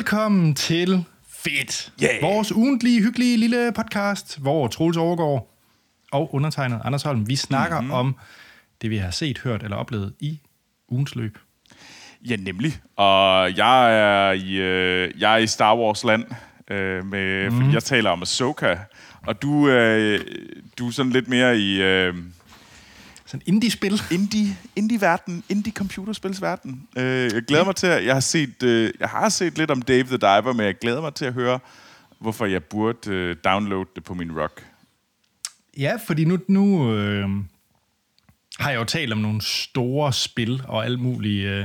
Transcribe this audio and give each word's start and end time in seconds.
Velkommen 0.00 0.54
til 0.54 1.04
Fedt. 1.28 1.92
Yeah. 2.02 2.22
Vores 2.22 2.52
ugentlige, 2.52 3.02
hyggelige 3.02 3.36
lille 3.36 3.72
podcast, 3.72 4.38
hvor 4.38 4.68
Troels 4.68 4.96
overgår 4.96 5.56
og 6.12 6.34
undertegnet 6.34 6.80
Anders 6.84 7.02
Holm, 7.02 7.28
vi 7.28 7.36
snakker 7.36 7.76
Mhm. 7.80 7.84
mm-hmm. 7.84 7.98
om 7.98 8.16
det, 8.82 8.90
vi 8.90 8.96
har 8.96 9.10
set, 9.10 9.38
hørt 9.38 9.62
eller 9.62 9.76
oplevet 9.76 10.12
i 10.20 10.40
ugens 10.88 11.14
løb. 11.14 11.38
Ja, 12.28 12.36
nemlig. 12.36 12.72
Og 12.96 13.56
jeg 13.56 13.98
er 14.00 14.32
i, 14.32 14.54
øh, 14.54 15.10
jeg 15.20 15.32
er 15.32 15.36
i 15.36 15.46
Star 15.46 15.76
Wars 15.76 16.04
land, 16.04 16.24
øh, 16.70 17.06
med, 17.06 17.50
mm. 17.50 17.56
fordi 17.56 17.74
jeg 17.74 17.82
taler 17.84 18.10
om 18.10 18.22
Ahsoka. 18.22 18.76
Og 19.26 19.42
du, 19.42 19.68
øh, 19.68 20.20
du 20.78 20.88
er 20.88 20.92
sådan 20.92 21.12
lidt 21.12 21.28
mere 21.28 21.58
i 21.58 21.82
øh, 21.82 22.14
Sådan 23.30 23.42
indie-spil. 23.46 24.02
indie, 24.10 24.56
indie-verden, 24.76 25.44
indie-computerspilsverden. 25.48 26.88
Øh, 26.96 27.34
jeg 27.34 27.42
glæder 27.42 27.64
mig 27.64 27.76
til, 27.76 27.86
at 27.86 28.04
jeg 28.06 28.14
har 28.14 28.20
set, 28.20 28.62
øh, 28.62 28.92
jeg 29.00 29.08
har 29.08 29.28
set 29.28 29.58
lidt 29.58 29.70
om 29.70 29.82
Dave 29.82 30.02
the 30.02 30.16
Diver, 30.16 30.52
men 30.52 30.66
jeg 30.66 30.74
glæder 30.78 31.00
mig 31.00 31.14
til 31.14 31.24
at 31.24 31.32
høre, 31.32 31.58
hvorfor 32.18 32.46
jeg 32.46 32.64
burde 32.64 33.10
øh, 33.10 33.36
downloade 33.44 33.88
det 33.94 34.04
på 34.04 34.14
min 34.14 34.40
rock. 34.40 34.66
Ja, 35.78 35.96
fordi 36.06 36.24
nu, 36.24 36.38
nu 36.48 36.94
øh, 36.94 37.28
har 38.58 38.70
jeg 38.70 38.78
jo 38.78 38.84
talt 38.84 39.12
om 39.12 39.18
nogle 39.18 39.42
store 39.42 40.12
spil 40.12 40.62
og 40.68 40.84
alt 40.84 41.00
muligt. 41.00 41.46
Øh, 41.46 41.64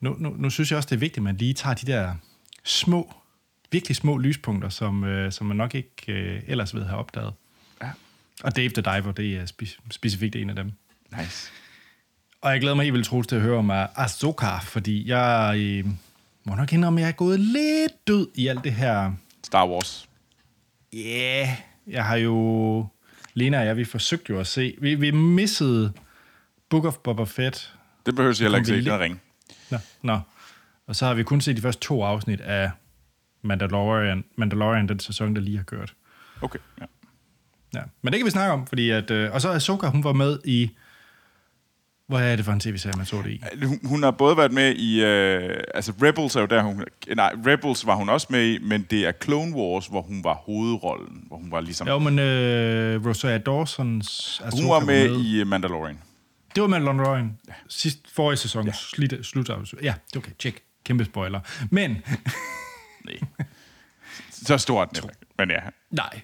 nu, 0.00 0.16
nu, 0.18 0.34
nu 0.38 0.50
synes 0.50 0.70
jeg 0.70 0.76
også, 0.76 0.86
det 0.86 0.94
er 0.94 1.00
vigtigt, 1.00 1.18
at 1.18 1.22
man 1.22 1.36
lige 1.36 1.54
tager 1.54 1.74
de 1.74 1.86
der 1.86 2.14
små, 2.64 3.14
virkelig 3.72 3.96
små 3.96 4.18
lyspunkter, 4.18 4.68
som, 4.68 5.04
øh, 5.04 5.32
som 5.32 5.46
man 5.46 5.56
nok 5.56 5.74
ikke 5.74 6.12
øh, 6.12 6.42
ellers 6.46 6.74
ved 6.74 6.84
have 6.84 6.98
opdaget. 6.98 7.32
Og 8.44 8.56
Dave 8.56 8.68
the 8.68 8.82
Diver, 8.82 9.12
det 9.12 9.36
er 9.36 9.44
spe- 9.44 9.78
specifikt 9.90 10.36
en 10.36 10.50
af 10.50 10.56
dem. 10.56 10.72
Nice. 11.18 11.50
Og 12.40 12.50
jeg 12.52 12.60
glæder 12.60 12.76
mig 12.76 12.84
helt 12.84 12.94
vildt 12.94 13.28
til 13.28 13.36
at 13.36 13.42
høre 13.42 13.58
om 13.58 13.70
uh, 13.70 13.76
Ahsoka, 13.76 14.58
fordi 14.58 15.08
jeg 15.08 15.54
øh, 15.58 15.86
må 16.44 16.54
nok 16.54 16.72
indrømme, 16.72 17.00
at 17.00 17.02
jeg 17.02 17.08
er 17.08 17.12
gået 17.12 17.40
lidt 17.40 18.06
død 18.06 18.28
i 18.34 18.46
alt 18.46 18.64
det 18.64 18.72
her. 18.72 19.12
Star 19.44 19.66
Wars. 19.68 20.08
Ja, 20.92 20.98
yeah, 20.98 21.48
jeg 21.86 22.04
har 22.04 22.16
jo... 22.16 22.86
Lena 23.34 23.60
og 23.60 23.66
jeg, 23.66 23.76
vi 23.76 23.84
forsøgte 23.84 24.32
jo 24.32 24.40
at 24.40 24.46
se... 24.46 24.74
Vi, 24.80 24.94
vi 24.94 25.10
missede 25.10 25.92
Book 26.68 26.84
of 26.84 26.96
Boba 26.96 27.24
Fett. 27.24 27.74
Det 28.06 28.14
behøver 28.16 28.34
jeg 28.38 28.44
heller 28.44 28.58
ikke 28.58 28.68
se, 28.68 28.74
lidt- 28.74 28.86
den 28.86 29.00
ring. 29.00 29.20
Nå, 29.70 29.78
nå. 30.02 30.20
Og 30.86 30.96
så 30.96 31.06
har 31.06 31.14
vi 31.14 31.22
kun 31.22 31.40
set 31.40 31.56
de 31.56 31.62
første 31.62 31.80
to 31.80 32.02
afsnit 32.04 32.40
af 32.40 32.70
Mandalorian, 33.42 34.24
Mandalorian 34.36 34.88
den 34.88 35.00
sæson, 35.00 35.34
der 35.34 35.40
lige 35.40 35.56
har 35.56 35.64
kørt. 35.64 35.94
Okay, 36.42 36.58
ja. 36.80 36.84
Ja. 37.74 37.80
Men 38.02 38.12
det 38.12 38.18
kan 38.18 38.26
vi 38.26 38.30
snakke 38.30 38.52
om, 38.52 38.66
fordi 38.66 38.90
at... 38.90 39.10
Øh, 39.10 39.32
og 39.32 39.40
så 39.40 39.50
Ahsoka, 39.50 39.86
hun 39.86 40.04
var 40.04 40.12
med 40.12 40.38
i... 40.44 40.70
Hvad 42.06 42.32
er 42.32 42.36
det 42.36 42.44
for 42.44 42.52
en 42.52 42.60
tv-serie, 42.60 42.96
man 42.96 43.06
så 43.06 43.22
det 43.22 43.30
i? 43.30 43.42
Hun, 43.64 43.80
hun 43.84 44.02
har 44.02 44.10
både 44.10 44.36
været 44.36 44.52
med 44.52 44.74
i... 44.74 45.04
Øh, 45.04 45.62
altså, 45.74 45.92
Rebels 46.02 46.36
er 46.36 46.40
jo 46.40 46.46
der, 46.46 46.62
hun... 46.62 46.84
Nej, 47.16 47.34
Rebels 47.46 47.86
var 47.86 47.94
hun 47.94 48.08
også 48.08 48.26
med 48.30 48.46
i, 48.46 48.58
men 48.58 48.86
det 48.90 49.06
er 49.06 49.12
Clone 49.22 49.56
Wars, 49.56 49.86
hvor 49.86 50.02
hun 50.02 50.24
var 50.24 50.34
hovedrollen. 50.34 51.24
Hvor 51.26 51.36
hun 51.36 51.50
var 51.50 51.60
ligesom... 51.60 51.88
Jo, 51.88 51.98
men 51.98 52.18
øh, 52.18 53.06
Rosaria 53.06 53.38
Dawsons 53.38 54.40
Ahsoka 54.44 54.62
hun 54.62 54.70
var 54.70 54.80
med 54.80 55.20
i 55.20 55.40
øh, 55.40 55.46
Mandalorian. 55.46 55.98
Det 56.54 56.60
var 56.60 56.68
Mandalorian. 56.68 57.38
Ja. 57.48 57.52
Sidst, 57.68 57.98
forrige 58.12 58.36
sæson. 58.36 58.66
Ja. 58.66 58.72
Slut, 58.72 59.14
slut 59.22 59.50
Ja, 59.82 59.94
det 60.08 60.16
okay. 60.16 60.32
Tjek. 60.38 60.62
Kæmpe 60.84 61.04
spoiler. 61.04 61.40
Men, 61.70 61.90
Nej. 63.06 63.18
Så 64.30 64.58
stort. 64.58 65.06
Men 65.38 65.50
ja. 65.50 65.60
nej. 65.90 66.20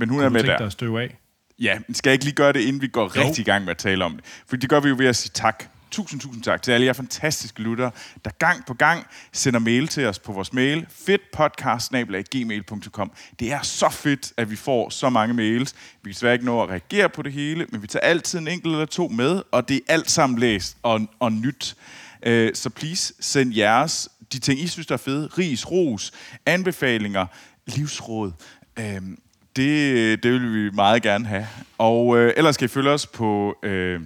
Men 0.00 0.08
hun 0.08 0.18
Kunne 0.18 0.26
er 0.26 0.30
med 0.30 0.42
der. 0.42 0.56
dig 0.56 0.66
at 0.66 0.72
støve 0.72 1.02
af? 1.02 1.18
Ja, 1.58 1.78
men 1.88 1.94
skal 1.94 2.10
jeg 2.10 2.14
ikke 2.14 2.24
lige 2.24 2.34
gøre 2.34 2.52
det, 2.52 2.60
inden 2.60 2.82
vi 2.82 2.88
går 2.88 3.02
Jo. 3.02 3.08
rigtig 3.24 3.42
i 3.42 3.44
gang 3.44 3.64
med 3.64 3.70
at 3.70 3.78
tale 3.78 4.04
om 4.04 4.12
det? 4.16 4.24
For 4.46 4.56
det 4.56 4.70
gør 4.70 4.80
vi 4.80 4.88
jo 4.88 4.94
ved 4.98 5.06
at 5.06 5.16
sige 5.16 5.30
tak. 5.34 5.64
Tusind, 5.90 6.20
tusind 6.20 6.42
tak 6.42 6.62
til 6.62 6.72
alle 6.72 6.86
jer 6.86 6.92
fantastiske 6.92 7.62
lyttere, 7.62 7.90
der 8.24 8.30
gang 8.30 8.66
på 8.66 8.74
gang 8.74 9.06
sender 9.32 9.60
mail 9.60 9.88
til 9.88 10.06
os 10.06 10.18
på 10.18 10.32
vores 10.32 10.52
mail, 10.52 10.86
fedtpodcast.gmail.com. 10.90 13.12
Det 13.40 13.52
er 13.52 13.62
så 13.62 13.88
fedt, 13.88 14.32
at 14.36 14.50
vi 14.50 14.56
får 14.56 14.90
så 14.90 15.10
mange 15.10 15.34
mails. 15.34 15.74
Vi 15.74 15.78
kan 16.10 16.12
desværre 16.12 16.32
ikke 16.34 16.44
nå 16.44 16.62
at 16.62 16.68
reagere 16.68 17.08
på 17.08 17.22
det 17.22 17.32
hele, 17.32 17.66
men 17.72 17.82
vi 17.82 17.86
tager 17.86 18.06
altid 18.06 18.38
en 18.38 18.48
enkelt 18.48 18.72
eller 18.72 18.86
to 18.86 19.08
med, 19.08 19.42
og 19.52 19.68
det 19.68 19.76
er 19.76 19.80
alt 19.92 20.10
sammen 20.10 20.38
læst 20.38 20.76
og, 20.82 21.00
og 21.20 21.32
nyt. 21.32 21.76
Øh, 22.22 22.50
Så 22.54 22.70
please, 22.70 23.14
send 23.20 23.54
jeres, 23.56 24.08
de 24.32 24.38
ting, 24.38 24.60
I 24.60 24.66
synes, 24.66 24.86
der 24.86 24.94
er 24.94 24.98
fede, 24.98 25.26
ris, 25.38 25.70
ros, 25.70 26.12
anbefalinger, 26.46 27.26
livsråd. 27.66 28.32
Øhm, 28.78 29.18
det, 29.56 30.22
det 30.22 30.32
vil 30.32 30.54
vi 30.54 30.70
meget 30.70 31.02
gerne 31.02 31.26
have. 31.26 31.46
Og 31.78 32.18
øh, 32.18 32.32
ellers 32.36 32.54
skal 32.54 32.64
I 32.64 32.68
følge 32.68 32.90
os 32.90 33.06
på 33.06 33.56
øh, 33.62 34.00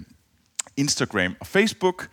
Instagram 0.77 1.35
og 1.39 1.47
Facebook. 1.47 2.07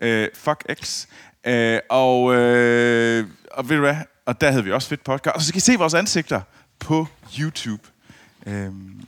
Øh, 0.00 0.28
fuck 0.34 0.64
X. 0.82 1.06
Øh, 1.46 1.80
og, 1.90 2.34
øh, 2.34 3.26
og 3.50 3.68
ved 3.68 3.76
du 3.76 3.82
hvad? 3.82 3.96
Og 4.26 4.40
der 4.40 4.50
havde 4.50 4.64
vi 4.64 4.72
også 4.72 4.88
fedt 4.88 5.04
podcast. 5.04 5.36
Og 5.36 5.42
så 5.42 5.52
kan 5.52 5.58
I 5.58 5.60
se 5.60 5.74
vores 5.74 5.94
ansigter 5.94 6.40
på 6.78 7.06
YouTube. 7.38 7.82
Øhm, 8.46 9.02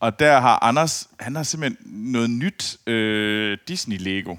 og 0.00 0.18
der 0.18 0.40
har 0.40 0.64
Anders, 0.64 1.08
han 1.20 1.36
har 1.36 1.42
simpelthen 1.42 1.78
noget 2.12 2.30
nyt 2.30 2.76
øh, 2.86 3.58
Disney-Lego. 3.70 4.36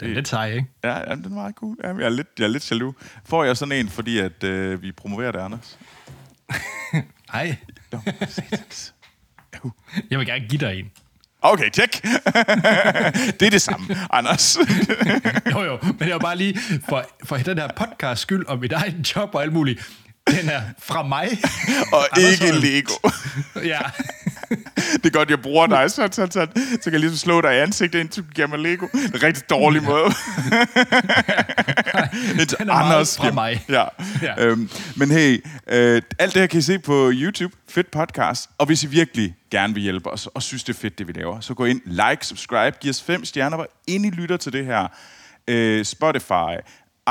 Den 0.00 0.10
er 0.10 0.14
lidt 0.14 0.28
sej, 0.28 0.52
ikke? 0.52 0.66
Ja, 0.84 1.10
ja, 1.10 1.14
den 1.14 1.24
er 1.24 1.28
meget 1.28 1.54
cool. 1.54 1.76
Ja, 1.84 1.88
jeg, 1.88 2.02
er 2.02 2.08
lidt, 2.08 2.28
jeg 2.38 2.44
er 2.44 2.48
lidt 2.48 2.70
jaloux. 2.70 2.94
Får 3.24 3.44
jeg 3.44 3.56
sådan 3.56 3.72
en, 3.72 3.88
fordi 3.88 4.18
at, 4.18 4.44
øh, 4.44 4.82
vi 4.82 4.92
promoverer 4.92 5.32
det, 5.32 5.38
Anders? 5.38 5.78
Nej. 7.32 7.56
Satans. 8.28 8.94
Jo. 9.64 9.70
Jeg 10.10 10.18
vil 10.18 10.26
gerne 10.26 10.48
give 10.48 10.60
dig 10.60 10.78
en. 10.78 10.90
Okay, 11.42 11.70
tjek. 11.70 12.02
det 13.40 13.46
er 13.46 13.50
det 13.50 13.62
samme, 13.62 13.86
Anders. 14.10 14.56
Jo, 15.52 15.62
jo. 15.62 15.78
Men 15.82 15.98
det 15.98 16.12
var 16.12 16.18
bare 16.18 16.36
lige 16.36 16.58
for, 16.88 17.04
for 17.24 17.36
den 17.36 17.58
her 17.58 17.68
podcast 17.76 18.22
skyld 18.22 18.46
og 18.46 18.58
mit 18.58 18.72
eget 18.72 19.16
job 19.16 19.34
og 19.34 19.42
alt 19.42 19.52
muligt. 19.52 19.90
Den 20.30 20.48
er 20.48 20.62
fra 20.78 21.02
mig. 21.02 21.28
og 21.92 22.18
Anders 22.18 22.40
ikke. 22.40 22.52
Lego. 22.60 22.92
Ja. 23.64 23.80
det 25.02 25.06
er 25.06 25.10
godt, 25.10 25.30
jeg 25.30 25.42
bruger 25.42 25.66
dig, 25.66 25.90
så, 25.90 26.08
så, 26.12 26.26
så, 26.30 26.46
så 26.54 26.84
kan 26.84 26.92
jeg 26.92 27.00
ligesom 27.00 27.16
slå 27.16 27.40
dig 27.40 27.54
i 27.54 27.58
ansigtet, 27.58 28.00
indtil 28.00 28.22
du 28.22 28.28
giver 28.34 28.46
mig 28.46 28.58
Lego. 28.58 28.86
En 28.86 29.22
rigtig 29.22 29.50
dårlig 29.50 29.82
måde. 29.82 30.04
det 32.38 32.54
Den 32.58 32.68
er 32.68 32.78
meget 32.78 33.08
fra 33.08 33.30
mig. 33.30 33.64
Ja. 33.68 33.84
Ja. 34.22 34.44
Øhm, 34.44 34.70
men 34.96 35.10
hey, 35.10 35.44
øh, 35.66 36.02
alt 36.18 36.34
det 36.34 36.42
her 36.42 36.46
kan 36.46 36.58
I 36.58 36.62
se 36.62 36.78
på 36.78 37.10
YouTube. 37.14 37.56
Fedt 37.68 37.90
podcast. 37.90 38.50
Og 38.58 38.66
hvis 38.66 38.84
I 38.84 38.86
virkelig 38.86 39.34
gerne 39.50 39.74
vil 39.74 39.82
hjælpe 39.82 40.10
os, 40.10 40.26
og 40.26 40.42
synes, 40.42 40.64
det 40.64 40.74
er 40.74 40.78
fedt, 40.80 40.98
det 40.98 41.08
vi 41.08 41.12
laver, 41.12 41.40
så 41.40 41.54
gå 41.54 41.64
ind, 41.64 41.80
like, 41.86 42.26
subscribe, 42.26 42.76
giv 42.80 42.90
os 42.90 43.02
fem 43.02 43.24
stjerner, 43.24 43.56
hvor 43.56 43.68
ind 43.86 44.06
I 44.06 44.10
lytter 44.10 44.36
til 44.36 44.52
det 44.52 44.66
her. 44.66 44.86
Øh, 45.48 45.84
Spotify, 45.84 46.54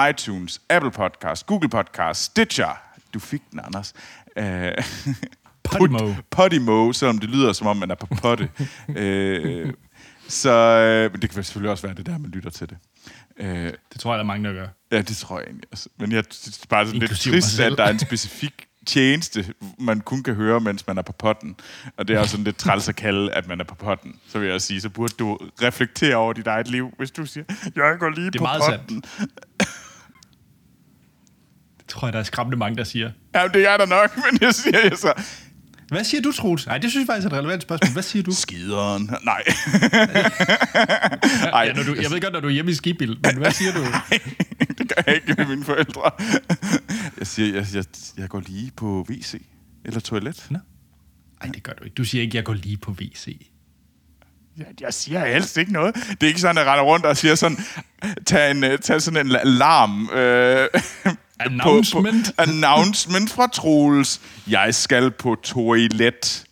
iTunes, 0.10 0.62
Apple 0.70 0.92
Podcast, 0.92 1.46
Google 1.46 1.70
Podcast, 1.70 2.24
Stitcher. 2.24 2.82
Du 3.14 3.20
fik 3.20 3.42
den, 3.52 3.60
Anders. 3.60 3.94
Øh, 4.38 4.72
Podimo. 5.64 6.14
Podimo, 6.32 6.92
selvom 6.94 7.18
det 7.18 7.30
lyder, 7.30 7.54
som 7.54 7.68
om 7.68 7.78
man 7.78 7.92
er 7.92 7.96
på 7.96 8.08
potte. 8.22 8.50
øh, 8.98 9.74
så 10.28 10.52
øh, 10.52 11.12
men 11.12 11.22
det 11.22 11.30
kan 11.30 11.44
selvfølgelig 11.44 11.72
også 11.72 11.88
være 11.88 11.96
det 11.96 12.06
der, 12.06 12.18
man 12.18 12.32
lytter 12.32 12.50
til 12.50 12.70
det. 12.70 12.78
Øh, 13.40 13.74
Det 13.94 14.00
tror 14.02 14.12
jeg, 14.14 14.18
der 14.18 14.24
er 14.24 14.28
mange, 14.28 14.50
der 14.50 14.54
gør. 14.56 14.68
ja, 14.92 15.02
det 15.02 15.18
tror 15.18 15.40
jeg 15.40 15.46
egentlig 15.46 15.68
også. 15.72 15.90
Men 16.00 16.12
jeg 16.12 16.24
det 16.24 16.60
er 16.64 16.66
bare 16.70 16.86
sådan 16.86 17.00
lidt 17.00 17.12
trist, 17.20 17.60
at 17.60 17.78
der 17.78 17.84
er 17.84 17.90
en 17.92 18.00
specifik 18.00 18.66
tjeneste, 18.86 19.54
man 19.80 20.02
kun 20.02 20.24
kan 20.24 20.34
høre, 20.36 20.60
mens 20.60 20.88
man 20.88 20.98
er 20.98 21.02
på 21.02 21.12
potten. 21.14 21.56
Og 21.98 22.08
det 22.08 22.16
er 22.16 22.20
også 22.20 22.32
sådan 22.32 22.44
lidt 22.44 22.58
træls 22.58 22.90
at 22.90 22.96
kalde, 22.96 23.32
at 23.32 23.48
man 23.48 23.60
er 23.60 23.64
på 23.64 23.76
potten. 23.76 24.16
Så 24.28 24.40
vil 24.40 24.50
jeg 24.50 24.62
sige, 24.62 24.82
så 24.82 24.90
burde 24.90 25.14
du 25.20 25.38
reflektere 25.62 26.16
over 26.16 26.34
dit 26.34 26.48
eget 26.48 26.68
liv, 26.68 26.94
hvis 26.98 27.12
du 27.12 27.26
siger, 27.26 27.44
jeg 27.76 27.96
går 28.00 28.10
lige 28.10 28.26
Det 28.26 28.36
er 28.36 28.40
på 28.40 28.44
meget 28.44 28.62
potten. 28.80 29.04
Det 31.78 31.88
tror 31.88 32.08
jeg, 32.08 32.14
der 32.14 32.20
er 32.20 32.24
skræmmende 32.24 32.58
mange, 32.58 32.78
der 32.78 32.84
siger. 32.84 33.12
Ja, 33.36 33.48
det 33.48 33.70
er 33.70 33.78
der 33.78 33.86
nok, 33.86 34.18
men 34.32 34.40
jeg 34.42 34.54
siger 34.54 34.80
jeg 34.84 34.98
så, 34.98 35.14
Hvad 35.94 36.04
siger 36.04 36.22
du, 36.22 36.32
Troels? 36.32 36.68
Nej, 36.68 36.78
det 36.78 36.92
synes 36.92 37.08
jeg 37.08 37.14
faktisk 37.14 37.26
er 37.26 37.30
et 37.32 37.38
relevant 37.38 37.62
spørgsmål. 37.62 37.94
Hvad 37.94 38.04
siger 38.04 38.24
du? 38.24 38.32
skideren. 38.46 39.10
Nej. 39.24 39.44
Ja, 41.66 41.74
når 41.74 41.84
du 41.84 41.96
jeg 42.02 42.12
ved 42.12 42.22
godt, 42.22 42.34
når 42.34 42.40
du 42.40 42.48
er 42.48 42.52
hjemme 42.52 42.72
i 42.72 42.74
skibil, 42.74 43.18
men 43.24 43.38
hvad 43.38 43.52
siger 43.52 43.72
du? 43.72 43.80
det 44.78 44.90
gør 44.90 45.04
jeg 45.08 45.16
ikke 45.16 45.36
med 45.38 45.46
mine 45.46 45.64
forældre. 45.66 46.12
Jeg 47.18 47.28
siger, 47.28 47.56
jeg, 47.56 47.66
jeg, 47.74 47.84
jeg 48.18 48.30
går 48.30 48.40
lige 48.40 48.72
på 48.76 49.06
WC 49.10 49.42
eller 49.86 50.00
toilet. 50.00 50.48
Nå. 50.50 50.60
Nej, 51.44 51.52
det 51.52 51.64
gør 51.64 51.74
du 51.74 51.84
ikke. 51.84 51.94
Du 51.96 52.04
siger 52.04 52.22
ikke, 52.22 52.38
jeg 52.38 52.44
går 52.44 52.54
lige 52.54 52.78
på 52.78 52.92
WC. 52.92 53.48
Jeg, 54.58 54.66
jeg 54.82 54.94
siger 54.94 55.26
helst 55.26 55.58
ikke 55.58 55.74
noget. 55.74 55.96
Det 55.96 56.24
er 56.24 56.28
ikke 56.28 56.42
sådan, 56.42 56.58
at 56.58 56.66
jeg 56.66 56.72
render 56.72 56.86
rundt 56.86 57.06
og 57.06 57.18
siger 57.18 57.36
sådan, 57.36 57.58
tag, 58.26 58.52
en, 58.52 58.64
øh, 58.64 58.80
tag 58.80 59.02
sådan 59.02 59.28
en 59.28 59.36
alarm. 59.36 60.10
Øh, 60.10 60.68
Announcement. 61.40 62.26
På, 62.26 62.32
på, 62.36 62.42
announcement 62.52 63.30
fra 63.32 63.48
Troels. 63.48 64.22
Jeg 64.48 64.76
skal 64.76 65.12
på 65.12 65.36
toilet. 65.44 66.46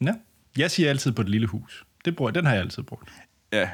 Nå. 0.00 0.12
Jeg 0.56 0.70
siger 0.70 0.90
altid 0.90 1.12
på 1.12 1.22
et 1.22 1.28
lille 1.28 1.46
hus. 1.46 1.84
Det 2.04 2.16
bruger, 2.16 2.30
den 2.30 2.46
har 2.46 2.52
jeg 2.52 2.62
altid 2.62 2.82
brugt. 2.82 3.10
Ja. 3.52 3.70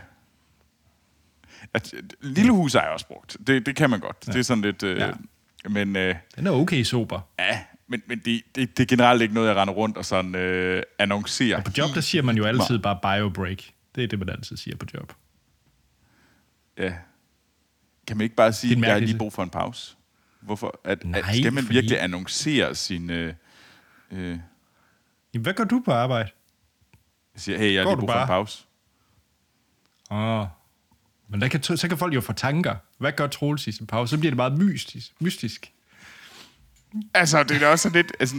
At, 1.75 1.95
lille 2.21 2.53
hus 2.53 2.73
har 2.73 2.83
jeg 2.83 2.91
også 2.91 3.07
brugt. 3.07 3.37
Det, 3.47 3.67
det 3.67 3.77
kan 3.77 3.91
man 3.91 4.01
godt. 4.01 4.17
Ja. 4.27 4.33
Det 4.33 4.39
er 4.39 4.43
sådan 4.45 4.63
lidt... 4.63 4.83
Øh, 4.83 4.99
Ja. 4.99 5.11
Men 5.69 5.97
øh, 5.97 6.15
Den 6.37 6.47
er 6.47 6.51
okay 6.51 6.83
sober. 6.83 7.21
ja, 7.39 7.61
men, 7.89 8.03
men 8.07 8.19
det, 8.25 8.43
det, 8.55 8.77
det 8.77 8.83
er 8.83 8.87
generelt 8.87 9.23
ikke 9.23 9.35
noget, 9.35 9.49
jeg 9.49 9.57
render 9.57 9.75
rundt 9.75 9.97
og 9.97 10.05
sådan 10.05 10.35
øh, 10.35 10.83
annoncerer. 10.99 11.63
På 11.63 11.71
job, 11.79 11.91
der 11.95 12.01
siger 12.01 12.23
man 12.23 12.37
jo 12.37 12.45
altid 12.45 12.79
bare 12.79 12.99
biobreak. 13.03 13.63
Det 13.95 14.05
er 14.05 14.09
det, 14.09 14.19
man 14.19 14.29
altid 14.29 14.57
siger 14.57 14.77
på 14.77 14.87
job. 14.95 15.13
Ja. 16.79 16.93
Kan 18.07 18.17
man 18.17 18.25
ikke 18.25 18.37
bare 18.37 18.53
sige, 18.53 18.73
at 18.77 18.83
jeg 18.83 18.93
har 18.93 18.99
lige 19.01 19.19
brug 19.19 19.33
for 19.33 19.43
en 19.43 19.51
pause? 19.51 19.97
Hvorfor? 20.41 20.81
At, 20.85 21.05
Nej, 21.05 21.19
at, 21.29 21.37
skal 21.37 21.53
man 21.53 21.63
fordi- 21.65 21.75
virkelig 21.75 22.03
annoncere 22.03 22.75
sin... 22.75 23.11
Øh, 23.11 23.35
øh, 24.11 24.39
Jamen, 25.35 25.43
hvad 25.43 25.55
gør 25.55 25.65
du 25.65 25.83
på 25.85 25.93
arbejde? 25.93 26.29
siger, 27.37 27.59
hey, 27.59 27.75
jeg 27.75 27.83
har 27.83 27.91
lige 27.91 27.97
brug 27.99 28.09
for 28.09 28.13
en 28.15 28.19
bare? 28.19 28.27
pause. 28.27 28.65
Åh. 30.11 30.41
Oh. 30.41 30.47
Men 31.29 31.41
der 31.41 31.49
kan, 31.49 31.63
så 31.63 31.89
kan 31.89 31.99
folk 31.99 32.15
jo 32.15 32.21
få 32.21 32.33
tanker. 32.33 32.77
Hvad 32.99 33.13
gør 33.13 33.27
Troels 33.27 33.67
i 33.67 33.73
sin 33.73 33.87
pause? 33.87 34.11
Så 34.11 34.19
bliver 34.19 34.31
det 34.31 34.37
meget 34.37 34.53
mystisk. 34.59 35.13
mystisk. 35.21 35.73
Altså, 37.15 37.43
det 37.43 37.51
er 37.57 37.59
da 37.59 37.69
også 37.69 37.83
sådan 37.83 37.97
lidt... 38.03 38.13
Altså, 38.21 38.37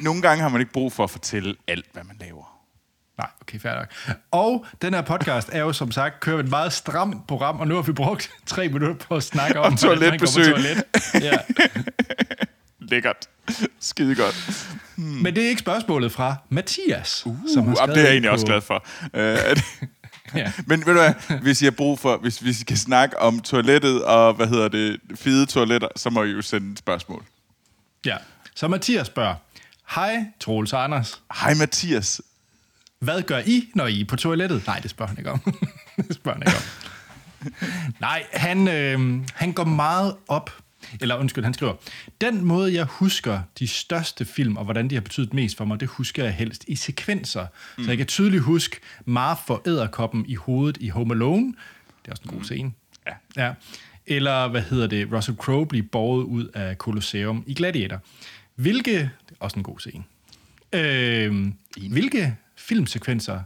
nogle 0.00 0.22
gange 0.22 0.42
har 0.42 0.48
man 0.48 0.60
ikke 0.60 0.72
brug 0.72 0.92
for 0.92 1.04
at 1.04 1.10
fortælle 1.10 1.56
alt, 1.66 1.86
hvad 1.92 2.04
man 2.04 2.16
laver. 2.20 2.49
Nej, 3.20 3.28
okay, 3.40 3.60
fair 3.60 3.74
nok. 3.74 3.86
Og 4.30 4.66
den 4.82 4.94
her 4.94 5.00
podcast 5.02 5.48
er 5.52 5.60
jo 5.60 5.72
som 5.72 5.90
sagt 5.92 6.20
kører 6.20 6.38
et 6.40 6.48
meget 6.48 6.72
stramt 6.72 7.26
program, 7.26 7.60
og 7.60 7.68
nu 7.68 7.74
har 7.74 7.82
vi 7.82 7.92
brugt 7.92 8.30
tre 8.46 8.68
minutter 8.68 8.94
på 9.06 9.16
at 9.16 9.22
snakke 9.22 9.60
om, 9.60 9.64
Om 9.66 9.76
toiletbesøg. 9.76 10.44
toilet. 10.44 10.82
Ja. 11.14 11.36
Lækkert. 12.90 13.28
Skide 13.80 14.14
godt. 14.14 14.66
Men 14.96 15.34
det 15.34 15.44
er 15.44 15.48
ikke 15.48 15.58
spørgsmålet 15.60 16.12
fra 16.12 16.36
Mathias, 16.48 17.26
uh, 17.26 17.36
som 17.54 17.68
har 17.68 17.74
skrevet 17.74 17.94
det 17.94 18.00
er 18.00 18.04
jeg 18.04 18.12
egentlig 18.12 18.30
også 18.30 18.46
på- 18.46 18.50
glad 18.50 18.60
for. 18.60 18.84
At- 19.12 19.64
Ja. 20.34 20.52
Men 20.66 20.78
ved 20.80 20.86
du 20.86 21.00
hvad, 21.00 21.38
hvis 21.42 21.62
I 21.62 21.64
har 21.64 21.70
brug 21.70 21.98
for, 21.98 22.16
hvis, 22.16 22.38
hvis 22.38 22.60
I 22.60 22.64
kan 22.64 22.76
snakke 22.76 23.18
om 23.18 23.40
toilettet 23.40 24.04
og, 24.04 24.34
hvad 24.34 24.46
hedder 24.46 24.68
det, 24.68 25.00
fede 25.14 25.46
toiletter, 25.46 25.88
så 25.96 26.10
må 26.10 26.24
I 26.24 26.30
jo 26.30 26.42
sende 26.42 26.72
et 26.72 26.78
spørgsmål. 26.78 27.24
ja. 28.04 28.16
Så 28.54 28.68
Mathias 28.68 29.06
spørger, 29.06 29.34
Hej, 29.94 30.24
Troels 30.40 30.72
Anders. 30.72 31.22
Hej 31.40 31.54
Mathias. 31.54 32.20
Hvad 33.00 33.22
gør 33.22 33.38
I, 33.46 33.68
når 33.74 33.86
I 33.86 34.00
er 34.00 34.04
på 34.04 34.16
toilettet? 34.16 34.66
Nej, 34.66 34.78
det 34.78 34.90
spørger 34.90 35.08
han 35.08 35.18
ikke 35.18 35.30
om. 35.30 35.40
det 36.08 36.14
spørger 36.14 36.38
han 36.38 36.42
ikke 36.46 36.56
om. 36.56 36.62
Nej, 38.00 38.26
han, 38.32 38.68
øh, 38.68 39.26
han 39.34 39.52
går 39.52 39.64
meget 39.64 40.16
op, 40.28 40.50
eller 41.00 41.16
undskyld, 41.16 41.44
han 41.44 41.54
skriver, 41.54 41.74
den 42.20 42.44
måde, 42.44 42.74
jeg 42.74 42.84
husker 42.84 43.40
de 43.58 43.68
største 43.68 44.24
film, 44.24 44.56
og 44.56 44.64
hvordan 44.64 44.90
de 44.90 44.94
har 44.94 45.02
betydet 45.02 45.34
mest 45.34 45.56
for 45.56 45.64
mig, 45.64 45.80
det 45.80 45.88
husker 45.88 46.24
jeg 46.24 46.34
helst 46.34 46.64
i 46.68 46.76
sekvenser. 46.76 47.46
Mm. 47.78 47.84
Så 47.84 47.90
jeg 47.90 47.98
kan 47.98 48.06
tydeligt 48.06 48.42
huske 48.42 48.76
Marv 49.04 49.38
for 49.46 49.62
æderkoppen 49.66 50.24
i 50.28 50.34
hovedet 50.34 50.78
i 50.80 50.88
Home 50.88 51.14
Alone. 51.14 51.46
Det 52.02 52.08
er 52.08 52.12
også 52.12 52.22
en 52.24 52.30
god 52.30 52.44
scene. 52.44 52.72
Ja. 53.06 53.44
ja. 53.46 53.52
Eller, 54.06 54.48
hvad 54.48 54.62
hedder 54.62 54.86
det, 54.86 55.12
Russell 55.12 55.36
Crowe 55.36 55.66
bliver 55.66 55.86
båret 55.92 56.24
ud 56.24 56.44
af 56.54 56.76
Colosseum 56.76 57.44
i 57.46 57.54
Gladiator. 57.54 58.00
Hvilke, 58.54 58.92
det 58.98 59.30
er 59.30 59.34
også 59.40 59.56
en 59.56 59.62
god 59.62 59.78
scene. 59.78 60.04
Øh, 60.72 61.52
hvilke 61.90 62.36
filmsekvenser 62.60 63.42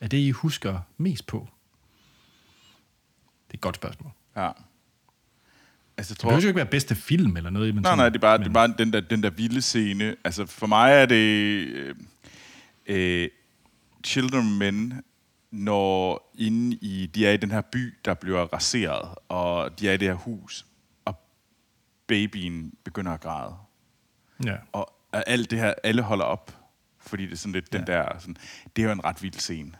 er 0.00 0.08
det, 0.08 0.18
I 0.18 0.30
husker 0.30 0.80
mest 0.96 1.26
på? 1.26 1.48
Det 3.48 3.54
er 3.54 3.54
et 3.54 3.60
godt 3.60 3.76
spørgsmål. 3.76 4.10
Ja. 4.36 4.46
Altså, 4.46 4.54
jeg 5.96 6.08
Det 6.08 6.18
tror, 6.18 6.28
behøver 6.28 6.42
jo 6.42 6.48
ikke 6.48 6.56
være 6.56 6.66
bedste 6.66 6.94
film 6.94 7.36
eller 7.36 7.50
noget. 7.50 7.74
Men 7.74 7.82
nej, 7.82 7.90
sådan- 7.90 7.98
nej, 7.98 8.08
det 8.08 8.16
er 8.16 8.20
bare, 8.20 8.38
men, 8.38 8.42
det 8.44 8.48
er 8.50 8.54
bare 8.54 8.74
den, 8.78 8.92
der, 8.92 9.00
den 9.00 9.22
der 9.22 9.30
vilde 9.30 9.62
scene. 9.62 10.16
Altså, 10.24 10.46
for 10.46 10.66
mig 10.66 10.92
er 10.92 11.06
det 11.06 11.14
øh, 11.16 11.94
øh, 12.86 13.28
Children 14.04 14.58
Men, 14.58 15.02
når 15.50 16.30
inde 16.38 16.76
i, 16.76 17.06
de 17.14 17.26
er 17.26 17.32
i 17.32 17.36
den 17.36 17.50
her 17.50 17.60
by, 17.60 17.94
der 18.04 18.14
bliver 18.14 18.40
raseret, 18.44 19.14
og 19.28 19.78
de 19.80 19.88
er 19.88 19.92
i 19.92 19.96
det 19.96 20.08
her 20.08 20.14
hus, 20.14 20.66
og 21.04 21.20
babyen 22.06 22.72
begynder 22.84 23.12
at 23.12 23.20
græde. 23.20 23.54
Ja. 24.44 24.56
Og 24.72 24.92
alt 25.12 25.50
det 25.50 25.58
her, 25.58 25.74
alle 25.84 26.02
holder 26.02 26.24
op, 26.24 26.57
fordi 27.08 27.26
det 27.26 27.32
er 27.32 27.36
sådan 27.36 27.52
lidt 27.52 27.72
den 27.72 27.84
Ja. 27.88 27.92
der, 27.92 28.18
sådan, 28.18 28.36
det 28.76 28.82
er 28.82 28.86
jo 28.86 28.92
en 28.92 29.04
ret 29.04 29.22
vild 29.22 29.34
scene. 29.34 29.72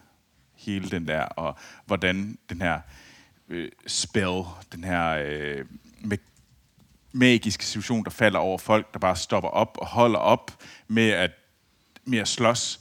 Hele 0.55 0.91
den 0.91 1.09
der, 1.09 1.23
og 1.23 1.59
hvordan 1.87 2.39
den 2.51 2.63
her 2.63 2.81
øh, 3.49 3.69
spell, 3.87 4.43
den 4.73 4.85
her 4.85 5.09
øh, 5.09 5.65
ma- 6.05 6.31
magiske 7.13 7.65
situation, 7.65 8.05
der 8.05 8.11
falder 8.11 8.39
over 8.39 8.59
folk, 8.59 8.93
der 8.93 8.99
bare 8.99 9.17
stopper 9.17 9.51
op 9.51 9.79
og 9.81 9.87
holder 9.87 10.19
op 10.19 10.63
med 10.89 11.11
at, 11.11 11.31
med 12.05 12.19
at 12.19 12.29
slås, 12.29 12.81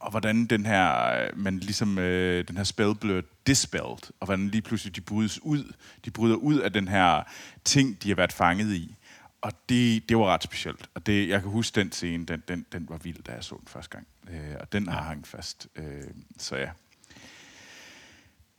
og 0.00 0.10
hvordan 0.10 0.46
den 0.46 0.66
her, 0.66 1.12
øh, 1.22 1.38
man 1.38 1.58
ligesom, 1.58 1.98
øh, 1.98 2.48
den 2.48 2.56
her 2.56 2.64
spell 2.64 2.94
bliver 2.94 3.22
dispelled, 3.46 4.10
og 4.20 4.24
hvordan 4.26 4.48
lige 4.48 4.62
pludselig 4.62 4.96
de 4.96 5.00
brydes 5.00 5.42
ud, 5.42 5.72
de 6.04 6.10
bryder 6.10 6.36
ud 6.36 6.58
af 6.58 6.72
den 6.72 6.88
her 6.88 7.22
ting, 7.64 8.02
de 8.02 8.08
har 8.08 8.16
været 8.16 8.32
fanget 8.32 8.74
i. 8.74 8.96
Og 9.40 9.52
det, 9.68 10.08
det 10.08 10.16
var 10.16 10.24
ret 10.24 10.42
specielt. 10.42 10.90
Og 10.94 11.06
det, 11.06 11.28
jeg 11.28 11.42
kan 11.42 11.50
huske 11.50 11.80
den 11.80 11.92
scene, 11.92 12.26
den, 12.26 12.42
den, 12.48 12.66
den 12.72 12.86
var 12.88 12.96
vild, 12.96 13.22
da 13.22 13.32
jeg 13.32 13.44
så 13.44 13.56
den 13.60 13.68
første 13.68 13.90
gang. 13.90 14.06
Øh, 14.30 14.56
og 14.60 14.72
den 14.72 14.88
har 14.88 15.08
hængt 15.08 15.26
fast. 15.26 15.68
Øh, 15.76 15.84
så 16.38 16.56
ja. 16.56 16.70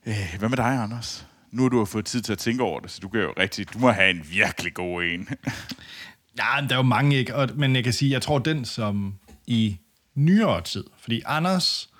Øh, 0.06 0.38
hvad 0.38 0.48
med 0.48 0.56
dig, 0.56 0.82
Anders? 0.82 1.26
Nu 1.50 1.62
har 1.62 1.68
du 1.68 1.84
fået 1.84 2.04
tid 2.04 2.20
til 2.20 2.32
at 2.32 2.38
tænke 2.38 2.62
over 2.62 2.80
det, 2.80 2.90
så 2.90 3.00
du 3.00 3.08
kan 3.08 3.20
jo 3.20 3.34
rigtig, 3.38 3.72
du 3.72 3.78
må 3.78 3.90
have 3.90 4.10
en 4.10 4.26
virkelig 4.30 4.74
god 4.74 5.02
en. 5.02 5.28
Ja, 6.38 6.66
der 6.68 6.74
er 6.74 6.76
jo 6.76 6.82
mange 6.82 7.16
ikke, 7.16 7.34
og, 7.34 7.48
men 7.54 7.76
jeg 7.76 7.84
kan 7.84 7.92
sige, 7.92 8.10
jeg 8.10 8.22
tror 8.22 8.38
den 8.38 8.64
som 8.64 9.14
i 9.46 9.78
nyere 10.14 10.62
tid, 10.62 10.84
fordi 10.98 11.22
Anders 11.26 11.90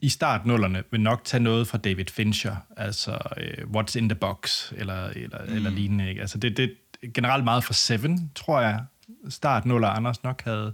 i 0.00 0.08
startnullerne 0.08 0.82
vil 0.90 1.00
nok 1.00 1.24
tage 1.24 1.42
noget 1.42 1.68
fra 1.68 1.78
David 1.78 2.04
Fincher, 2.10 2.56
altså 2.76 3.10
uh, 3.10 3.76
What's 3.76 3.98
in 3.98 4.08
the 4.08 4.18
Box, 4.18 4.72
eller, 4.72 5.06
eller, 5.06 5.44
mm. 5.44 5.56
eller 5.56 5.70
lignende. 5.70 6.08
Ikke? 6.08 6.20
Altså 6.20 6.38
det, 6.38 6.56
det 6.56 6.74
generelt 7.14 7.44
meget 7.44 7.64
fra 7.64 7.74
Seven, 7.74 8.30
tror 8.34 8.60
jeg, 8.60 8.80
startnuller 9.28 9.88
Anders 9.88 10.22
nok 10.22 10.44
havde, 10.44 10.72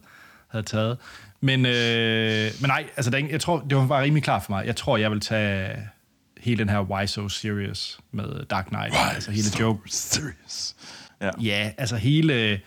havde 0.49 0.65
taget. 0.65 0.99
Men, 1.41 1.67
øh, 1.67 2.51
men 2.61 2.69
nej, 2.69 2.87
altså 2.97 3.11
der 3.11 3.19
er 3.19 3.29
jeg 3.31 3.41
tror, 3.41 3.61
det 3.71 3.79
var 3.79 3.87
bare 3.87 4.03
rimelig 4.03 4.23
klart 4.23 4.43
for 4.43 4.53
mig. 4.53 4.67
Jeg 4.67 4.77
tror, 4.77 4.97
jeg 4.97 5.11
vil 5.11 5.21
tage 5.21 5.77
hele 6.41 6.59
den 6.59 6.69
her 6.69 6.81
Why 6.81 7.07
So 7.07 7.29
Serious 7.29 8.01
med 8.13 8.47
Dark 8.47 8.67
Knight, 8.67 8.95
altså 9.15 9.31
hele 9.31 9.47
joke, 9.61 9.91
Serious. 9.91 10.77
Ja. 11.21 11.31
Ja, 11.41 11.73
altså 11.79 11.97
hele... 11.97 12.61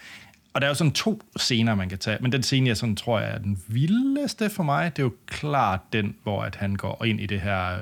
Og 0.53 0.61
der 0.61 0.67
er 0.67 0.69
jo 0.69 0.75
sådan 0.75 0.91
to 0.91 1.21
scener, 1.37 1.75
man 1.75 1.89
kan 1.89 1.97
tage. 1.97 2.17
Men 2.21 2.31
den 2.31 2.43
scene, 2.43 2.67
jeg 2.67 2.77
sådan 2.77 2.95
tror 2.95 3.19
jeg 3.19 3.31
er 3.31 3.37
den 3.37 3.63
vildeste 3.67 4.49
for 4.49 4.63
mig, 4.63 4.95
det 4.95 5.01
er 5.01 5.03
jo 5.03 5.13
klart 5.27 5.79
den, 5.93 6.15
hvor 6.23 6.43
at 6.43 6.55
han 6.55 6.75
går 6.75 7.05
ind 7.05 7.19
i 7.19 7.25
det 7.25 7.41
her 7.41 7.77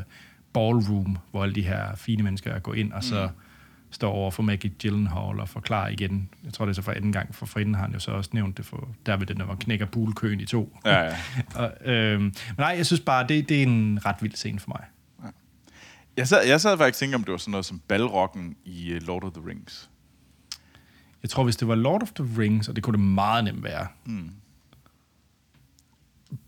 ballroom, 0.54 1.18
hvor 1.32 1.44
alle 1.44 1.56
de 1.56 1.62
her 1.62 1.96
fine 1.96 2.24
mennesker 2.24 2.60
går 2.60 2.74
ind, 2.74 2.94
og 2.94 3.04
så 3.04 3.24
mm. 3.28 3.42
Står 3.92 4.12
over 4.12 4.32
for 4.32 4.44
Maggie 4.44 4.72
Gyllenhaal 4.80 5.40
og 5.40 5.50
forklarer 5.50 5.90
igen. 5.90 6.30
Jeg 6.44 6.54
tror, 6.54 6.66
det 6.66 6.70
er 6.72 6.76
så 6.76 6.82
for 6.82 6.92
anden 6.92 7.12
gang, 7.12 7.36
for 7.36 7.46
forinden 7.46 7.76
har 7.76 7.82
han 7.82 7.94
jo 7.94 8.00
så 8.00 8.12
også 8.12 8.30
nævnt 8.34 8.58
det 8.58 8.66
for 8.66 8.88
der 9.06 9.18
ved 9.18 9.28
den, 9.28 9.38
der 9.38 9.46
var 9.46 9.56
knækker 9.56 9.86
bulkøen 9.86 10.40
i 10.40 10.46
to. 10.46 10.78
Ja, 10.86 11.02
ja. 11.02 11.18
og, 11.62 11.74
øhm, 11.86 12.22
men 12.22 12.34
nej, 12.58 12.74
jeg 12.78 12.86
synes 12.86 13.00
bare, 13.00 13.28
det, 13.28 13.50
det 13.50 13.60
er 13.60 13.64
en 13.64 14.06
ret 14.06 14.16
vild 14.22 14.36
scene 14.36 14.60
for 14.60 14.70
mig. 14.70 14.86
Jeg 16.18 16.28
sad, 16.28 16.48
jeg 16.48 16.62
sad 16.62 16.78
faktisk 16.78 16.96
og 16.96 17.00
tænkte, 17.00 17.16
om 17.16 17.24
det 17.24 17.32
var 17.32 17.38
sådan 17.38 17.52
noget 17.52 17.66
som 17.66 17.82
balrocken 17.88 18.56
i 18.66 18.96
uh, 18.96 19.02
Lord 19.02 19.24
of 19.24 19.32
the 19.32 19.48
Rings. 19.48 19.90
Jeg 21.22 21.30
tror, 21.30 21.44
hvis 21.44 21.56
det 21.56 21.68
var 21.68 21.76
Lord 21.76 22.04
of 22.04 22.12
the 22.12 22.42
Rings, 22.42 22.68
og 22.68 22.76
det 22.76 22.84
kunne 22.84 22.98
det 22.98 23.06
meget 23.06 23.44
nemt 23.44 23.64
være. 23.64 23.88
Mm. 24.06 24.32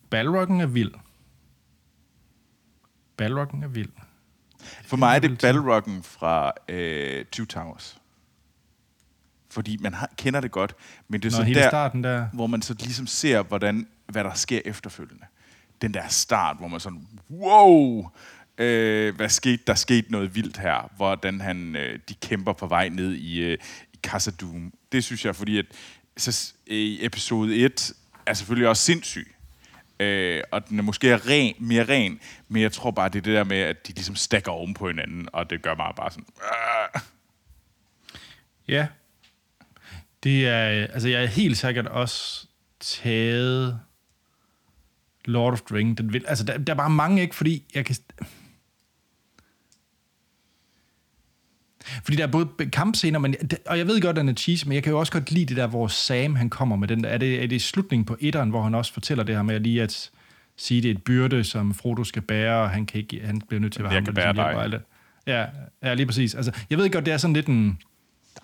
Balroggen 0.10 0.62
er 0.62 0.66
vild. 0.66 0.92
Balroggen 3.18 3.64
er 3.64 3.68
vild. 3.68 3.90
For 4.86 4.98
mig 4.98 5.16
er 5.16 5.20
det 5.20 5.40
balrocken 5.42 6.04
fra 6.04 6.52
uh, 6.72 7.26
Two 7.32 7.46
Towers. 7.46 7.98
Fordi 9.50 9.78
man 9.82 9.94
har, 9.94 10.10
kender 10.18 10.42
det 10.42 10.52
godt, 10.52 10.76
men 11.08 11.22
det 11.22 11.34
er 11.34 11.40
Nå, 11.40 11.46
så 11.46 11.54
der, 11.54 11.70
starten 11.70 12.04
der. 12.04 12.28
hvor 12.34 12.48
man 12.48 12.62
så 12.62 12.76
ligesom 12.80 13.08
ser, 13.08 13.44
hvordan, 13.44 13.88
hvad 14.08 14.24
der 14.24 14.34
sker 14.34 14.62
efterfølgende. 14.66 15.26
Den 15.82 15.94
der 15.94 16.08
start, 16.08 16.58
hvor 16.58 16.68
man 16.68 16.80
sådan, 16.80 17.08
wow, 17.30 18.10
øh, 18.58 19.16
hvad 19.16 19.30
skete, 19.30 19.64
der 19.68 19.76
skete 19.76 20.12
noget 20.12 20.36
vildt 20.36 20.58
her, 20.58 20.92
hvordan 20.96 21.42
han, 21.42 21.76
øh, 21.76 22.00
de 22.10 22.14
kæmper 22.14 22.54
på 22.54 22.68
vej 22.68 22.90
ned 22.90 23.14
i, 23.14 23.42
øh, 23.42 23.58
i 23.94 23.98
Casa 24.04 24.32
Doom. 24.32 24.74
Det 24.92 25.04
synes 25.04 25.26
jeg, 25.26 25.36
fordi 25.36 25.58
at, 25.58 25.66
så, 26.18 26.54
i 26.68 27.06
episode 27.06 27.56
1 27.56 27.94
er 28.26 28.34
selvfølgelig 28.34 28.68
også 28.70 28.84
sindssyg. 28.84 29.36
Øh, 30.04 30.44
og 30.52 30.70
den 30.70 30.80
er 30.80 30.84
måske 30.84 31.18
ren, 31.18 31.56
mere 31.60 31.84
ren, 31.84 32.20
men 32.48 32.62
jeg 32.62 32.72
tror 32.72 32.92
bare, 32.92 33.10
det 33.10 33.18
er 33.18 33.22
det 33.22 33.34
der 33.34 33.44
med, 33.44 33.58
at 33.58 33.88
de 33.88 33.94
ligesom 33.94 34.16
stakker 34.16 34.52
oven 34.52 34.74
på 34.74 34.88
hinanden, 34.88 35.28
og 35.34 35.50
det 35.50 35.62
gør 35.62 35.76
mig 35.76 35.94
bare 35.96 36.12
sådan... 36.12 36.26
Øh. 36.96 37.02
Ja. 38.68 38.88
Det 40.24 40.48
er, 40.48 40.88
altså 40.94 41.10
jeg 41.10 41.24
er 41.24 41.28
helt 41.28 41.58
sikkert 41.58 41.88
også 41.88 42.48
taget 42.80 43.80
Lord 45.26 45.54
of 45.54 45.62
the 45.62 45.76
Ring. 45.76 45.98
Den 45.98 46.14
vil, 46.14 46.26
altså 46.28 46.44
der, 46.44 46.58
der 46.58 46.74
er 46.74 46.78
bare 46.78 46.90
mange, 46.90 47.22
ikke? 47.22 47.36
Fordi 47.36 47.64
jeg 47.76 47.86
kan... 47.86 47.96
Fordi 52.04 52.18
der 52.18 52.24
er 52.24 52.28
både 52.28 52.48
kampscener, 52.72 53.20
men, 53.20 53.36
og 53.66 53.78
jeg 53.78 53.88
ved 53.88 54.02
godt, 54.02 54.18
at 54.18 54.22
den 54.22 54.30
er 54.30 54.34
cheesy, 54.34 54.66
men 54.66 54.74
jeg 54.74 54.84
kan 54.84 54.92
jo 54.92 55.00
også 55.00 55.12
godt 55.12 55.32
lide 55.32 55.46
det 55.46 55.58
der, 55.58 55.68
hvor 55.68 55.88
Sam 55.88 56.36
han 56.36 56.50
kommer 56.50 56.76
med 56.76 56.88
den 56.88 57.04
der. 57.04 57.10
Er 57.10 57.18
det, 57.18 57.44
er 57.44 57.48
det 57.48 57.62
slutningen 57.62 58.06
på 58.06 58.18
etteren, 58.20 58.50
hvor 58.50 58.62
han 58.64 58.76
også 58.76 58.94
fortæller 58.94 59.24
det 59.24 59.36
her 59.36 59.44
med 59.44 59.60
lige 59.60 59.82
at 59.82 60.10
sige, 60.58 60.82
det 60.82 60.92
er 60.92 60.96
et 60.96 61.04
byrde, 61.04 61.44
som 61.44 61.74
Frodo 61.74 62.04
skal 62.04 62.22
bære, 62.22 62.62
og 62.62 62.70
han, 62.70 62.86
kan 62.86 63.02
ikke, 63.02 63.22
han 63.26 63.42
bliver 63.48 63.62
nødt 63.62 63.74
til 63.74 63.80
at 63.80 63.84
være 63.84 63.94
ham, 63.94 64.06
der 64.06 64.12
ligesom 64.12 64.62
hjælper. 64.62 64.80
Ja, 65.28 65.46
ja, 65.84 65.94
lige 65.94 66.06
præcis. 66.06 66.36
Altså, 66.36 66.52
jeg 66.70 66.78
ved 66.78 66.90
godt, 66.90 67.06
det 67.06 67.14
er 67.14 67.18
sådan 67.18 67.34
lidt 67.34 67.48
en... 67.48 67.78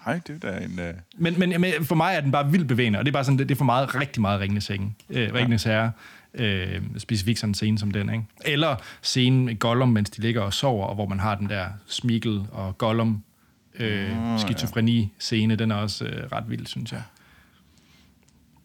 Nej, 0.05 0.19
det 0.27 0.43
er 0.43 0.51
da 0.51 0.65
en... 0.65 0.79
Øh... 0.79 0.93
Men, 1.17 1.39
men, 1.39 1.61
men 1.61 1.73
for 1.85 1.95
mig 1.95 2.15
er 2.15 2.21
den 2.21 2.31
bare 2.31 2.51
vildt 2.51 2.67
bevægende, 2.67 2.99
og 2.99 3.05
det 3.05 3.11
er 3.11 3.13
bare 3.13 3.23
sådan, 3.23 3.37
det, 3.37 3.49
det 3.49 3.55
er 3.55 3.57
for 3.57 3.65
meget, 3.65 3.95
rigtig 3.95 4.21
meget 4.21 4.39
Ringende 4.39 4.61
Sænge. 4.61 4.95
Øh, 5.09 5.33
Ringenes 5.33 5.63
Herre. 5.63 5.91
Øh, 6.33 6.81
specifikt 6.97 7.39
sådan 7.39 7.49
en 7.49 7.53
scene 7.53 7.79
som 7.79 7.91
den, 7.91 8.09
ikke? 8.13 8.23
Eller 8.45 8.75
scenen 9.01 9.45
med 9.45 9.59
Gollum, 9.59 9.89
mens 9.89 10.09
de 10.09 10.21
ligger 10.21 10.41
og 10.41 10.53
sover, 10.53 10.85
og 10.85 10.95
hvor 10.95 11.05
man 11.05 11.19
har 11.19 11.35
den 11.35 11.49
der 11.49 11.65
Smigel 11.87 12.45
og 12.51 12.77
Gollum 12.77 13.23
øh, 13.79 14.39
skizofreni-scene, 14.39 15.55
den 15.55 15.71
er 15.71 15.75
også 15.75 16.05
øh, 16.05 16.31
ret 16.31 16.49
vild, 16.49 16.65
synes 16.65 16.91
jeg. 16.91 17.03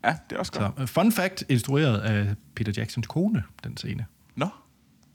Ja, 0.05 0.15
det 0.31 0.37
er 0.37 0.39
også 0.39 0.53
godt. 0.53 0.73
Så, 0.77 0.83
øh, 0.83 0.89
fun 0.89 1.13
fact, 1.13 1.45
instrueret 1.49 1.99
af 1.99 2.35
Peter 2.55 2.73
Jacksons 2.77 3.07
kone, 3.07 3.43
den 3.65 3.77
scene. 3.77 4.07
Nå, 4.37 4.49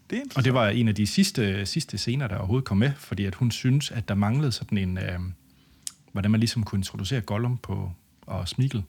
det 0.10 0.18
er. 0.18 0.22
Og 0.36 0.46
det 0.46 0.54
var 0.54 0.68
en 0.68 0.88
af 0.88 0.96
de 0.96 1.08
sidste, 1.08 1.66
sidste 1.66 1.98
scener, 1.98 2.28
der 2.28 2.38
overhovedet 2.38 2.66
kom 2.66 2.78
med, 2.78 2.92
fordi 2.98 3.26
at 3.26 3.36
hun 3.36 3.52
synes, 3.52 3.92
at 3.92 4.08
der 4.08 4.16
manglede 4.16 4.52
sådan 4.52 4.78
en, 4.78 4.98
øh, 4.98 5.20
hvordan 6.12 6.32
man 6.32 6.40
ligesom 6.40 6.64
kunne 6.64 6.80
introducere 6.80 7.22
Gollum 7.22 7.58
på, 7.58 7.92
og 8.22 8.48
Smeagol. 8.48 8.84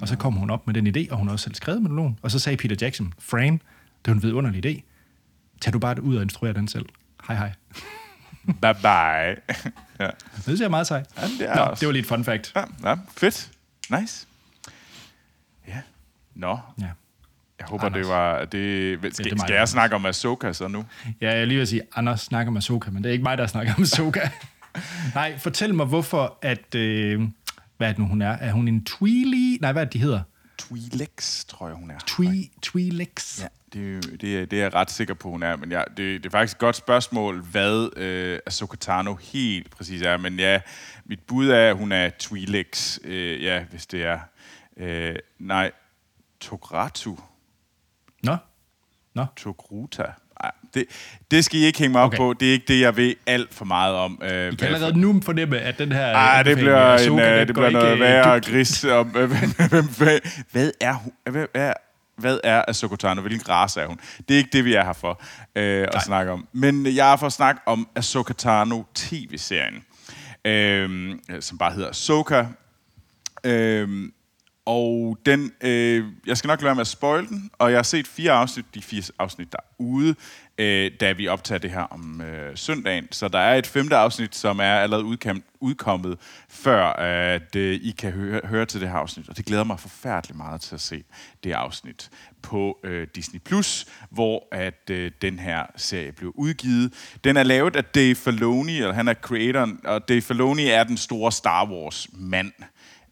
Og 0.00 0.08
så 0.08 0.16
kom 0.16 0.32
hun 0.32 0.50
op 0.50 0.66
med 0.66 0.74
den 0.74 0.86
idé, 0.96 1.10
og 1.10 1.18
hun 1.18 1.26
har 1.26 1.32
også 1.32 1.42
selv 1.42 1.54
skrevet 1.54 1.82
melodien. 1.82 2.18
Og 2.22 2.30
så 2.30 2.38
sagde 2.38 2.56
Peter 2.56 2.76
Jackson, 2.80 3.12
Fran, 3.18 3.62
det 4.04 4.10
er 4.10 4.14
en 4.14 4.22
vidunderlig 4.22 4.66
idé. 4.66 4.82
Tag 5.60 5.72
du 5.72 5.78
bare 5.78 5.94
det 5.94 6.00
ud 6.00 6.16
og 6.16 6.22
instruere 6.22 6.52
den 6.52 6.68
selv. 6.68 6.86
Hej 7.28 7.36
hej. 7.36 7.52
Bye 8.46 8.74
bye. 8.74 9.36
ja. 10.00 10.10
Det 10.34 10.42
synes 10.42 10.60
jeg 10.60 10.64
er 10.66 10.70
meget 10.70 10.86
sejt. 10.86 11.06
Ja, 11.16 11.22
det 11.22 11.48
er 11.50 11.54
Nå, 11.54 11.60
også. 11.62 11.80
det 11.80 11.86
var 11.86 11.92
lige 11.92 12.02
et 12.02 12.06
fun 12.08 12.24
fact. 12.24 12.52
Ja, 12.56 12.64
ja, 12.84 12.94
fedt. 13.16 13.50
Nice. 14.00 14.26
Ja. 15.68 15.80
Nå, 16.34 16.58
Ja. 16.80 16.84
jeg 17.58 17.66
håber, 17.66 17.84
Anders. 17.84 18.00
det 18.06 18.08
var... 18.14 18.44
Det, 18.44 18.98
skal, 19.14 19.24
det 19.24 19.32
er 19.32 19.36
skal 19.38 19.48
jeg 19.48 19.56
Anders. 19.56 19.70
snakke 19.70 19.96
om 19.96 20.06
Ahsoka 20.06 20.52
så 20.52 20.68
nu? 20.68 20.84
Ja, 21.20 21.34
jeg 21.36 21.46
lige 21.46 21.58
vil 21.58 21.66
sige, 21.66 21.82
Anders 21.96 22.20
snakker 22.20 22.52
med 22.52 22.60
Soka, 22.62 22.90
men 22.90 23.02
det 23.04 23.08
er 23.08 23.12
ikke 23.12 23.22
mig, 23.22 23.38
der 23.38 23.46
snakker 23.46 23.74
med 23.78 23.86
Soka. 23.86 24.20
Nej, 25.14 25.38
fortæl 25.38 25.74
mig, 25.74 25.86
hvorfor 25.86 26.38
at... 26.42 26.74
Øh, 26.74 27.20
hvad 27.76 27.88
er 27.88 27.92
det 27.92 27.98
nu, 27.98 28.06
hun 28.06 28.22
er? 28.22 28.30
Er 28.30 28.52
hun 28.52 28.68
en 28.68 28.84
Tweely? 28.84 29.58
Nej, 29.60 29.72
hvad 29.72 29.82
er 29.82 29.84
det, 29.86 29.92
de 29.92 29.98
hedder? 29.98 30.22
Twi'leks, 30.62 31.44
tror 31.48 31.66
jeg, 31.68 31.76
hun 31.76 31.90
er. 31.90 31.98
Twi, 32.06 32.50
Twi'leks. 32.66 33.42
Ja, 33.42 33.46
det, 33.72 33.96
er 33.96 34.00
det, 34.16 34.50
det 34.50 34.58
er 34.58 34.62
jeg 34.62 34.74
ret 34.74 34.90
sikker 34.90 35.14
på, 35.14 35.30
hun 35.30 35.42
er. 35.42 35.56
Men 35.56 35.70
ja, 35.72 35.82
det, 35.88 35.96
det 36.22 36.26
er 36.26 36.30
faktisk 36.30 36.54
et 36.54 36.58
godt 36.60 36.76
spørgsmål, 36.76 37.40
hvad 37.42 37.88
øh, 37.96 38.38
Ahsoka 38.46 38.76
Tano 38.76 39.14
helt 39.14 39.70
præcis 39.70 40.02
er. 40.02 40.16
Men 40.16 40.38
ja, 40.38 40.60
mit 41.04 41.20
bud 41.26 41.48
er, 41.48 41.70
at 41.70 41.76
hun 41.76 41.92
er 41.92 42.10
Twi'leks. 42.22 42.98
Øh, 43.08 43.42
ja, 43.42 43.64
hvis 43.70 43.86
det 43.86 44.04
er... 44.04 44.18
Øh, 44.76 45.14
nej, 45.38 45.70
Togratu. 46.40 47.16
Nå? 48.22 48.36
Nå? 49.14 49.24
Togruta. 49.36 50.02
Ej, 50.40 50.50
det, 50.74 50.84
det 51.30 51.44
skal 51.44 51.60
I 51.60 51.64
ikke 51.64 51.78
hænge 51.78 51.92
mig 51.92 52.02
op 52.02 52.06
Okay. 52.06 52.16
på. 52.16 52.34
Det 52.40 52.48
er 52.48 52.52
ikke 52.52 52.64
det, 52.68 52.80
jeg 52.80 52.96
ved 52.96 53.14
alt 53.26 53.54
for 53.54 53.64
meget 53.64 53.94
om. 53.94 54.20
Øh, 54.24 54.50
Vi 54.50 54.56
kan 54.56 54.66
allerede 54.66 55.00
nu 55.00 55.20
fornemme, 55.24 55.58
at 55.58 55.78
den 55.78 55.92
her... 55.92 56.06
Ej, 56.06 56.42
det 56.42 56.56
bliver, 56.58 56.86
en, 56.86 57.00
Ahsoka, 57.00 57.32
øh, 57.32 57.38
den 57.38 57.46
det 57.48 57.54
bliver 57.54 57.70
noget 57.70 57.92
øh, 57.92 58.00
værre 58.00 58.36
dybt. 58.36 58.46
gris 58.46 58.84
om... 58.84 59.16
øh, 59.16 59.30
hvem- 59.32 59.68
hvem- 59.70 59.88
hvem- 59.98 60.20
Hvad 60.52 60.70
er 60.80 60.92
hun? 60.92 61.12
Hvad 61.30 61.46
er, 61.54 61.72
hvad 62.18 62.40
er 62.44 62.64
Ahsoka 62.68 62.96
Tano? 62.96 63.20
Hvilken 63.20 63.48
race 63.48 63.80
er 63.80 63.86
hun? 63.86 64.00
Det 64.28 64.34
er 64.34 64.38
ikke 64.38 64.50
det, 64.52 64.64
vi 64.64 64.74
er 64.74 64.84
her 64.84 64.92
for 64.92 65.22
øh, 65.56 65.88
at 65.92 66.02
snakke 66.02 66.32
om. 66.32 66.48
Men 66.52 66.86
jeg 66.86 67.12
er 67.12 67.16
for 67.16 67.26
at 67.26 67.32
snakke 67.32 67.60
om 67.66 67.88
Ahsoka 67.96 68.32
Tano 68.32 68.82
tv-serien, 68.94 69.84
øh, 70.44 71.16
som 71.40 71.58
bare 71.58 71.72
hedder 71.72 71.88
Ahsoka. 71.88 72.44
Øh, 73.44 74.10
og 74.68 75.18
den, 75.26 75.52
øh, 75.60 76.04
jeg 76.26 76.36
skal 76.36 76.48
nok 76.48 76.60
lade 76.60 76.64
være 76.64 76.74
med 76.74 76.80
at 76.80 76.86
spoil 76.86 77.28
den, 77.28 77.50
og 77.58 77.70
jeg 77.70 77.78
har 77.78 77.82
set 77.82 78.06
fire 78.06 78.32
afsnit, 78.32 78.64
de 78.74 78.82
fire 78.82 79.02
afsnit 79.18 79.52
der 79.52 79.58
er 79.58 79.74
ude, 79.78 80.14
øh, 80.58 80.90
da 81.00 81.12
vi 81.12 81.28
optager 81.28 81.58
det 81.58 81.70
her 81.70 81.82
om 81.82 82.20
øh, 82.20 82.56
søndagen. 82.56 83.08
Så 83.10 83.28
der 83.28 83.38
er 83.38 83.54
et 83.54 83.66
femte 83.66 83.96
afsnit, 83.96 84.36
som 84.36 84.58
er 84.58 84.74
allerede 84.74 85.04
udkom, 85.04 85.42
udkommet, 85.60 86.18
før 86.48 86.84
at 86.92 87.56
øh, 87.56 87.74
I 87.74 87.94
kan 87.98 88.12
høre, 88.12 88.40
høre 88.44 88.66
til 88.66 88.80
det 88.80 88.88
her 88.88 88.96
afsnit. 88.96 89.28
Og 89.28 89.36
det 89.36 89.44
glæder 89.44 89.64
mig 89.64 89.80
forfærdeligt 89.80 90.36
meget 90.36 90.60
til 90.60 90.74
at 90.74 90.80
se 90.80 91.04
det 91.44 91.52
afsnit 91.52 92.10
på 92.42 92.78
øh, 92.84 93.06
Disney+, 93.14 93.40
Plus, 93.40 93.86
hvor 94.10 94.48
at 94.52 94.90
øh, 94.90 95.10
den 95.22 95.38
her 95.38 95.66
serie 95.76 96.12
blev 96.12 96.32
udgivet. 96.34 96.92
Den 97.24 97.36
er 97.36 97.42
lavet 97.42 97.76
af 97.76 97.84
Dave 97.84 98.14
Filoni, 98.14 98.76
eller 98.76 98.92
han 98.92 99.08
er 99.08 99.14
creatoren, 99.14 99.80
og 99.84 100.08
Dave 100.08 100.22
Filoni 100.22 100.66
er 100.66 100.84
den 100.84 100.96
store 100.96 101.32
Star 101.32 101.70
Wars-mand. 101.70 102.52
Øh, 102.58 102.66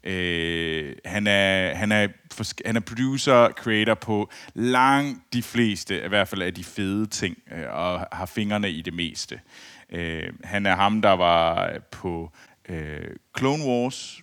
Øh, 0.07 0.95
han, 1.05 1.27
er, 1.27 1.75
han, 1.75 1.91
er, 1.91 2.07
han 2.65 2.75
er 2.75 2.79
producer, 2.79 3.49
creator 3.49 3.93
på 3.93 4.29
langt 4.53 5.33
de 5.33 5.43
fleste, 5.43 6.05
i 6.05 6.07
hvert 6.07 6.27
fald 6.27 6.41
af 6.41 6.53
de 6.53 6.63
fede 6.63 7.05
ting, 7.05 7.37
øh, 7.51 7.65
og 7.69 8.07
har 8.11 8.25
fingrene 8.25 8.71
i 8.71 8.81
det 8.81 8.93
meste. 8.93 9.39
Øh, 9.89 10.33
han 10.43 10.65
er 10.65 10.75
ham, 10.75 11.01
der 11.01 11.11
var 11.11 11.71
på 11.91 12.31
øh, 12.69 13.15
Clone 13.37 13.65
Wars, 13.65 14.21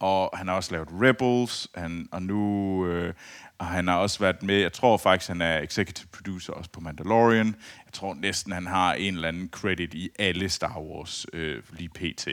og 0.00 0.30
han 0.34 0.48
har 0.48 0.54
også 0.54 0.72
lavet 0.72 0.88
Rebels, 0.92 1.68
han, 1.74 2.08
og 2.12 2.22
nu 2.22 2.86
øh, 2.86 3.14
og 3.58 3.66
han 3.66 3.88
har 3.88 3.96
også 3.96 4.18
været 4.18 4.42
med, 4.42 4.54
jeg 4.54 4.72
tror 4.72 4.96
faktisk, 4.96 5.28
han 5.28 5.42
er 5.42 5.58
executive 5.58 6.08
producer 6.12 6.52
også 6.52 6.70
på 6.70 6.80
Mandalorian. 6.80 7.46
Jeg 7.86 7.92
tror 7.92 8.14
næsten, 8.14 8.52
han 8.52 8.66
har 8.66 8.94
en 8.94 9.14
eller 9.14 9.28
anden 9.28 9.48
credit 9.48 9.94
i 9.94 10.10
alle 10.18 10.48
Star 10.48 10.80
Wars 10.80 11.26
øh, 11.32 11.62
lige 11.72 11.88
pt. 11.88 12.28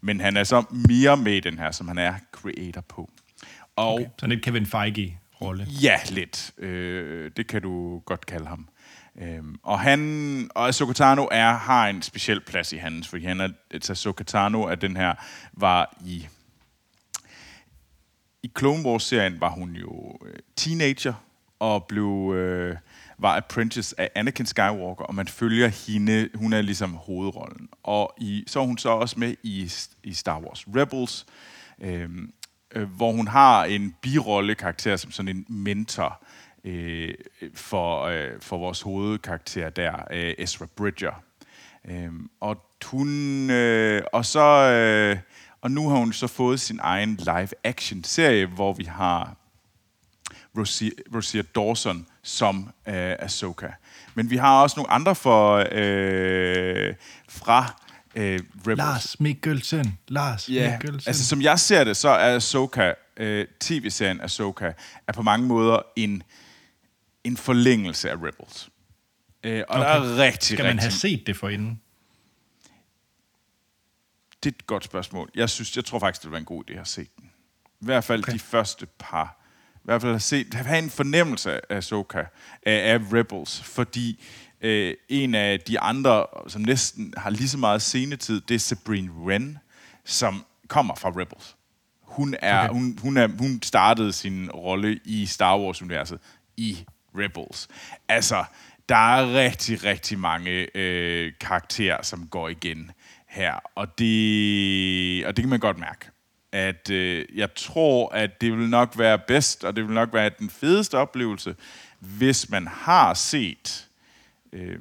Men 0.00 0.20
han 0.20 0.36
er 0.36 0.44
så 0.44 0.64
mere 0.88 1.16
med 1.16 1.32
i 1.32 1.40
den 1.40 1.58
her, 1.58 1.70
som 1.70 1.88
han 1.88 1.98
er 1.98 2.14
creator 2.32 2.80
på. 2.80 3.10
Og 3.76 3.94
okay. 3.94 4.06
Sådan 4.18 4.38
et 4.38 4.44
Kevin 4.44 4.66
Feige-rolle. 4.66 5.66
Ja, 5.82 5.96
lidt. 6.10 6.52
Øh, 6.58 7.30
det 7.36 7.46
kan 7.46 7.62
du 7.62 7.98
godt 7.98 8.26
kalde 8.26 8.46
ham. 8.46 8.68
Øhm, 9.20 9.56
og 9.62 9.80
han 9.80 10.50
og 10.54 10.68
Ahsoka 10.68 10.92
Tano 10.92 11.28
er, 11.30 11.52
har 11.52 11.88
en 11.88 12.02
speciel 12.02 12.40
plads 12.40 12.72
i 12.72 12.76
hans, 12.76 13.08
fordi 13.08 13.24
han 13.24 13.40
er, 13.40 13.48
altså 13.70 13.92
Ahsoka 13.92 14.24
Tano 14.24 14.62
er 14.62 14.74
den 14.74 14.96
her, 14.96 15.14
var 15.52 15.96
i 16.04 16.28
i 18.42 18.50
Clone 18.58 18.84
Wars-serien 18.84 19.40
var 19.40 19.50
hun 19.50 19.70
jo 19.70 20.18
øh, 20.26 20.34
teenager 20.56 21.14
og 21.58 21.84
blev 21.84 22.34
øh, 22.36 22.76
var 23.18 23.36
apprentice 23.36 24.00
af 24.00 24.10
Anakin 24.14 24.46
Skywalker, 24.46 25.04
og 25.04 25.14
man 25.14 25.28
følger 25.28 25.68
hende, 25.68 26.28
hun 26.34 26.52
er 26.52 26.62
ligesom 26.62 26.94
hovedrollen. 26.94 27.68
Og 27.82 28.14
i, 28.18 28.44
så 28.46 28.60
er 28.60 28.64
hun 28.64 28.78
så 28.78 28.88
også 28.88 29.18
med 29.18 29.34
i, 29.42 29.72
i 30.02 30.14
Star 30.14 30.40
Wars 30.40 30.64
Rebels, 30.76 31.26
øh, 31.80 32.10
øh, 32.74 32.88
hvor 32.90 33.12
hun 33.12 33.28
har 33.28 33.64
en 33.64 33.96
birolle 34.00 34.54
karakter 34.54 34.96
som 34.96 35.10
sådan 35.10 35.36
en 35.36 35.46
mentor 35.48 36.22
øh, 36.64 37.14
for, 37.54 38.02
øh, 38.02 38.40
for 38.40 38.58
vores 38.58 38.80
hovedkarakter 38.80 39.70
der, 39.70 39.92
øh, 40.10 40.34
Ezra 40.38 40.66
Bridger. 40.76 41.22
Øh, 41.84 42.12
og 42.40 42.56
hun, 42.84 43.50
øh, 43.50 44.02
og 44.12 44.24
så, 44.24 44.40
øh, 44.40 45.18
og 45.60 45.70
nu 45.70 45.88
har 45.88 45.96
hun 45.96 46.12
så 46.12 46.26
fået 46.26 46.60
sin 46.60 46.78
egen 46.82 47.16
live-action-serie, 47.16 48.46
hvor 48.46 48.72
vi 48.72 48.84
har 48.84 49.36
Rosia, 50.56 50.90
Rosia 51.14 51.42
Dawson 51.54 52.06
som 52.22 52.70
øh, 52.88 52.94
Ahsoka. 53.18 53.68
Men 54.14 54.30
vi 54.30 54.36
har 54.36 54.62
også 54.62 54.76
nogle 54.76 54.90
andre 54.90 55.14
for, 55.14 55.66
øh, 55.72 56.94
fra 57.28 57.82
øh, 58.14 58.40
Rebels. 58.60 58.78
Lars 58.78 59.20
Mikkelsen. 59.20 59.98
Lars 60.08 60.48
Ja, 60.48 60.70
Mikkelsen. 60.70 61.08
altså 61.10 61.24
som 61.26 61.42
jeg 61.42 61.58
ser 61.60 61.84
det, 61.84 61.96
så 61.96 62.08
er 62.08 62.34
Ahsoka, 62.36 62.92
øh, 63.16 63.46
tv-serien 63.60 64.20
Ahsoka, 64.20 64.72
er 65.06 65.12
på 65.12 65.22
mange 65.22 65.46
måder 65.46 65.78
en, 65.96 66.22
en 67.24 67.36
forlængelse 67.36 68.10
af 68.10 68.14
Rebels. 68.14 68.68
Øh, 69.44 69.62
og 69.68 69.76
okay. 69.80 69.88
der 69.88 69.94
er 69.94 70.16
rigtig, 70.16 70.42
Skal 70.56 70.62
man 70.64 70.66
rigtig... 70.72 70.82
have 70.82 70.92
set 70.92 71.26
det 71.26 71.36
for 71.36 71.48
inden? 71.48 71.80
Det 74.44 74.52
er 74.52 74.56
et 74.58 74.66
godt 74.66 74.84
spørgsmål. 74.84 75.30
Jeg 75.34 75.50
synes, 75.50 75.76
jeg 75.76 75.84
tror 75.84 75.98
faktisk, 75.98 76.22
det 76.22 76.26
ville 76.26 76.32
være 76.32 76.40
en 76.40 76.44
god 76.44 76.64
idé 76.70 76.80
at 76.80 76.88
se 76.88 77.06
den. 77.16 77.30
I 77.80 77.84
hvert 77.84 78.04
fald. 78.04 78.22
Okay. 78.22 78.32
de 78.32 78.38
første 78.38 78.86
par. 78.98 79.37
I 79.88 79.90
hvert 79.90 80.02
fald 80.02 80.14
at 80.14 80.22
se, 80.22 80.46
have 80.52 80.78
en 80.78 80.90
fornemmelse 80.90 81.72
af 81.72 81.76
Ahsoka, 81.76 82.18
af, 82.62 82.92
af 82.92 82.98
Rebels, 83.12 83.60
fordi 83.60 84.24
øh, 84.60 84.94
en 85.08 85.34
af 85.34 85.60
de 85.60 85.80
andre, 85.80 86.26
som 86.48 86.62
næsten 86.62 87.14
har 87.16 87.30
lige 87.30 87.48
så 87.48 87.58
meget 87.58 87.82
scenetid, 87.82 88.40
det 88.40 88.54
er 88.54 88.58
Sabrine 88.58 89.10
Wren, 89.12 89.58
som 90.04 90.44
kommer 90.68 90.94
fra 90.94 91.08
Rebels. 91.08 91.56
Hun, 92.02 92.34
er. 92.42 92.58
Okay. 92.58 92.72
hun, 92.72 92.98
hun, 93.02 93.16
er, 93.16 93.28
hun 93.38 93.62
startede 93.62 94.12
sin 94.12 94.50
rolle 94.50 95.00
i 95.04 95.26
Star 95.26 95.58
Wars-universet 95.58 96.18
i 96.56 96.84
Rebels. 97.18 97.68
Altså, 98.08 98.44
der 98.88 99.16
er 99.16 99.34
rigtig, 99.34 99.84
rigtig 99.84 100.18
mange 100.18 100.76
øh, 100.76 101.32
karakterer, 101.40 102.02
som 102.02 102.26
går 102.26 102.48
igen 102.48 102.90
her, 103.28 103.54
og 103.74 103.98
det, 103.98 105.26
og 105.26 105.36
det 105.36 105.42
kan 105.42 105.48
man 105.50 105.60
godt 105.60 105.78
mærke. 105.78 106.10
At 106.52 106.90
øh, 106.90 107.24
jeg 107.34 107.54
tror, 107.54 108.08
at 108.08 108.40
det 108.40 108.52
vil 108.52 108.68
nok 108.68 108.98
være 108.98 109.18
bedst, 109.18 109.64
og 109.64 109.76
det 109.76 109.84
vil 109.84 109.94
nok 109.94 110.12
være 110.12 110.30
den 110.38 110.50
fedeste 110.50 110.98
oplevelse, 110.98 111.56
hvis 111.98 112.50
man 112.50 112.66
har 112.66 113.14
set 113.14 113.88
øh, 114.52 114.78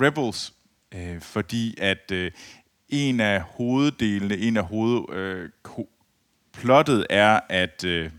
Rebels, 0.00 0.52
øh, 0.94 1.20
fordi 1.20 1.74
at 1.80 2.10
øh, 2.12 2.30
en 2.88 3.20
af 3.20 3.40
hoveddelene, 3.40 4.36
en 4.36 4.56
af 4.56 4.64
hoved, 4.64 5.14
øh, 5.14 5.50
plottet 6.52 7.06
er, 7.10 7.40
at 7.48 7.84
øh, 7.84 8.10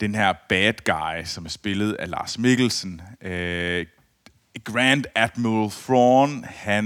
den 0.00 0.14
her 0.14 0.32
bad 0.48 0.72
guy, 0.84 1.24
som 1.24 1.44
er 1.44 1.48
spillet 1.48 1.92
af 1.92 2.10
Lars 2.10 2.38
Mikkelsen, 2.38 3.00
øh, 3.20 3.86
Grand 4.64 5.04
Admiral 5.14 5.70
Thrawn, 5.70 6.44
han 6.44 6.84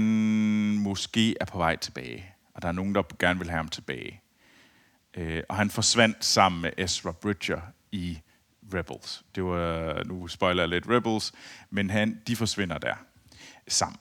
måske 0.77 1.35
er 1.41 1.45
på 1.45 1.57
vej 1.57 1.75
tilbage. 1.75 2.32
Og 2.53 2.61
der 2.61 2.67
er 2.67 2.71
nogen, 2.71 2.95
der 2.95 3.03
gerne 3.19 3.39
vil 3.39 3.49
have 3.49 3.57
ham 3.57 3.67
tilbage. 3.67 4.21
Øh, 5.13 5.43
og 5.49 5.55
han 5.55 5.69
forsvandt 5.69 6.25
sammen 6.25 6.61
med 6.61 6.71
Ezra 6.77 7.11
Bridger 7.11 7.61
i 7.91 8.19
Rebels. 8.73 9.23
Det 9.35 9.43
var, 9.43 10.03
nu 10.03 10.27
spoiler 10.27 10.63
jeg 10.63 10.69
lidt 10.69 10.89
Rebels, 10.89 11.33
men 11.69 11.89
han, 11.89 12.21
de 12.27 12.35
forsvinder 12.35 12.77
der 12.77 12.95
sammen. 13.67 13.99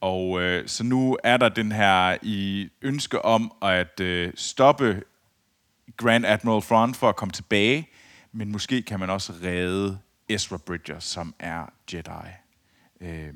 Og 0.00 0.42
øh, 0.42 0.68
så 0.68 0.84
nu 0.84 1.18
er 1.24 1.36
der 1.36 1.48
den 1.48 1.72
her 1.72 2.16
i 2.22 2.68
ønske 2.82 3.24
om 3.24 3.52
at 3.62 4.00
øh, 4.00 4.32
stoppe 4.34 5.02
Grand 5.96 6.26
Admiral 6.26 6.62
Thrawn 6.62 6.94
for 6.94 7.08
at 7.08 7.16
komme 7.16 7.32
tilbage, 7.32 7.88
men 8.32 8.52
måske 8.52 8.82
kan 8.82 9.00
man 9.00 9.10
også 9.10 9.32
redde 9.42 9.98
Ezra 10.28 10.56
Bridger, 10.56 10.98
som 10.98 11.34
er 11.38 11.72
Jedi. 11.92 12.28
Øh, 13.00 13.34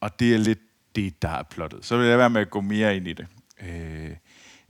og 0.00 0.20
det 0.20 0.34
er 0.34 0.38
lidt 0.38 0.58
det, 0.96 1.22
der 1.22 1.28
er 1.28 1.42
plottet. 1.42 1.84
Så 1.84 1.96
vil 1.96 2.06
jeg 2.06 2.18
være 2.18 2.30
med 2.30 2.40
at 2.40 2.50
gå 2.50 2.60
mere 2.60 2.96
ind 2.96 3.08
i 3.08 3.12
det. 3.12 3.26
Øh, 3.62 4.10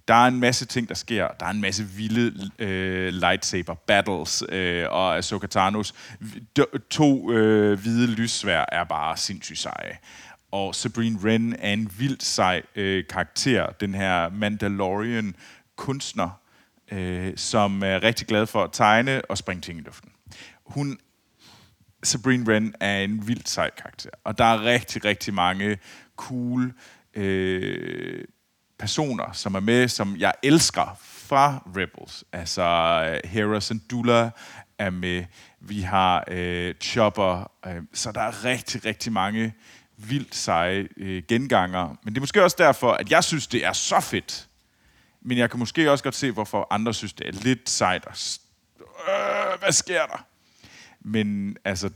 der 0.09 0.14
er 0.14 0.26
en 0.28 0.40
masse 0.40 0.66
ting, 0.66 0.88
der 0.88 0.95
sker. 0.95 1.28
Der 1.40 1.47
er 1.47 1.50
en 1.50 1.61
masse 1.61 1.85
vilde 1.85 2.50
øh, 2.59 3.12
lightsaber 3.12 3.75
battles, 3.75 4.45
øh, 4.49 4.87
og 4.90 5.16
Ahsoka 5.16 5.47
Tano's 5.47 5.92
to 6.90 7.33
øh, 7.33 7.80
hvide 7.80 8.07
lyssvær 8.07 8.64
er 8.73 8.85
bare 8.85 9.16
sindssygt 9.16 9.59
seje. 9.59 9.99
Og 10.50 10.75
Sabrine 10.75 11.18
Wren 11.18 11.57
er 11.59 11.73
en 11.73 11.92
vildt 11.99 12.23
sej 12.23 12.62
øh, 12.75 13.04
karakter, 13.11 13.66
den 13.66 13.95
her 13.95 14.28
Mandalorian 14.28 15.35
kunstner, 15.76 16.40
øh, 16.92 17.33
som 17.37 17.83
er 17.83 18.02
rigtig 18.02 18.26
glad 18.26 18.47
for 18.47 18.64
at 18.64 18.71
tegne 18.73 19.23
og 19.25 19.38
springe 19.38 19.61
ting 19.61 19.78
i 19.78 19.83
luften. 19.83 20.12
Hun 20.66 20.99
Sabrine 22.02 22.47
Wren 22.47 22.75
er 22.80 22.99
en 22.99 23.28
vildt 23.28 23.49
sej 23.49 23.71
karakter, 23.71 24.11
og 24.25 24.38
der 24.38 24.45
er 24.45 24.64
rigtig, 24.64 25.04
rigtig 25.04 25.35
mange 25.35 25.78
cool 26.16 26.73
øh, 27.14 28.25
personer, 28.79 29.33
som 29.33 29.55
er 29.55 29.61
med, 29.61 29.89
som 29.89 30.17
jeg 30.17 30.33
elsker 30.43 30.99
fra 31.01 31.63
Rebels. 31.77 32.25
Altså, 32.33 32.63
øh, 32.63 33.31
Hera 33.31 33.61
Syndulla 33.61 34.31
er 34.79 34.91
med, 34.91 35.25
vi 35.61 35.81
har 35.81 36.25
øh, 36.29 36.75
Chopper, 36.75 37.51
øh, 37.67 37.83
så 37.95 38.13
der 38.13 38.21
er 38.21 38.45
rigtig, 38.45 38.85
rigtig 38.85 39.13
mange 39.13 39.55
vildt 39.97 40.35
seje 40.35 40.89
øh, 40.97 41.23
genganger. 41.29 41.97
Men 42.03 42.15
det 42.15 42.19
er 42.19 42.23
måske 42.23 42.45
også 42.45 42.57
derfor, 42.59 42.93
at 42.93 43.11
jeg 43.11 43.25
synes, 43.25 43.47
det 43.47 43.65
er 43.65 43.73
så 43.73 44.01
fedt. 44.01 44.49
Men 45.21 45.39
jeg 45.39 45.51
kan 45.51 45.59
måske 45.59 45.91
også 45.93 46.05
godt 46.05 46.15
se, 46.15 46.31
hvorfor 46.31 46.67
andre 46.71 46.95
synes, 46.95 47.13
det 47.13 47.29
er 47.29 47.33
lidt 47.33 47.71
sejt. 47.71 48.07
Og 48.07 48.15
øh, 49.09 49.59
hvad 49.61 49.73
sker 49.73 50.07
der? 50.07 50.27
Men 51.01 51.57
altså, 51.65 51.91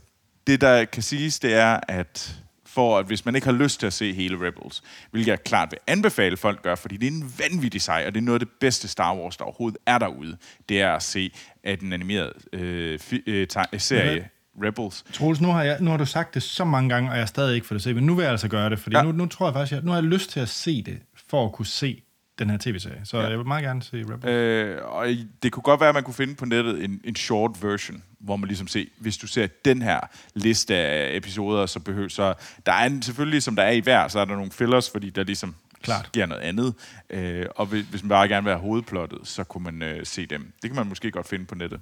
det 0.47 0.61
der 0.61 0.85
kan 0.85 1.03
siges, 1.03 1.39
det 1.39 1.53
er, 1.53 1.79
at 1.87 2.42
for 2.73 2.99
at 2.99 3.05
hvis 3.05 3.25
man 3.25 3.35
ikke 3.35 3.47
har 3.47 3.53
lyst 3.53 3.79
til 3.79 3.87
at 3.87 3.93
se 3.93 4.13
hele 4.13 4.47
Rebels, 4.47 4.83
hvilket 5.11 5.31
jeg 5.31 5.43
klart 5.43 5.71
vil 5.71 5.79
anbefale 5.87 6.37
folk 6.37 6.61
gør, 6.61 6.75
fordi 6.75 6.97
det 6.97 7.07
er 7.07 7.11
en 7.11 7.33
vanvittig 7.39 7.81
sej, 7.81 8.03
og 8.07 8.13
det 8.13 8.19
er 8.19 8.25
noget 8.25 8.41
af 8.41 8.47
det 8.47 8.55
bedste 8.59 8.87
Star 8.87 9.15
Wars, 9.15 9.37
der 9.37 9.43
overhovedet 9.43 9.77
er 9.85 9.97
derude, 9.97 10.37
det 10.69 10.81
er 10.81 10.91
at 10.91 11.03
se 11.03 11.31
at 11.63 11.79
den 11.79 11.93
animerede 11.93 12.33
øh, 12.53 12.99
fi, 12.99 13.21
øh, 13.27 13.47
serie 13.77 14.19
mm-hmm. 14.19 14.67
Rebels. 14.67 15.03
Troels, 15.13 15.41
nu 15.41 15.47
har, 15.47 15.63
jeg, 15.63 15.77
nu 15.81 15.89
har 15.89 15.97
du 15.97 16.05
sagt 16.05 16.33
det 16.33 16.43
så 16.43 16.65
mange 16.65 16.89
gange, 16.89 17.09
og 17.09 17.15
jeg 17.15 17.21
har 17.21 17.27
stadig 17.27 17.55
ikke 17.55 17.67
fået 17.67 17.75
det 17.75 17.83
set, 17.83 17.95
men 17.95 18.05
nu 18.05 18.15
vil 18.15 18.23
jeg 18.23 18.31
altså 18.31 18.47
gøre 18.47 18.69
det, 18.69 18.79
fordi 18.79 18.95
ja. 18.95 19.03
nu, 19.03 19.11
nu 19.11 19.25
tror 19.25 19.47
jeg 19.47 19.53
faktisk, 19.53 19.71
jeg, 19.73 19.81
nu 19.83 19.91
har 19.91 19.97
jeg 19.97 20.03
lyst 20.03 20.29
til 20.29 20.39
at 20.39 20.49
se 20.49 20.83
det, 20.83 20.99
for 21.29 21.45
at 21.45 21.51
kunne 21.51 21.65
se 21.65 22.01
den 22.39 22.49
her 22.49 22.57
tv-serie. 22.57 23.01
Så 23.03 23.17
ja. 23.17 23.27
jeg 23.27 23.37
vil 23.37 23.47
meget 23.47 23.63
gerne 23.63 23.83
se 23.83 23.97
Rebels. 23.97 24.25
Øh, 24.25 24.77
og 24.85 25.07
det 25.43 25.51
kunne 25.51 25.63
godt 25.63 25.79
være, 25.79 25.89
at 25.89 25.95
man 25.95 26.03
kunne 26.03 26.13
finde 26.13 26.35
på 26.35 26.45
nettet 26.45 26.83
en, 26.83 27.01
en 27.03 27.15
short 27.15 27.63
version, 27.63 28.03
hvor 28.19 28.35
man 28.35 28.47
ligesom 28.47 28.67
ser, 28.67 28.85
hvis 28.97 29.17
du 29.17 29.27
ser 29.27 29.47
den 29.65 29.81
her 29.81 29.99
liste 30.33 30.75
af 30.75 31.17
episoder, 31.17 31.65
så 31.65 31.79
behøver 31.79 32.09
så... 32.09 32.33
Der 32.65 32.71
er 32.71 32.85
en, 32.85 33.01
selvfølgelig, 33.01 33.43
som 33.43 33.55
der 33.55 33.63
er 33.63 33.71
i 33.71 33.79
hver, 33.79 34.07
så 34.07 34.19
er 34.19 34.25
der 34.25 34.35
nogle 34.35 34.51
fillers, 34.51 34.89
fordi 34.89 35.09
der 35.09 35.23
ligesom 35.23 35.55
Klart. 35.81 36.05
sker 36.05 36.25
noget 36.25 36.41
andet. 36.41 36.73
Øh, 37.09 37.45
og 37.55 37.65
hvis, 37.65 37.85
hvis 37.85 38.03
man 38.03 38.09
bare 38.09 38.27
gerne 38.27 38.43
vil 38.43 38.53
have 38.53 38.61
hovedplottet, 38.61 39.27
så 39.27 39.43
kunne 39.43 39.63
man 39.63 39.81
øh, 39.81 40.05
se 40.05 40.25
dem. 40.25 40.53
Det 40.61 40.69
kan 40.69 40.75
man 40.75 40.87
måske 40.87 41.11
godt 41.11 41.27
finde 41.27 41.45
på 41.45 41.55
nettet. 41.55 41.81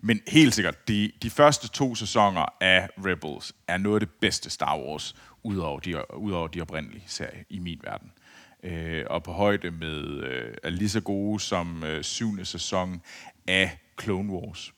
Men 0.00 0.20
helt 0.28 0.54
sikkert, 0.54 0.88
de, 0.88 1.12
de 1.22 1.30
første 1.30 1.68
to 1.68 1.94
sæsoner 1.94 2.54
af 2.60 2.88
Rebels 3.04 3.52
er 3.68 3.78
noget 3.78 3.96
af 3.96 4.00
det 4.00 4.10
bedste 4.20 4.50
Star 4.50 4.78
Wars, 4.78 5.14
udover 5.42 5.80
de, 5.80 6.16
udover 6.16 6.48
de 6.48 6.60
oprindelige 6.60 7.04
serie 7.06 7.44
i 7.50 7.58
min 7.58 7.80
verden 7.84 8.10
øh, 8.64 9.04
og 9.06 9.22
på 9.22 9.32
højde 9.32 9.70
med 9.70 10.22
øh, 10.22 10.54
er 10.62 10.70
lige 10.70 10.88
så 10.88 11.00
gode 11.00 11.40
som 11.40 11.84
øh, 11.84 12.04
syvende 12.04 12.44
sæson 12.44 13.02
af 13.48 13.78
Clone 14.02 14.32
Wars. 14.32 14.72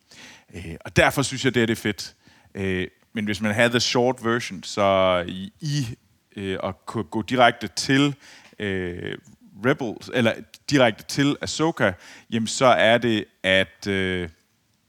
Øh, 0.55 0.75
og 0.81 0.97
derfor 0.97 1.23
synes 1.23 1.45
jeg, 1.45 1.55
det 1.55 1.63
er 1.63 1.67
det 1.67 1.79
fedt. 1.79 2.15
Øh, 2.55 2.89
men 3.13 3.25
hvis 3.25 3.41
man 3.41 3.55
havde 3.55 3.71
the 3.71 3.81
short 3.81 4.25
version, 4.25 4.63
så 4.63 5.25
i, 5.29 5.53
i 5.61 5.97
øh, 6.37 6.59
at 6.63 6.87
kunne 6.87 7.05
gå 7.05 7.23
direkte 7.23 7.69
til 7.69 8.15
øh, 8.59 9.19
Rebels, 9.67 10.11
eller 10.15 10.33
direkte 10.71 11.05
til 11.05 11.37
Ahsoka, 11.41 11.93
jamen 12.31 12.47
så 12.47 12.67
er 12.67 12.99
det, 12.99 13.25
at 13.43 13.87
øh, 13.87 14.29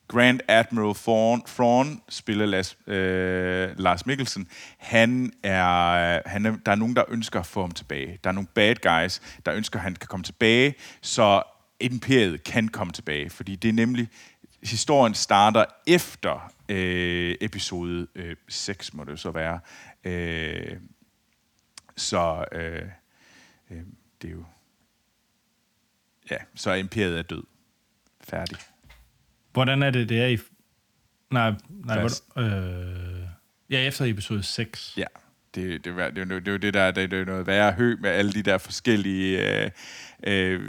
Grand 0.08 0.40
Admiral 0.48 0.96
Thrawn, 0.96 1.42
Thrawn 1.42 2.02
spiller 2.10 2.46
Lars, 2.46 2.78
øh, 2.88 3.80
Lars 3.80 4.06
Mikkelsen, 4.06 4.48
han 4.78 5.34
er, 5.44 6.22
han 6.30 6.46
er, 6.46 6.58
der 6.66 6.72
er 6.72 6.76
nogen, 6.76 6.96
der 6.96 7.04
ønsker 7.08 7.40
at 7.40 7.46
få 7.46 7.62
ham 7.62 7.72
tilbage. 7.72 8.20
Der 8.24 8.30
er 8.30 8.34
nogle 8.34 8.48
bad 8.48 8.76
guys, 8.76 9.22
der 9.46 9.54
ønsker, 9.54 9.80
at 9.80 9.84
han 9.84 9.96
kan 9.96 10.08
komme 10.08 10.24
tilbage, 10.24 10.76
så 11.02 11.44
imperiet 11.80 12.44
kan 12.44 12.68
komme 12.68 12.94
tilbage. 12.94 13.30
Fordi 13.30 13.56
det 13.56 13.70
er 13.70 13.74
nemlig, 13.74 14.10
historien 14.64 15.14
starter 15.14 15.66
efter 15.88 16.54
øh, 16.70 17.36
episode 17.42 18.08
øh, 18.16 18.36
6, 18.48 18.94
må 18.94 19.04
det 19.04 19.20
så 19.20 19.32
være. 19.32 19.60
Øh, 20.04 20.78
så 21.96 22.46
øh, 22.52 22.82
øh, 23.72 23.82
det 24.22 24.28
er 24.28 24.32
jo... 24.32 24.44
Ja, 26.32 26.38
så 26.56 26.74
imperiet 26.74 27.18
er 27.18 27.22
død. 27.22 27.44
Færdig. 28.22 28.58
Hvordan 29.58 29.84
er 29.84 29.90
det, 29.90 30.10
det 30.10 30.22
er 30.22 30.28
i... 30.28 30.38
Nej, 31.32 31.54
nej 31.70 32.00
hvor, 32.00 32.40
øh, 32.42 33.28
ja, 33.70 33.88
efter 33.88 34.06
episode 34.06 34.44
6. 34.44 34.94
Ja, 34.98 35.06
det, 35.56 35.86
det, 35.86 35.96
det, 35.96 36.16
det, 36.16 36.30
det, 36.30 36.30
det 36.30 36.48
er 36.48 36.52
jo 36.52 36.58
det, 36.58 36.74
der 36.74 36.92
det, 36.92 37.12
det 37.12 37.22
er 37.22 37.26
noget 37.26 37.48
værre 37.48 37.72
hø 37.72 37.96
med 38.00 38.10
alle 38.10 38.34
de 38.34 38.42
der 38.42 38.58
forskellige... 38.58 39.62
Øh, 39.64 39.72
øh, 40.24 40.62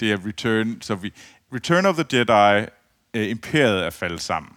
det 0.00 0.12
er 0.12 0.26
Return... 0.26 0.80
Så 0.80 0.94
vi, 0.94 1.12
Return 1.54 1.86
of 1.86 1.96
the 1.96 2.18
Jedi, 2.18 2.66
øh, 3.14 3.30
imperiet 3.30 3.84
er 3.86 3.90
faldet 3.90 4.20
sammen. 4.20 4.52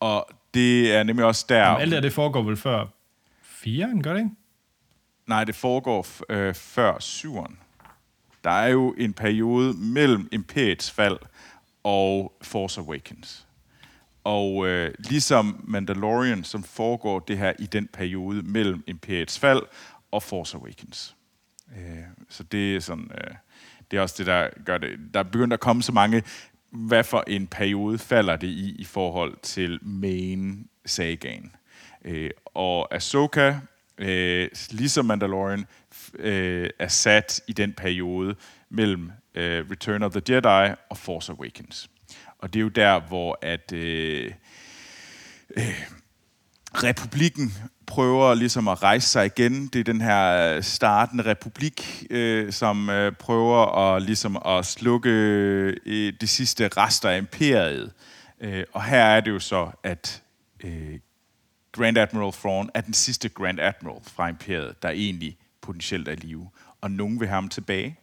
Og 0.00 0.28
det 0.54 0.94
er 0.94 1.02
nemlig 1.02 1.26
også 1.26 1.46
der... 1.48 1.56
Jamen, 1.56 1.80
alt 1.80 1.92
det, 1.92 2.02
det 2.02 2.12
foregår 2.12 2.42
vel 2.42 2.56
før 2.56 2.84
4'eren, 3.42 4.02
gør 4.02 4.12
det 4.12 4.20
ikke? 4.20 4.30
Nej, 5.26 5.44
det 5.44 5.54
foregår 5.54 6.06
øh, 6.28 6.54
før 6.54 6.94
7'eren. 6.94 7.54
Der 8.44 8.50
er 8.50 8.68
jo 8.68 8.94
en 8.98 9.12
periode 9.12 9.74
mellem 9.74 10.28
imperiets 10.32 10.90
fald 10.90 11.18
og 11.84 12.32
Force 12.42 12.80
Awakens. 12.80 13.46
Og 14.24 14.66
øh, 14.66 14.94
ligesom 14.98 15.64
Mandalorian, 15.64 16.44
som 16.44 16.62
foregår 16.62 17.18
det 17.18 17.38
her 17.38 17.52
i 17.58 17.66
den 17.66 17.88
periode 17.92 18.42
mellem 18.42 18.84
Imperiets 18.86 19.38
fald 19.38 19.62
og 20.10 20.22
Force 20.22 20.56
Awakens. 20.56 21.16
Øh, 21.76 22.04
så 22.28 22.42
det 22.42 22.76
er 22.76 22.80
sådan, 22.80 23.10
øh, 23.14 23.34
det 23.90 23.96
er 23.96 24.00
også 24.00 24.14
det, 24.18 24.26
der 24.26 24.48
gør 24.64 24.78
det. 24.78 24.98
Der 25.14 25.20
er 25.20 25.24
begyndt 25.24 25.52
at 25.52 25.60
komme 25.60 25.82
så 25.82 25.92
mange, 25.92 26.22
hvad 26.70 27.04
for 27.04 27.24
en 27.26 27.46
periode 27.46 27.98
falder 27.98 28.36
det 28.36 28.46
i, 28.46 28.74
i 28.78 28.84
forhold 28.84 29.36
til 29.42 29.78
main 29.82 30.68
sagaen. 30.86 31.54
Øh, 32.04 32.30
og 32.44 32.94
Ahsoka, 32.94 33.54
øh, 33.98 34.48
ligesom 34.70 35.04
Mandalorian, 35.04 35.66
øh, 36.14 36.70
er 36.78 36.88
sat 36.88 37.40
i 37.48 37.52
den 37.52 37.72
periode 37.72 38.34
mellem 38.70 39.12
uh, 39.36 39.70
Return 39.70 40.02
of 40.02 40.12
the 40.12 40.22
Jedi 40.28 40.74
og 40.90 40.98
Force 40.98 41.32
Awakens. 41.32 41.90
Og 42.38 42.52
det 42.52 42.60
er 42.60 42.62
jo 42.62 42.68
der, 42.68 43.00
hvor 43.00 43.38
at 43.42 43.72
uh, 43.72 44.32
uh, 45.56 46.02
republikken 46.74 47.52
prøver 47.86 48.34
ligesom 48.34 48.68
at 48.68 48.82
rejse 48.82 49.08
sig 49.08 49.26
igen. 49.26 49.66
Det 49.66 49.80
er 49.80 49.84
den 49.84 50.00
her 50.00 50.60
startende 50.60 51.24
republik, 51.24 52.06
øh, 52.10 52.52
som 52.52 52.90
øh, 52.90 53.12
prøver 53.12 53.78
at, 53.78 54.02
ligesom 54.02 54.42
at 54.46 54.66
slukke 54.66 55.10
øh, 55.86 56.12
de 56.20 56.26
sidste 56.26 56.68
rester 56.68 57.08
af 57.08 57.18
imperiet. 57.18 57.92
Øh, 58.40 58.64
og 58.72 58.84
her 58.84 59.04
er 59.04 59.20
det 59.20 59.30
jo 59.30 59.38
så, 59.38 59.70
at 59.82 60.22
øh, 60.64 60.98
Grand 61.72 61.98
Admiral 61.98 62.32
Thrawn 62.32 62.70
er 62.74 62.80
den 62.80 62.94
sidste 62.94 63.28
Grand 63.28 63.60
Admiral 63.60 64.00
fra 64.02 64.28
imperiet, 64.28 64.82
der 64.82 64.88
egentlig 64.88 65.36
potentielt 65.62 66.08
er 66.08 66.12
i 66.12 66.16
live. 66.16 66.50
Og 66.80 66.90
nogen 66.90 67.20
vil 67.20 67.28
have 67.28 67.34
ham 67.34 67.48
tilbage 67.48 67.98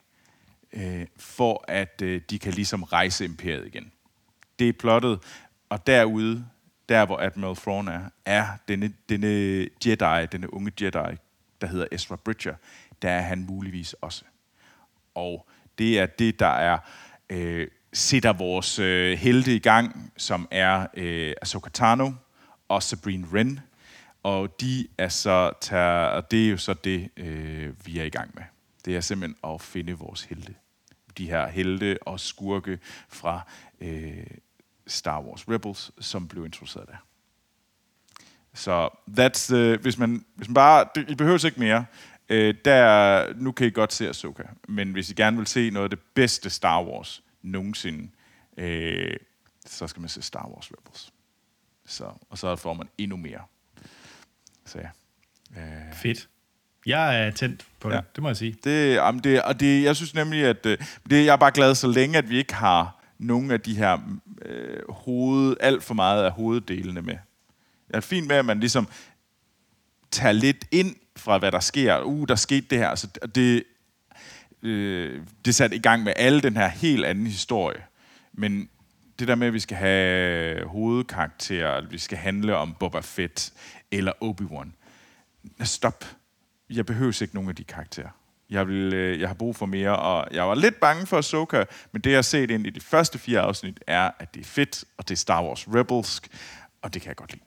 øh, 0.74 1.08
for 1.18 1.66
at 1.68 2.02
øh, 2.04 2.22
de 2.30 2.40
kan 2.40 2.54
ligesom 2.54 2.84
rejse 2.84 3.26
imperiet 3.26 3.68
igen. 3.68 3.92
Det 4.60 4.70
er 4.70 4.74
plottet, 4.74 5.20
og 5.70 5.88
derude, 5.88 6.46
der 6.90 7.06
hvor 7.06 7.18
Admiral 7.18 7.56
Thrawn 7.56 7.88
er, 7.88 8.02
er 8.26 8.48
denne, 8.68 8.94
denne 9.10 9.28
Jedi, 9.86 10.26
denne 10.32 10.54
unge 10.54 10.72
Jedi, 10.82 11.18
der 11.62 11.68
hedder 11.68 11.88
Ezra 11.92 12.16
Bridger, 12.16 12.56
der 13.02 13.10
er 13.10 13.22
han 13.22 13.46
muligvis 13.50 13.94
også. 13.94 14.24
Og 15.16 15.50
det 15.78 16.00
er 16.00 16.06
det, 16.06 16.40
der 16.40 16.48
er 16.48 16.78
øh, 17.30 17.68
sætter 17.94 18.34
vores 18.34 18.80
øh, 18.80 19.18
helte 19.18 19.56
i 19.56 19.60
gang, 19.60 20.14
som 20.18 20.48
er 20.52 20.88
øh, 20.94 21.34
Ahsoka 21.42 21.70
Tano 21.70 22.12
og 22.68 22.84
Sabrine 22.84 23.28
Wren. 23.28 23.60
Og 24.24 24.62
de 24.62 24.88
er 24.98 25.10
så 25.10 25.52
tager, 25.62 26.06
og 26.06 26.32
det 26.32 26.46
er 26.46 26.50
jo 26.50 26.58
så 26.58 26.74
det, 26.74 27.10
øh, 27.18 27.86
vi 27.86 28.00
er 28.00 28.04
i 28.04 28.10
gang 28.10 28.32
med 28.34 28.44
det 28.90 28.98
er 28.98 29.02
simpelthen 29.02 29.54
at 29.54 29.62
finde 29.62 29.94
vores 29.94 30.24
helte. 30.24 30.56
De 31.18 31.30
her 31.30 31.48
helte 31.48 31.98
og 32.02 32.20
skurke 32.20 32.80
fra 33.10 33.48
øh, 33.82 34.28
Star 34.88 35.22
Wars 35.22 35.50
Rebels, 35.50 35.92
som 36.00 36.28
blev 36.28 36.46
introduceret 36.46 36.88
der. 36.88 37.06
Så 38.54 38.90
that's, 39.10 39.56
uh, 39.56 39.82
hvis, 39.82 39.98
man, 39.98 40.26
hvis 40.36 40.48
man 40.48 40.54
bare... 40.54 40.86
Det, 40.96 41.10
I 41.10 41.16
behøver 41.16 41.46
ikke 41.46 41.60
mere. 41.60 41.86
Øh, 42.30 42.56
der, 42.66 43.34
nu 43.34 43.52
kan 43.52 43.68
I 43.68 43.70
godt 43.70 43.94
se 43.94 44.10
Ahsoka. 44.10 44.44
Men 44.68 44.92
hvis 44.92 45.10
I 45.10 45.14
gerne 45.14 45.38
vil 45.38 45.48
se 45.48 45.70
noget 45.70 45.84
af 45.84 45.90
det 45.90 46.00
bedste 46.14 46.50
Star 46.50 46.84
Wars 46.84 47.24
nogensinde, 47.42 48.12
øh, 48.58 49.18
så 49.66 49.88
skal 49.88 50.00
man 50.00 50.10
se 50.10 50.22
Star 50.22 50.48
Wars 50.48 50.72
Rebels. 50.72 51.14
Så, 51.86 52.12
og 52.30 52.38
så 52.38 52.56
får 52.56 52.74
man 52.74 52.90
endnu 52.98 53.18
mere. 53.18 53.42
Så 54.66 54.80
ja. 54.80 54.90
Øh, 55.62 55.94
Fedt. 55.94 56.30
Jeg 56.90 57.28
er 57.28 57.32
tændt 57.32 57.66
på 57.80 57.90
det, 57.90 57.96
ja. 57.96 58.02
det 58.16 58.24
må 58.24 58.30
jeg 58.30 58.38
sige. 58.38 58.56
Det, 58.64 58.96
jamen 58.96 59.24
det, 59.24 59.42
og 59.42 59.60
det, 59.60 59.84
jeg 59.84 59.96
synes 59.96 60.14
nemlig, 60.14 60.46
at 60.46 60.64
det, 60.64 60.80
jeg 61.10 61.28
er 61.28 61.36
bare 61.36 61.52
glad 61.52 61.76
så 61.76 61.88
længe, 61.88 62.18
at 62.18 62.30
vi 62.30 62.38
ikke 62.38 62.54
har 62.54 63.04
nogle 63.18 63.54
af 63.54 63.62
de 63.62 63.76
her 63.76 63.98
øh, 64.46 64.90
hoved, 64.90 65.56
alt 65.60 65.84
for 65.84 65.94
meget 65.94 66.24
af 66.24 66.32
hoveddelene 66.32 67.02
med. 67.02 67.16
Jeg 67.90 67.98
er 67.98 68.02
fint 68.02 68.28
med, 68.28 68.36
at 68.36 68.46
man 68.46 68.60
ligesom 68.60 68.88
tager 70.12 70.32
lidt 70.32 70.66
ind 70.72 70.96
fra, 71.16 71.38
hvad 71.38 71.52
der 71.52 71.60
sker. 71.60 72.02
Uh, 72.02 72.28
der 72.28 72.36
skete 72.36 72.68
det 72.70 72.78
her. 72.78 72.96
Så 72.96 73.08
det, 73.36 73.64
øh, 74.64 75.22
det 75.46 75.56
satte 75.56 75.76
i 75.76 75.80
gang 75.80 76.04
med 76.04 76.14
alle 76.16 76.42
den 76.42 76.58
her 76.58 76.68
helt 76.68 77.06
anden 77.06 77.28
historie. 77.28 77.84
Men 78.34 78.70
det 79.20 79.28
der 79.28 79.36
med, 79.36 79.48
at 79.48 79.54
vi 79.54 79.60
skal 79.60 79.78
have 79.78 80.66
hovedkarakterer, 80.68 81.72
at 81.72 81.92
vi 81.92 81.98
skal 81.98 82.18
handle 82.18 82.56
om 82.56 82.76
Boba 82.80 83.00
Fett 83.00 83.54
eller 83.92 84.12
Obi-Wan. 84.24 84.70
Stop. 85.64 86.06
Jeg 86.70 86.86
behøver 86.86 87.22
ikke 87.22 87.36
nogen 87.36 87.50
af 87.50 87.56
de 87.56 87.64
karakterer. 87.64 88.10
Jeg, 88.50 88.68
vil, 88.68 88.94
øh, 88.94 89.20
jeg 89.20 89.30
har 89.30 89.34
brug 89.34 89.56
for 89.56 89.66
mere, 89.66 89.96
og 89.96 90.28
jeg 90.32 90.48
var 90.48 90.56
lidt 90.56 90.80
bange 90.80 91.06
for 91.06 91.18
Ahsoka, 91.18 91.64
men 91.92 92.02
det 92.02 92.10
jeg 92.10 92.18
har 92.18 92.22
set 92.22 92.52
ind 92.52 92.68
i 92.68 92.70
de 92.70 92.80
første 92.80 93.20
fire 93.20 93.40
afsnit, 93.40 93.80
er, 93.88 94.12
at 94.20 94.34
det 94.34 94.40
er 94.42 94.46
fedt, 94.46 94.84
og 94.98 95.10
det 95.10 95.16
er 95.16 95.18
Star 95.18 95.44
Wars 95.44 95.68
Rebels, 95.68 96.22
og 96.82 96.94
det 96.94 97.02
kan 97.02 97.10
jeg 97.10 97.16
godt 97.16 97.32
lide. 97.32 97.44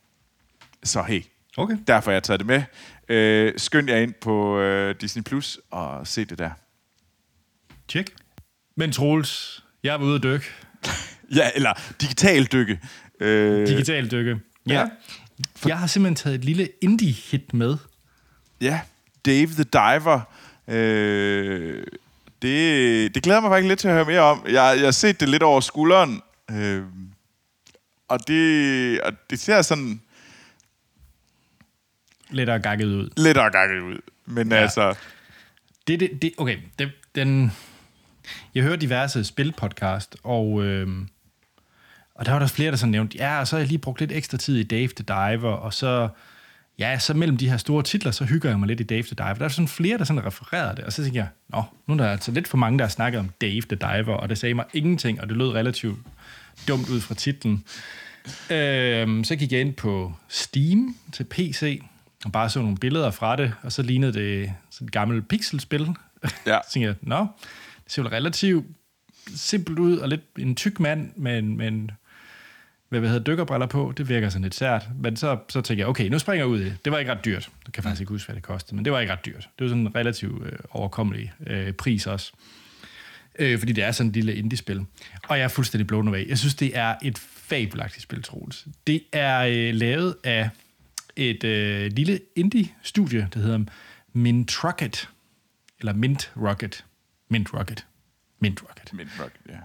Så 0.84 1.02
hey, 1.02 1.22
okay. 1.56 1.76
derfor 1.86 2.10
har 2.10 2.14
jeg 2.14 2.22
taget 2.22 2.40
det 2.40 2.46
med. 2.46 2.62
Øh, 3.08 3.52
skynd 3.56 3.90
jer 3.90 3.96
ind 3.96 4.12
på 4.12 4.58
øh, 4.58 4.94
Disney 5.00 5.22
Plus 5.22 5.60
og 5.70 6.06
se 6.06 6.24
det 6.24 6.38
der. 6.38 6.50
Tjek. 7.88 8.10
Men 8.76 8.92
Troels, 8.92 9.64
jeg 9.82 10.00
var 10.00 10.06
ude 10.06 10.14
at 10.14 10.22
dykke. 10.22 10.46
ja, 11.38 11.50
eller 11.54 11.72
digital 12.00 12.44
dykke. 12.44 12.80
Øh, 13.20 13.66
digital 13.66 14.10
dykke. 14.10 14.40
Ja. 14.66 14.74
ja. 14.74 14.88
Jeg 15.66 15.78
har 15.78 15.86
simpelthen 15.86 16.16
taget 16.16 16.34
et 16.34 16.44
lille 16.44 16.68
indie-hit 16.80 17.54
med. 17.54 17.76
Ja, 18.60 18.80
Dave 19.24 19.46
the 19.46 19.64
Diver 19.64 20.20
Øh, 20.68 21.84
det, 22.42 23.14
det 23.14 23.22
glæder 23.22 23.40
mig 23.40 23.50
faktisk 23.50 23.68
lidt 23.68 23.80
til 23.80 23.88
at 23.88 23.94
høre 23.94 24.04
mere 24.04 24.20
om. 24.20 24.44
Jeg, 24.46 24.74
jeg 24.76 24.84
har 24.84 24.90
set 24.90 25.20
det 25.20 25.28
lidt 25.28 25.42
over 25.42 25.60
skulderen, 25.60 26.22
øh, 26.50 26.82
og, 28.08 28.28
det, 28.28 29.00
og 29.00 29.12
det 29.30 29.40
ser 29.40 29.62
sådan... 29.62 30.00
Lidt 32.30 32.48
og 32.48 32.60
gakket 32.60 32.86
ud. 32.86 33.10
Lidt 33.16 33.38
og 33.38 33.52
gakket 33.52 33.80
ud. 33.80 33.98
Men 34.26 34.52
ja. 34.52 34.56
altså... 34.56 34.94
Det, 35.86 36.00
det, 36.00 36.22
det, 36.22 36.32
okay, 36.38 36.58
det, 36.78 36.90
den... 37.14 37.52
Jeg 38.54 38.62
hører 38.62 38.76
diverse 38.76 39.24
spilpodcast, 39.24 40.16
og, 40.22 40.64
øh, 40.64 40.88
og 42.14 42.26
der 42.26 42.32
var 42.32 42.38
der 42.38 42.46
flere, 42.46 42.70
der 42.70 42.76
så 42.76 42.86
nævnte, 42.86 43.16
ja, 43.18 43.44
så 43.44 43.56
har 43.56 43.60
jeg 43.60 43.68
lige 43.68 43.78
brugt 43.78 44.00
lidt 44.00 44.12
ekstra 44.12 44.38
tid 44.38 44.56
i 44.56 44.62
Dave 44.62 44.88
the 44.88 45.04
Diver, 45.04 45.52
og 45.52 45.74
så 45.74 46.08
ja, 46.78 46.98
så 46.98 47.14
mellem 47.14 47.36
de 47.36 47.50
her 47.50 47.56
store 47.56 47.82
titler, 47.82 48.10
så 48.10 48.24
hygger 48.24 48.48
jeg 48.48 48.58
mig 48.58 48.68
lidt 48.68 48.80
i 48.80 48.84
Dave 48.84 49.02
the 49.02 49.14
Diver. 49.14 49.34
Der 49.34 49.44
er 49.44 49.48
sådan 49.48 49.68
flere, 49.68 49.98
der 49.98 50.04
sådan 50.04 50.24
refererer 50.24 50.74
det, 50.74 50.84
og 50.84 50.92
så 50.92 51.02
tænker 51.02 51.20
jeg, 51.20 51.28
nå, 51.48 51.62
nu 51.86 51.94
er 51.94 51.98
der 51.98 52.10
altså 52.10 52.32
lidt 52.32 52.48
for 52.48 52.56
mange, 52.56 52.78
der 52.78 52.84
har 52.84 52.90
snakket 52.90 53.18
om 53.18 53.30
Dave 53.40 53.60
the 53.60 53.76
Diver, 53.76 54.14
og 54.14 54.28
det 54.28 54.38
sagde 54.38 54.54
mig 54.54 54.64
ingenting, 54.74 55.20
og 55.20 55.28
det 55.28 55.36
lød 55.36 55.48
relativt 55.48 55.98
dumt 56.68 56.88
ud 56.88 57.00
fra 57.00 57.14
titlen. 57.14 57.64
Øhm, 58.50 59.24
så 59.24 59.36
gik 59.36 59.52
jeg 59.52 59.60
ind 59.60 59.74
på 59.74 60.12
Steam 60.28 60.96
til 61.12 61.24
PC, 61.24 61.82
og 62.24 62.32
bare 62.32 62.50
så 62.50 62.60
nogle 62.60 62.76
billeder 62.76 63.10
fra 63.10 63.36
det, 63.36 63.52
og 63.62 63.72
så 63.72 63.82
lignede 63.82 64.12
det 64.12 64.52
sådan 64.70 64.86
et 64.86 64.92
gammelt 64.92 65.28
pixelspil. 65.28 65.88
Ja. 66.46 66.58
så 66.66 66.72
tænkte 66.72 66.86
jeg, 66.86 66.94
nå, 67.00 67.26
det 67.84 67.92
ser 67.92 68.02
jo 68.02 68.08
relativt 68.08 68.66
simpelt 69.34 69.78
ud, 69.78 69.98
og 69.98 70.08
lidt 70.08 70.22
en 70.38 70.54
tyk 70.54 70.80
mand 70.80 71.12
med 71.16 71.38
en, 71.38 71.56
med 71.56 71.68
en 71.68 71.90
hvad 73.00 73.10
hedder 73.10 73.24
dykkerbriller 73.24 73.66
på, 73.66 73.92
det 73.96 74.08
virker 74.08 74.28
sådan 74.28 74.42
lidt 74.42 74.54
sært. 74.54 74.88
Men 74.98 75.16
så, 75.16 75.38
så 75.48 75.60
tænker 75.60 75.84
jeg, 75.84 75.88
okay, 75.88 76.08
nu 76.08 76.18
springer 76.18 76.44
jeg 76.44 76.46
ud 76.46 76.60
i 76.60 76.64
det. 76.64 76.76
Det 76.84 76.92
var 76.92 76.98
ikke 76.98 77.12
ret 77.12 77.24
dyrt. 77.24 77.50
Jeg 77.66 77.72
kan 77.72 77.82
faktisk 77.82 78.00
ikke 78.00 78.10
huske, 78.10 78.26
hvad 78.26 78.36
det 78.36 78.42
kostede, 78.42 78.76
men 78.76 78.84
det 78.84 78.92
var 78.92 79.00
ikke 79.00 79.12
ret 79.12 79.26
dyrt. 79.26 79.48
Det 79.58 79.64
var 79.64 79.68
sådan 79.68 79.86
en 79.86 79.94
relativt 79.94 80.46
øh, 80.46 80.52
overkommelig 80.70 81.32
øh, 81.46 81.72
pris 81.72 82.06
også. 82.06 82.32
Øh, 83.38 83.58
fordi 83.58 83.72
det 83.72 83.84
er 83.84 83.92
sådan 83.92 84.08
et 84.08 84.14
lille 84.14 84.34
indie-spil. 84.34 84.86
Og 85.28 85.38
jeg 85.38 85.44
er 85.44 85.48
fuldstændig 85.48 85.86
blown 85.86 86.08
away. 86.08 86.28
Jeg 86.28 86.38
synes, 86.38 86.54
det 86.54 86.76
er 86.78 86.94
et 87.02 87.18
fabelagtigt 87.18 88.02
spil, 88.02 88.22
Troels. 88.22 88.66
Det 88.86 89.02
er 89.12 89.40
øh, 89.40 89.74
lavet 89.74 90.16
af 90.24 90.50
et 91.16 91.44
øh, 91.44 91.92
lille 91.92 92.20
indie-studie, 92.36 93.28
der 93.34 93.40
hedder 93.40 93.64
Mint 94.12 94.64
Rocket. 94.64 95.08
Eller 95.80 95.92
Mint 95.92 96.32
Rocket. 96.36 96.84
Mint 97.28 97.54
Rocket. 97.54 97.86
Mint 98.40 98.62
Rocket. 98.62 98.92
Mint 98.92 99.10
Rocket, 99.20 99.40
ja. 99.48 99.58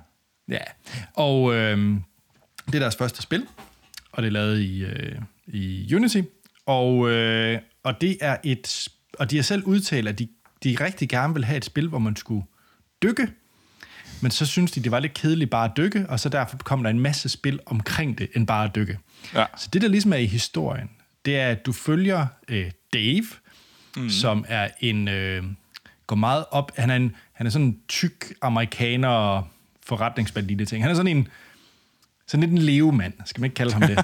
Ja, 0.50 0.63
og... 1.13 1.56
Øh, 1.56 1.98
det 2.67 2.75
er 2.75 2.80
deres 2.80 2.95
første 2.95 3.21
spil, 3.21 3.45
og 4.12 4.23
det 4.23 4.27
er 4.27 4.32
lavet 4.32 4.60
i, 4.60 4.84
øh, 4.84 5.21
i 5.47 5.95
Unity. 5.95 6.21
Og, 6.65 7.10
øh, 7.10 7.60
og 7.84 8.01
det 8.01 8.17
er 8.21 8.38
et 8.43 8.89
og 9.19 9.32
de 9.32 9.36
har 9.36 9.43
selv 9.43 9.63
udtalt, 9.63 10.08
at 10.08 10.19
de, 10.19 10.27
de 10.63 10.77
rigtig 10.80 11.10
gerne 11.10 11.34
vil 11.34 11.45
have 11.45 11.58
et 11.58 11.65
spil, 11.65 11.88
hvor 11.88 11.99
man 11.99 12.15
skulle 12.15 12.45
dykke, 13.03 13.27
men 14.21 14.32
så 14.32 14.45
synes 14.45 14.71
de, 14.71 14.84
det 14.84 14.91
var 14.91 14.99
lidt 14.99 15.13
kedeligt 15.13 15.49
bare 15.49 15.65
at 15.65 15.77
dykke, 15.77 16.06
og 16.10 16.19
så 16.19 16.30
derfor 16.30 16.58
kom 16.58 16.84
der 16.84 16.89
en 16.89 16.99
masse 16.99 17.30
spil 17.30 17.60
omkring 17.65 18.17
det, 18.17 18.30
end 18.36 18.47
bare 18.47 18.65
at 18.65 18.75
dykke. 18.75 18.99
Ja. 19.34 19.45
Så 19.58 19.69
det, 19.73 19.82
der 19.82 19.88
ligesom 19.88 20.13
er 20.13 20.17
i 20.17 20.25
historien, 20.25 20.89
det 21.25 21.38
er, 21.38 21.47
at 21.49 21.65
du 21.65 21.71
følger 21.71 22.27
øh, 22.47 22.71
Dave, 22.93 23.25
mm. 23.97 24.10
som 24.10 24.45
er 24.47 24.69
en... 24.80 25.08
Øh, 25.08 25.43
går 26.08 26.15
meget 26.15 26.45
op... 26.51 26.71
Han 26.77 26.89
er, 26.89 26.95
en, 26.95 27.15
han 27.34 27.47
er 27.47 27.51
sådan 27.51 27.67
en 27.67 27.80
tyk 27.88 28.34
amerikaner 28.41 29.47
forretningsmand, 29.86 30.47
lille 30.47 30.65
ting. 30.65 30.84
Han 30.84 30.91
er 30.91 30.95
sådan 30.95 31.17
en 31.17 31.27
sådan 32.28 32.40
lidt 32.42 32.52
en 32.52 32.58
levemand, 32.58 33.13
skal 33.26 33.42
man 33.42 33.46
ikke 33.46 33.56
kalde 33.56 33.74
ham 33.74 33.82
det. 33.82 33.98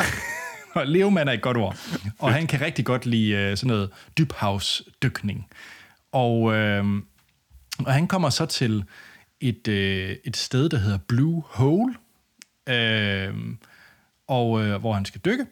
og 0.74 0.86
levemand 0.86 1.28
er 1.28 1.32
et 1.32 1.42
godt 1.42 1.56
ord. 1.56 1.76
Og 2.18 2.32
han 2.32 2.46
kan 2.46 2.60
rigtig 2.60 2.84
godt 2.84 3.06
lide 3.06 3.50
uh, 3.50 3.58
sådan 3.58 3.68
noget 3.68 3.90
dybhavsdykning. 4.18 5.46
Og, 6.12 6.40
uh, 6.40 7.02
og 7.78 7.92
han 7.92 8.08
kommer 8.08 8.30
så 8.30 8.46
til 8.46 8.84
et, 9.40 9.68
uh, 9.68 9.74
et 10.24 10.36
sted, 10.36 10.68
der 10.68 10.78
hedder 10.78 10.98
Blue 10.98 11.42
Hole, 11.46 11.94
uh, 12.70 13.36
og 14.26 14.50
uh, 14.50 14.74
hvor 14.74 14.92
han 14.92 15.04
skal 15.04 15.20
dykke. 15.24 15.46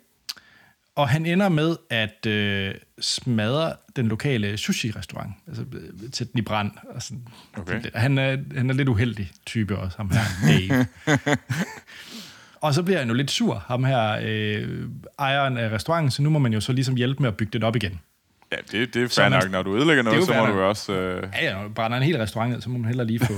Og 0.98 1.08
han 1.08 1.26
ender 1.26 1.48
med 1.48 1.76
at 1.90 2.26
øh, 2.26 2.74
smadre 3.00 3.72
den 3.96 4.08
lokale 4.08 4.56
sushi-restaurant, 4.56 5.32
altså 5.48 5.64
til 6.12 6.32
den 6.32 6.38
i 6.38 6.42
brand. 6.42 6.70
Og 6.94 7.02
sådan. 7.02 7.22
Okay. 7.56 7.80
Han, 7.94 8.18
er, 8.18 8.36
han 8.56 8.70
er 8.70 8.74
lidt 8.74 8.88
uheldig 8.88 9.30
type 9.46 9.78
også, 9.78 9.96
ham 9.96 10.10
her, 10.10 10.20
Dave. 10.48 10.86
og 12.60 12.74
så 12.74 12.82
bliver 12.82 12.98
han 12.98 13.08
jo 13.08 13.14
lidt 13.14 13.30
sur, 13.30 13.64
ham 13.66 13.84
her, 13.84 14.18
øh, 14.22 14.88
ejeren 15.18 15.56
af 15.56 15.70
restauranten, 15.70 16.10
så 16.10 16.22
nu 16.22 16.30
må 16.30 16.38
man 16.38 16.52
jo 16.52 16.60
så 16.60 16.72
ligesom 16.72 16.94
hjælpe 16.94 17.22
med 17.22 17.28
at 17.28 17.36
bygge 17.36 17.52
det 17.52 17.64
op 17.64 17.76
igen. 17.76 18.00
Ja, 18.52 18.56
det, 18.72 18.94
det 18.94 19.02
er 19.02 19.08
fair 19.08 19.28
nok. 19.28 19.50
Når 19.50 19.62
du 19.62 19.76
ødelægger 19.76 20.02
noget, 20.02 20.24
så 20.24 20.34
må 20.34 20.46
du 20.46 20.60
også... 20.60 20.92
Øh... 20.92 21.28
Ja, 21.42 21.56
ja, 21.56 21.62
du 21.62 21.68
brænder 21.68 21.96
en 21.96 22.02
hel 22.02 22.18
restaurant 22.18 22.52
ned, 22.52 22.60
så 22.60 22.70
må 22.70 22.78
man 22.78 22.86
heller 22.88 23.04
lige 23.04 23.20
få 23.20 23.34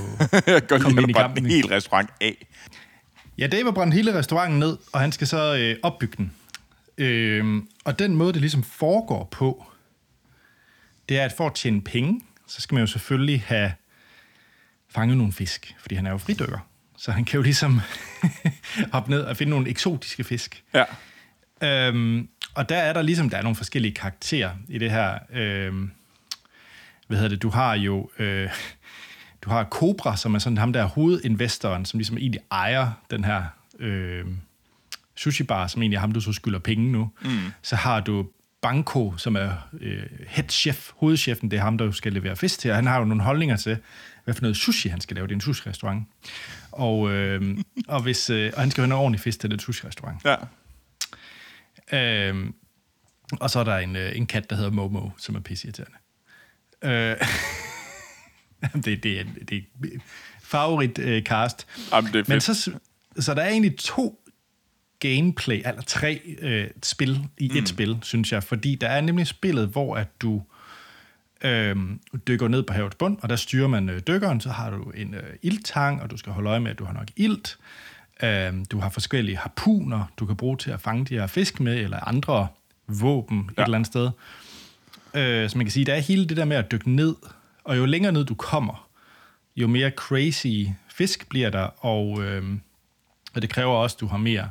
komme 0.81 1.01
ind 1.01 1.09
i 1.09 1.13
kampen. 1.13 1.45
en 1.45 1.51
hel 1.51 1.65
restaurant 1.67 2.09
af. 2.21 2.47
Ja, 3.37 3.47
Dave 3.47 3.73
har 3.73 3.91
hele 3.91 4.13
restauranten 4.19 4.59
ned, 4.59 4.77
og 4.93 4.99
han 4.99 5.11
skal 5.11 5.27
så 5.27 5.57
øh, 5.57 5.75
opbygge 5.83 6.13
den. 6.17 6.31
Øh, 7.01 7.63
og 7.85 7.99
den 7.99 8.15
måde, 8.15 8.33
det 8.33 8.41
ligesom 8.41 8.63
foregår 8.63 9.27
på, 9.31 9.65
det 11.09 11.19
er, 11.19 11.25
at 11.25 11.33
for 11.37 11.47
at 11.47 11.55
tjene 11.55 11.81
penge, 11.81 12.21
så 12.47 12.61
skal 12.61 12.75
man 12.75 12.81
jo 12.81 12.87
selvfølgelig 12.87 13.41
have 13.41 13.73
fanget 14.89 15.17
nogle 15.17 15.33
fisk, 15.33 15.75
fordi 15.79 15.95
han 15.95 16.05
er 16.05 16.11
jo 16.11 16.17
fridykker. 16.17 16.67
Så 16.97 17.11
han 17.11 17.25
kan 17.25 17.37
jo 17.37 17.41
ligesom 17.41 17.81
hoppe 18.93 19.09
ned 19.09 19.21
og 19.21 19.37
finde 19.37 19.49
nogle 19.49 19.69
eksotiske 19.69 20.23
fisk. 20.23 20.63
Ja. 20.73 20.83
Øhm, 21.63 22.29
og 22.55 22.69
der 22.69 22.77
er 22.77 22.93
der 22.93 23.01
ligesom, 23.01 23.29
der 23.29 23.37
er 23.37 23.41
nogle 23.41 23.55
forskellige 23.55 23.93
karakterer 23.93 24.51
i 24.69 24.77
det 24.77 24.91
her. 24.91 25.19
Øhm, 25.33 25.91
hvad 27.07 27.17
hedder 27.17 27.29
det? 27.29 27.41
Du 27.41 27.49
har 27.49 27.73
jo... 27.73 28.09
Øh, 28.19 28.49
du 29.41 29.49
har 29.49 29.63
Cobra, 29.63 30.17
som 30.17 30.35
er 30.35 30.39
sådan 30.39 30.57
ham 30.57 30.73
der 30.73 30.85
hovedinvestoren, 30.85 31.85
som 31.85 31.97
ligesom 31.97 32.17
egentlig 32.17 32.41
ejer 32.51 32.91
den 33.11 33.23
her 33.23 33.43
øh, 33.79 34.25
sushi 35.15 35.43
bar, 35.43 35.67
som 35.67 35.81
egentlig 35.81 35.95
er 35.95 35.99
ham, 35.99 36.11
du 36.11 36.21
så 36.21 36.33
skylder 36.33 36.59
penge 36.59 36.91
nu. 36.91 37.09
Mm. 37.21 37.29
Så 37.61 37.75
har 37.75 37.99
du 37.99 38.27
Banko, 38.61 39.17
som 39.17 39.35
er 39.35 39.69
øh, 39.81 40.03
head 40.27 40.49
chef, 40.49 40.91
hovedchefen, 40.95 41.51
det 41.51 41.57
er 41.57 41.63
ham, 41.63 41.77
der 41.77 41.91
skal 41.91 42.13
levere 42.13 42.35
fisk 42.35 42.59
til, 42.59 42.71
og 42.71 42.75
han 42.75 42.87
har 42.87 42.99
jo 42.99 43.05
nogle 43.05 43.23
holdninger 43.23 43.55
til, 43.55 43.77
hvad 44.23 44.33
for 44.33 44.41
noget 44.41 44.57
sushi 44.57 44.89
han 44.89 45.01
skal 45.01 45.15
lave. 45.15 45.27
Det 45.27 45.31
er 45.31 45.35
en 45.35 45.41
sushi-restaurant. 45.41 46.07
Og, 46.71 47.11
øh, 47.11 47.57
og, 47.87 48.01
hvis, 48.01 48.29
øh, 48.29 48.51
og 48.55 48.61
han 48.61 48.71
skal 48.71 48.81
have 48.81 48.89
noget 48.89 49.01
ordentlig 49.01 49.19
fisk 49.19 49.39
til 49.39 49.51
den 49.51 49.59
sushi-restaurant. 49.59 50.25
Ja. 50.25 50.35
Øh, 51.97 52.49
og 53.39 53.49
så 53.49 53.59
er 53.59 53.63
der 53.63 53.77
en, 53.77 53.95
øh, 53.95 54.15
en 54.15 54.25
kat, 54.25 54.49
der 54.49 54.55
hedder 54.55 54.71
Momo, 54.71 55.09
som 55.17 55.35
er 55.35 55.39
pisseirriterende. 55.39 55.97
Øh, 56.83 57.15
det, 58.85 59.03
det, 59.03 59.19
er, 59.19 59.23
det 59.49 59.57
er 59.57 59.87
favorit 60.41 60.99
øh, 60.99 61.23
cast. 61.23 61.67
Jamen, 61.93 62.13
det 62.13 62.19
er 62.19 62.23
Men 62.27 62.41
så, 62.41 62.71
så 63.19 63.33
der 63.33 63.41
er 63.41 63.49
egentlig 63.49 63.77
to 63.77 64.20
gameplay, 65.01 65.61
eller 65.65 65.81
tre 65.81 66.21
øh, 66.39 66.67
spil 66.83 67.19
i 67.37 67.45
et 67.45 67.59
mm. 67.59 67.65
spil, 67.65 67.97
synes 68.01 68.31
jeg. 68.31 68.43
Fordi 68.43 68.75
der 68.75 68.87
er 68.87 69.01
nemlig 69.01 69.27
spillet, 69.27 69.67
hvor 69.67 69.95
at 69.95 70.21
du 70.21 70.41
øh, 71.41 71.75
dykker 72.27 72.47
ned 72.47 72.63
på 72.63 72.73
havets 72.73 72.95
bund, 72.95 73.17
og 73.21 73.29
der 73.29 73.35
styrer 73.35 73.67
man 73.67 73.89
øh, 73.89 74.01
dykkeren, 74.07 74.41
så 74.41 74.49
har 74.49 74.69
du 74.69 74.91
en 74.95 75.13
øh, 75.13 75.23
ildtang, 75.41 76.01
og 76.01 76.11
du 76.11 76.17
skal 76.17 76.33
holde 76.33 76.49
øje 76.49 76.59
med, 76.59 76.71
at 76.71 76.79
du 76.79 76.85
har 76.85 76.93
nok 76.93 77.07
ilt. 77.15 77.57
Øh, 78.23 78.53
du 78.71 78.79
har 78.79 78.89
forskellige 78.89 79.37
harpuner, 79.37 80.11
du 80.17 80.25
kan 80.25 80.35
bruge 80.35 80.57
til 80.57 80.71
at 80.71 80.81
fange 80.81 81.05
de 81.05 81.13
her 81.13 81.27
fisk 81.27 81.59
med, 81.59 81.77
eller 81.77 82.07
andre 82.07 82.47
våben 82.87 83.49
ja. 83.57 83.61
et 83.61 83.65
eller 83.65 83.77
andet 83.77 83.87
sted. 83.87 84.09
Øh, 85.13 85.49
så 85.49 85.57
man 85.57 85.65
kan 85.65 85.71
sige, 85.71 85.85
der 85.85 85.93
er 85.93 85.99
hele 85.99 86.27
det 86.27 86.37
der 86.37 86.45
med 86.45 86.57
at 86.57 86.71
dykke 86.71 86.91
ned, 86.91 87.15
og 87.63 87.77
jo 87.77 87.85
længere 87.85 88.11
ned 88.11 88.25
du 88.25 88.35
kommer, 88.35 88.87
jo 89.55 89.67
mere 89.67 89.89
crazy 89.89 90.69
fisk 90.87 91.29
bliver 91.29 91.49
der, 91.49 91.85
og, 91.85 92.23
øh, 92.23 92.43
og 93.35 93.41
det 93.41 93.49
kræver 93.49 93.73
også, 93.73 93.95
at 93.95 94.01
du 94.01 94.07
har 94.07 94.17
mere 94.17 94.49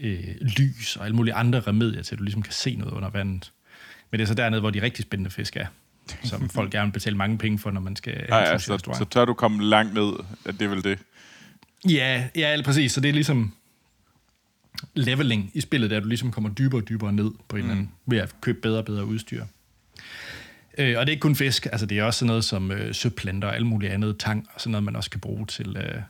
øh, 0.00 0.34
lys 0.40 0.96
og 0.96 1.04
alle 1.04 1.16
mulige 1.16 1.34
andre 1.34 1.60
remedier 1.60 2.02
til, 2.02 2.14
at 2.14 2.18
du 2.18 2.24
ligesom 2.24 2.42
kan 2.42 2.52
se 2.52 2.76
noget 2.76 2.92
under 2.92 3.10
vandet. 3.10 3.52
Men 4.10 4.18
det 4.18 4.24
er 4.24 4.28
så 4.28 4.34
dernede, 4.34 4.60
hvor 4.60 4.70
de 4.70 4.82
rigtig 4.82 5.02
spændende 5.02 5.30
fisk 5.30 5.56
er, 5.56 5.66
som 6.22 6.48
folk 6.58 6.72
gerne 6.72 6.86
vil 6.86 6.92
betale 6.92 7.16
mange 7.16 7.38
penge 7.38 7.58
for, 7.58 7.70
når 7.70 7.80
man 7.80 7.96
skal 7.96 8.26
ja, 8.28 8.36
ja, 8.36 8.58
så, 8.58 8.78
så 8.78 9.06
tør 9.10 9.24
du 9.24 9.34
komme 9.34 9.64
langt 9.64 9.94
ned, 9.94 10.12
at 10.44 10.54
det 10.54 10.62
er 10.62 10.68
vel 10.68 10.84
det. 10.84 10.98
Ja, 11.88 12.28
ja, 12.36 12.62
præcis. 12.64 12.92
Så 12.92 13.00
det 13.00 13.08
er 13.08 13.12
ligesom 13.12 13.52
leveling 14.94 15.50
i 15.54 15.60
spillet, 15.60 15.90
der 15.90 16.00
du 16.00 16.08
ligesom 16.08 16.32
kommer 16.32 16.50
dybere 16.50 16.80
og 16.80 16.88
dybere 16.88 17.12
ned 17.12 17.30
på 17.48 17.56
en 17.56 17.62
mm. 17.62 17.68
eller 17.68 17.80
anden, 17.80 17.92
ved 18.06 18.18
at 18.18 18.34
købe 18.40 18.60
bedre 18.60 18.78
og 18.78 18.84
bedre 18.84 19.04
udstyr. 19.04 19.44
Øh, 20.78 20.98
og 20.98 21.06
det 21.06 21.12
er 21.12 21.14
ikke 21.14 21.20
kun 21.20 21.36
fisk, 21.36 21.66
altså 21.66 21.86
det 21.86 21.98
er 21.98 22.04
også 22.04 22.18
sådan 22.18 22.26
noget 22.26 22.44
som 22.44 22.70
øh, 22.70 22.94
søplanter 22.94 23.48
og 23.48 23.54
alt 23.54 23.66
muligt 23.66 23.92
andet, 23.92 24.18
tang, 24.18 24.48
og 24.54 24.60
sådan 24.60 24.70
noget, 24.70 24.84
man 24.84 24.96
også 24.96 25.10
kan 25.10 25.20
bruge 25.20 25.46
til. 25.46 25.76
Øh. 25.76 26.02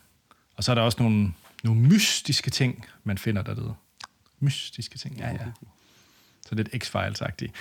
Og 0.57 0.65
så 0.65 0.71
er 0.71 0.75
der 0.75 0.83
også 0.83 1.03
nogle, 1.03 1.33
nogle 1.65 1.81
mystiske 1.81 2.51
ting, 2.51 2.87
man 3.05 3.19
finder 3.19 3.43
dernede. 3.43 3.75
Mystiske 4.41 4.99
ting, 4.99 5.17
ja, 5.19 5.29
ja. 5.29 5.39
Så 6.47 6.55
lidt 6.55 6.69
X-Files-agtigt. 6.69 7.53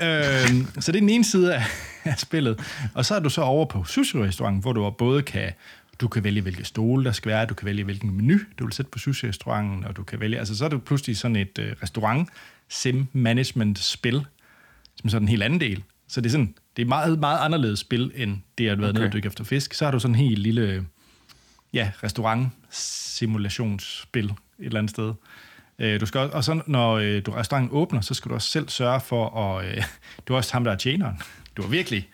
Øh, 0.00 0.48
så 0.80 0.92
det 0.92 0.98
er 0.98 1.00
den 1.00 1.08
ene 1.08 1.24
side 1.24 1.54
af, 1.54 1.64
af 2.04 2.18
spillet. 2.18 2.60
Og 2.94 3.04
så 3.04 3.14
er 3.14 3.20
du 3.20 3.30
så 3.30 3.42
over 3.42 3.66
på 3.66 3.84
sushi-restauranten, 3.84 4.60
hvor 4.60 4.72
du 4.72 4.90
både 4.90 5.22
kan 5.22 5.52
du 6.00 6.08
kan 6.08 6.24
vælge, 6.24 6.40
hvilke 6.40 6.64
stole 6.64 7.04
der 7.04 7.12
skal 7.12 7.28
være, 7.28 7.46
du 7.46 7.54
kan 7.54 7.66
vælge, 7.66 7.84
hvilken 7.84 8.10
menu 8.16 8.38
du 8.58 8.64
vil 8.64 8.72
sætte 8.72 8.90
på 8.90 8.98
sushi-restauranten, 8.98 9.84
og 9.84 9.96
du 9.96 10.02
kan 10.02 10.20
vælge, 10.20 10.38
altså 10.38 10.56
så 10.56 10.64
er 10.64 10.68
det 10.68 10.84
pludselig 10.84 11.16
sådan 11.16 11.36
et 11.36 11.58
øh, 11.58 11.76
restaurant 11.82 12.28
sim 12.68 13.06
management 13.12 13.78
spil, 13.78 14.26
som 14.96 15.10
sådan 15.10 15.24
en 15.24 15.28
helt 15.28 15.42
anden 15.42 15.60
del. 15.60 15.82
Så 16.08 16.20
det 16.20 16.26
er 16.26 16.30
sådan, 16.30 16.54
det 16.76 16.82
er 16.82 16.86
meget, 16.86 17.18
meget 17.18 17.38
anderledes 17.38 17.78
spil, 17.78 18.12
end 18.14 18.38
det 18.58 18.68
at 18.68 18.78
være 18.78 18.88
okay. 18.88 18.98
nede 18.98 19.08
og 19.08 19.12
dykke 19.12 19.26
efter 19.26 19.44
fisk. 19.44 19.74
Så 19.74 19.84
har 19.84 19.92
du 19.92 19.98
sådan 19.98 20.14
en 20.14 20.20
helt 20.20 20.38
lille, 20.38 20.86
ja, 21.76 21.90
restaurant-simulationsspil 22.02 24.24
et 24.24 24.34
eller 24.58 24.78
andet 24.78 24.90
sted. 24.90 25.14
Øh, 25.78 26.00
du 26.00 26.06
skal 26.06 26.20
også, 26.20 26.36
og 26.36 26.44
så 26.44 26.62
når 26.66 26.94
øh, 26.94 27.22
du 27.26 27.30
restauranten 27.30 27.76
åbner, 27.76 28.00
så 28.00 28.14
skal 28.14 28.28
du 28.28 28.34
også 28.34 28.48
selv 28.48 28.68
sørge 28.68 29.00
for 29.00 29.38
at... 29.38 29.66
Øh, 29.66 29.82
du 30.28 30.32
er 30.32 30.36
også 30.36 30.52
ham, 30.52 30.64
der 30.64 30.72
er 30.72 30.76
tjeneren. 30.76 31.20
Du 31.56 31.62
er 31.62 31.68
virkelig... 31.68 32.08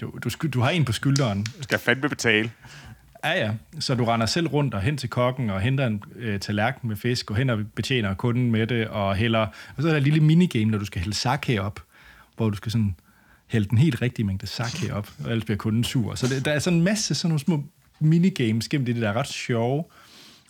Du, 0.00 0.12
du, 0.24 0.30
du 0.48 0.60
har 0.60 0.70
en 0.70 0.84
på 0.84 0.92
skulderen. 0.92 1.44
Du 1.44 1.62
skal 1.62 1.78
fandme 1.78 2.08
betale. 2.08 2.50
Ja, 3.24 3.32
ja. 3.32 3.52
Så 3.80 3.94
du 3.94 4.04
render 4.04 4.26
selv 4.26 4.46
rundt 4.46 4.74
og 4.74 4.80
hen 4.80 4.96
til 4.96 5.08
kokken 5.08 5.50
og 5.50 5.60
henter 5.60 5.86
en 5.86 6.02
øh, 6.16 6.40
tallerken 6.40 6.88
med 6.88 6.96
fisk, 6.96 7.30
og 7.30 7.36
hen 7.36 7.50
og 7.50 7.58
betjener 7.74 8.14
kunden 8.14 8.50
med 8.50 8.66
det, 8.66 8.88
og 8.88 9.16
hælder... 9.16 9.46
Og 9.76 9.82
så 9.82 9.88
er 9.88 9.92
der 9.92 9.96
et 9.96 10.02
lille 10.02 10.20
minigame, 10.20 10.70
når 10.70 10.78
du 10.78 10.84
skal 10.84 11.00
hælde 11.00 11.16
sake 11.16 11.62
op, 11.62 11.82
hvor 12.36 12.50
du 12.50 12.56
skal 12.56 12.72
sådan 12.72 12.96
hælde 13.46 13.68
den 13.68 13.78
helt 13.78 14.02
rigtige 14.02 14.26
mængde 14.26 14.46
sake 14.46 14.94
op, 14.94 15.10
og 15.24 15.30
ellers 15.30 15.44
bliver 15.44 15.58
kunden 15.58 15.84
sur. 15.84 16.14
Så 16.14 16.26
det, 16.26 16.44
der 16.44 16.52
er 16.52 16.58
sådan 16.58 16.78
en 16.78 16.84
masse 16.84 17.14
sådan 17.14 17.28
nogle 17.28 17.40
små 17.40 17.64
minigames 18.00 18.68
gennem 18.68 18.86
det, 18.86 18.96
der 18.96 19.08
er 19.08 19.12
ret 19.12 19.28
sjove, 19.28 19.84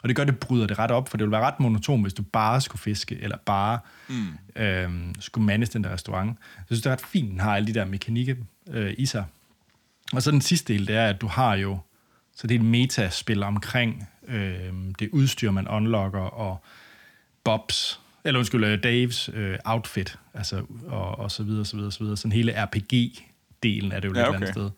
og 0.02 0.08
det 0.08 0.16
gør, 0.16 0.24
det 0.24 0.38
bryder 0.38 0.66
det 0.66 0.78
ret 0.78 0.90
op, 0.90 1.08
for 1.08 1.16
det 1.16 1.24
ville 1.24 1.32
være 1.32 1.46
ret 1.46 1.60
monoton, 1.60 2.02
hvis 2.02 2.14
du 2.14 2.22
bare 2.22 2.60
skulle 2.60 2.80
fiske, 2.80 3.18
eller 3.22 3.36
bare 3.36 3.78
mm. 4.08 4.62
øhm, 4.62 5.14
skulle 5.20 5.46
mandes 5.46 5.68
den 5.68 5.84
der 5.84 5.92
restaurant. 5.92 6.38
Så 6.38 6.56
jeg 6.58 6.64
synes, 6.66 6.82
det 6.82 6.90
er 6.90 6.92
ret 6.92 7.00
fint, 7.00 7.30
den 7.30 7.40
har 7.40 7.56
alle 7.56 7.66
de 7.66 7.74
der 7.74 7.84
mekanikker 7.84 8.34
øh, 8.70 8.94
i 8.98 9.06
sig. 9.06 9.24
Og 10.12 10.22
så 10.22 10.30
den 10.30 10.40
sidste 10.40 10.72
del, 10.72 10.86
det 10.86 10.96
er, 10.96 11.06
at 11.06 11.20
du 11.20 11.26
har 11.26 11.54
jo 11.54 11.78
så 12.38 12.46
det 12.46 12.54
er 12.54 12.58
et 12.58 12.64
metaspil 12.64 13.42
omkring 13.42 14.08
øh, 14.28 14.72
det 14.98 15.08
udstyr, 15.12 15.50
man 15.50 15.68
unlocker, 15.68 16.20
og 16.20 16.64
Bobs, 17.44 18.00
eller 18.24 18.38
undskyld, 18.38 18.64
øh, 18.64 18.82
Daves 18.82 19.30
øh, 19.34 19.58
outfit, 19.64 20.18
altså, 20.34 20.62
og, 20.86 21.18
og 21.18 21.30
så 21.30 21.42
videre, 21.42 21.64
så 21.64 21.76
videre, 21.76 21.92
så 21.92 21.98
videre. 21.98 22.16
Sådan 22.16 22.32
hele 22.32 22.64
RPG-delen 22.64 23.92
er 23.92 24.00
det 24.00 24.08
jo 24.08 24.14
ja, 24.14 24.28
okay. 24.28 24.36
andet 24.36 24.48
sted. 24.48 24.70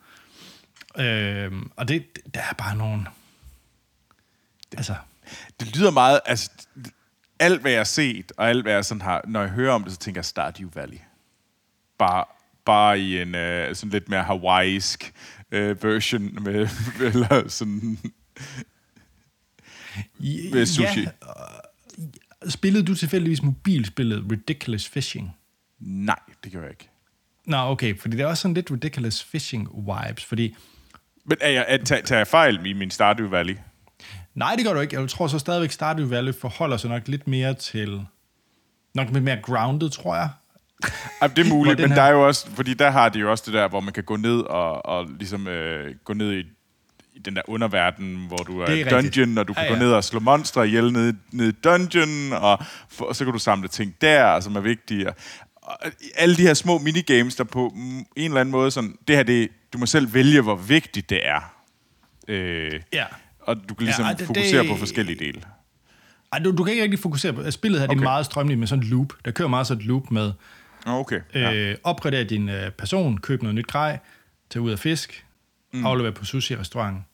Øh, 0.98 1.52
og 1.76 1.88
det, 1.88 2.18
der 2.34 2.40
er 2.40 2.52
bare 2.58 2.76
nogle... 2.76 3.06
Altså... 4.76 4.94
Det 5.60 5.76
lyder 5.76 5.90
meget... 5.90 6.20
Altså, 6.26 6.50
alt, 7.38 7.60
hvad 7.60 7.70
jeg 7.70 7.78
har 7.78 7.84
set, 7.84 8.32
og 8.36 8.48
alt, 8.48 8.62
hvad 8.62 8.72
jeg 8.72 8.84
sådan 8.84 9.02
har... 9.02 9.22
Når 9.26 9.40
jeg 9.40 9.50
hører 9.50 9.72
om 9.72 9.84
det, 9.84 9.92
så 9.92 9.98
tænker 9.98 10.18
jeg 10.18 10.24
Stardew 10.24 10.70
Valley. 10.74 10.98
Bare, 11.98 12.24
bare 12.64 13.00
i 13.00 13.20
en 13.20 13.28
uh, 13.28 13.76
sådan 13.76 13.90
lidt 13.90 14.08
mere 14.08 14.22
hawaiisk 14.22 15.12
uh, 15.52 15.84
version 15.84 16.42
med, 16.44 16.68
eller 17.14 17.48
sådan... 17.48 17.98
med 20.52 20.66
sushi. 20.66 21.00
Ja, 21.00 21.10
spillede 22.48 22.84
du 22.84 22.94
tilfældigvis 22.94 23.42
mobilspillet 23.42 24.24
Ridiculous 24.30 24.88
Fishing? 24.88 25.36
Nej, 25.78 26.18
det 26.44 26.52
gør 26.52 26.60
jeg 26.60 26.70
ikke. 26.70 26.88
Nå, 27.46 27.56
okay, 27.56 27.98
fordi 27.98 28.16
det 28.16 28.22
er 28.22 28.26
også 28.26 28.40
sådan 28.40 28.54
lidt 28.54 28.70
Ridiculous 28.70 29.22
Fishing-vibes, 29.34 30.26
fordi... 30.26 30.56
Men 31.24 31.36
er 31.40 31.50
jeg, 31.50 31.64
er, 31.68 31.76
tager, 31.76 32.02
tager 32.02 32.18
jeg 32.18 32.26
fejl 32.26 32.66
i 32.66 32.72
min 32.72 32.90
Stardew 32.90 33.28
Valley? 33.28 33.56
Nej, 34.34 34.54
det 34.56 34.64
gør 34.64 34.72
du 34.72 34.80
ikke. 34.80 35.00
Jeg 35.00 35.08
tror 35.08 35.26
så 35.26 35.38
stadigvæk, 35.38 35.70
Stardew 35.70 36.08
Valley 36.08 36.34
forholder 36.34 36.76
sig 36.76 36.90
nok 36.90 37.08
lidt 37.08 37.28
mere 37.28 37.54
til... 37.54 38.06
Nok 38.94 39.10
lidt 39.10 39.24
mere 39.24 39.38
grounded, 39.42 39.90
tror 39.90 40.16
jeg. 40.16 40.28
Jamen, 41.22 41.36
det 41.36 41.46
er 41.46 41.50
muligt, 41.50 41.80
men 41.80 41.88
her... 41.88 41.94
der 41.94 42.02
er 42.02 42.10
jo 42.10 42.26
også, 42.26 42.50
fordi 42.50 42.74
der 42.74 42.90
har 42.90 43.08
de 43.08 43.18
jo 43.18 43.30
også 43.30 43.44
det 43.46 43.54
der, 43.54 43.68
hvor 43.68 43.80
man 43.80 43.92
kan 43.92 44.04
gå 44.04 44.16
ned 44.16 44.40
og, 44.40 44.86
og 44.86 45.06
ligesom 45.18 45.48
øh, 45.48 45.94
gå 46.04 46.12
ned 46.12 46.32
i, 46.32 46.40
i 47.14 47.18
den 47.24 47.36
der 47.36 47.42
underverden, 47.46 48.24
hvor 48.26 48.36
du 48.36 48.60
er, 48.60 48.66
er 48.66 48.74
i 48.74 48.82
dungeon, 48.82 49.38
og 49.38 49.48
du 49.48 49.52
kan 49.52 49.64
ja, 49.64 49.72
ja. 49.72 49.78
gå 49.78 49.84
ned 49.84 49.92
og 49.92 50.04
slå 50.04 50.20
monstre 50.20 50.66
ihjel 50.66 50.92
ned, 50.92 51.14
ned 51.32 51.48
i 51.48 51.56
dungeon, 51.64 52.32
og, 52.32 52.58
for, 52.88 53.04
og 53.04 53.16
så 53.16 53.24
kan 53.24 53.32
du 53.32 53.38
samle 53.38 53.68
ting 53.68 53.94
der, 54.00 54.40
som 54.40 54.56
er 54.56 54.60
vigtige. 54.60 55.08
Og 55.56 55.78
alle 56.16 56.36
de 56.36 56.42
her 56.42 56.54
små 56.54 56.78
minigames, 56.78 57.34
der 57.34 57.44
på 57.44 57.66
en 57.76 58.06
eller 58.16 58.40
anden 58.40 58.52
måde 58.52 58.70
sådan, 58.70 58.96
det 59.08 59.16
her, 59.16 59.22
det, 59.22 59.48
du 59.72 59.78
må 59.78 59.86
selv 59.86 60.14
vælge, 60.14 60.40
hvor 60.40 60.56
vigtigt 60.56 61.10
det 61.10 61.26
er. 61.26 61.54
Øh, 62.28 62.80
ja. 62.92 63.04
Og 63.40 63.56
du 63.68 63.74
kan 63.74 63.84
ligesom 63.84 64.04
ja, 64.04 64.12
det, 64.12 64.26
fokusere 64.26 64.62
det... 64.62 64.70
på 64.70 64.76
forskellige 64.76 65.18
dele. 65.18 65.42
Ej, 66.32 66.38
du, 66.38 66.56
du 66.56 66.64
kan 66.64 66.72
ikke 66.72 66.82
rigtig 66.82 66.98
fokusere 66.98 67.32
på... 67.32 67.50
Spillet 67.50 67.80
her 67.80 67.88
okay. 67.88 67.94
det 67.94 68.00
er 68.00 68.04
meget 68.04 68.26
strømligt 68.26 68.58
med 68.58 68.66
sådan 68.66 68.84
en 68.84 68.90
loop. 68.90 69.12
Der 69.24 69.30
kører 69.30 69.48
meget 69.48 69.66
sådan 69.66 69.80
et 69.80 69.86
loop 69.86 70.10
med 70.10 70.32
Okay. 70.86 71.20
Ja. 71.34 71.54
Øh, 71.54 71.76
opgradere 71.84 72.24
din 72.24 72.48
øh, 72.48 72.70
person, 72.70 73.18
køb 73.18 73.42
noget 73.42 73.54
nyt 73.54 73.66
grej, 73.66 73.98
tage 74.50 74.62
ud 74.62 74.70
af 74.70 74.78
fisk, 74.78 75.26
mm. 75.72 75.86
aflevere 75.86 76.12
på 76.12 76.24
sushi-restauranten 76.24 77.06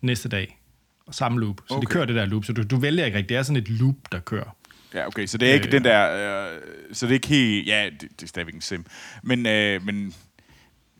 næste 0.00 0.28
dag. 0.28 0.58
Og 1.06 1.14
samme 1.14 1.40
loop. 1.40 1.60
Så 1.68 1.74
okay. 1.74 1.80
det 1.80 1.88
kører 1.88 2.04
det 2.04 2.16
der 2.16 2.24
loop. 2.24 2.44
Så 2.44 2.52
du, 2.52 2.62
du 2.62 2.76
vælger 2.76 3.04
ikke 3.04 3.18
rigtigt. 3.18 3.28
Det 3.28 3.36
er 3.36 3.42
sådan 3.42 3.62
et 3.62 3.68
loop, 3.68 3.94
der 4.12 4.20
kører. 4.20 4.56
Ja, 4.94 5.06
okay. 5.06 5.26
Så 5.26 5.38
det 5.38 5.50
er 5.50 5.54
ikke 5.54 5.66
øh, 5.66 5.72
den 5.72 5.84
der... 5.84 6.52
Øh, 6.52 6.60
så 6.92 7.06
det 7.06 7.12
er 7.12 7.14
ikke 7.14 7.28
helt... 7.28 7.66
Ja, 7.66 7.90
det, 8.00 8.00
det 8.00 8.22
er 8.22 8.26
stadigvæk 8.26 8.54
en 8.54 8.60
sim. 8.60 8.86
Men, 9.22 9.46
øh, 9.46 9.84
men 9.84 10.14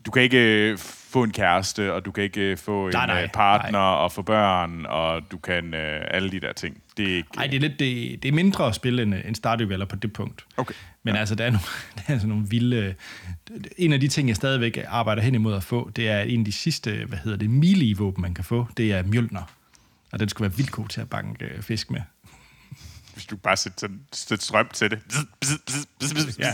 du 0.07 0.11
kan 0.11 0.23
ikke 0.23 0.69
øh, 0.69 0.77
få 0.77 1.23
en 1.23 1.31
kæreste, 1.31 1.93
og 1.93 2.05
du 2.05 2.11
kan 2.11 2.23
ikke 2.23 2.41
øh, 2.41 2.57
få 2.57 2.89
nej, 2.89 3.03
en 3.03 3.09
nej, 3.09 3.29
partner 3.33 3.71
nej. 3.71 3.81
og 3.81 4.11
få 4.11 4.21
børn, 4.21 4.85
og 4.85 5.21
du 5.31 5.37
kan 5.37 5.73
øh, 5.73 6.01
alle 6.11 6.31
de 6.31 6.39
der 6.39 6.53
ting. 6.53 6.81
Det 6.97 7.11
er 7.11 7.15
ikke... 7.15 7.29
Nej, 7.35 7.47
det 7.47 7.55
er, 7.55 7.59
lidt, 7.59 7.79
det, 7.79 8.23
det 8.23 8.29
er 8.29 8.33
mindre 8.33 8.67
at 8.67 8.75
spille 8.75 9.03
end, 9.03 9.13
end 9.25 9.35
Stardew 9.35 9.67
Valley 9.67 9.87
på 9.87 9.95
det 9.95 10.13
punkt. 10.13 10.45
Okay. 10.57 10.73
Men 11.03 11.13
ja. 11.13 11.19
altså, 11.19 11.35
der 11.35 11.45
er, 11.45 11.49
nogle, 11.49 11.65
der 11.95 12.01
er 12.07 12.13
altså 12.13 12.27
nogle 12.27 12.45
vilde... 12.49 12.95
En 13.77 13.93
af 13.93 13.99
de 13.99 14.07
ting, 14.07 14.27
jeg 14.27 14.35
stadigvæk 14.35 14.79
arbejder 14.87 15.21
hen 15.21 15.35
imod 15.35 15.55
at 15.55 15.63
få, 15.63 15.91
det 15.95 16.09
er 16.09 16.19
en 16.19 16.39
af 16.39 16.45
de 16.45 16.51
sidste, 16.51 17.05
hvad 17.07 17.17
hedder 17.17 17.37
det, 17.37 17.49
melee-våben, 17.49 18.21
man 18.21 18.33
kan 18.33 18.43
få. 18.43 18.67
Det 18.77 18.91
er 18.91 19.03
mjølner. 19.03 19.51
Og 20.11 20.19
den 20.19 20.29
skulle 20.29 20.49
være 20.49 20.57
vildt 20.57 20.71
god 20.71 20.87
til 20.87 21.01
at 21.01 21.09
banke 21.09 21.45
øh, 21.45 21.61
fisk 21.61 21.91
med. 21.91 22.01
Hvis 23.13 23.25
du 23.25 23.37
bare 23.37 23.57
sætter, 23.57 23.87
sætter 24.13 24.43
strøm 24.43 24.67
til 24.73 24.91
det. 24.91 24.99
ja. 26.39 26.53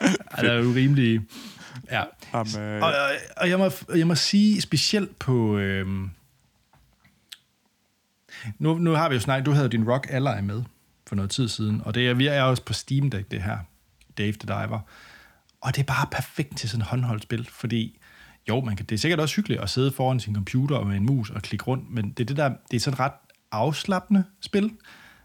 altså, 0.00 0.42
det 0.42 0.50
er 0.50 0.54
jo 0.54 0.72
rimelig... 0.74 1.20
Ja. 1.90 2.02
Um, 2.40 2.60
øh... 2.60 2.82
og, 2.82 2.88
og, 2.88 3.10
og 3.36 3.48
jeg, 3.48 3.58
må, 3.58 3.70
jeg 3.96 4.06
må 4.06 4.14
sige, 4.14 4.60
specielt 4.60 5.18
på... 5.18 5.58
Øh, 5.58 5.86
nu, 8.58 8.78
nu 8.78 8.92
har 8.92 9.08
vi 9.08 9.14
jo 9.14 9.20
snakket, 9.20 9.46
du 9.46 9.52
havde 9.52 9.68
din 9.68 9.90
Rock 9.90 10.06
Ally 10.10 10.40
med 10.42 10.62
for 11.06 11.16
noget 11.16 11.30
tid 11.30 11.48
siden, 11.48 11.82
og 11.84 11.94
det 11.94 12.08
er, 12.08 12.14
vi 12.14 12.26
er 12.26 12.42
også 12.42 12.62
på 12.62 12.72
Steam 12.72 13.10
Deck, 13.10 13.30
det 13.30 13.42
her, 13.42 13.58
Dave 14.18 14.32
the 14.32 14.46
Diver. 14.46 14.80
Og 15.60 15.76
det 15.76 15.82
er 15.82 15.86
bare 15.86 16.06
perfekt 16.10 16.56
til 16.56 16.68
sådan 16.68 16.80
et 16.80 16.86
håndholdt 16.86 17.22
spil, 17.22 17.48
fordi 17.52 17.98
jo, 18.48 18.60
man 18.60 18.76
kan, 18.76 18.86
det 18.86 18.94
er 18.94 18.98
sikkert 18.98 19.20
også 19.20 19.36
hyggeligt 19.36 19.60
at 19.60 19.70
sidde 19.70 19.92
foran 19.92 20.20
sin 20.20 20.34
computer 20.34 20.76
og 20.76 20.86
med 20.86 20.96
en 20.96 21.06
mus 21.06 21.30
og 21.30 21.42
klikke 21.42 21.64
rundt, 21.64 21.90
men 21.90 22.10
det 22.10 22.20
er, 22.20 22.24
det 22.24 22.36
der, 22.36 22.48
det 22.70 22.76
er 22.76 22.80
sådan 22.80 22.94
et 22.94 23.00
ret 23.00 23.12
afslappende 23.52 24.24
spil. 24.40 24.70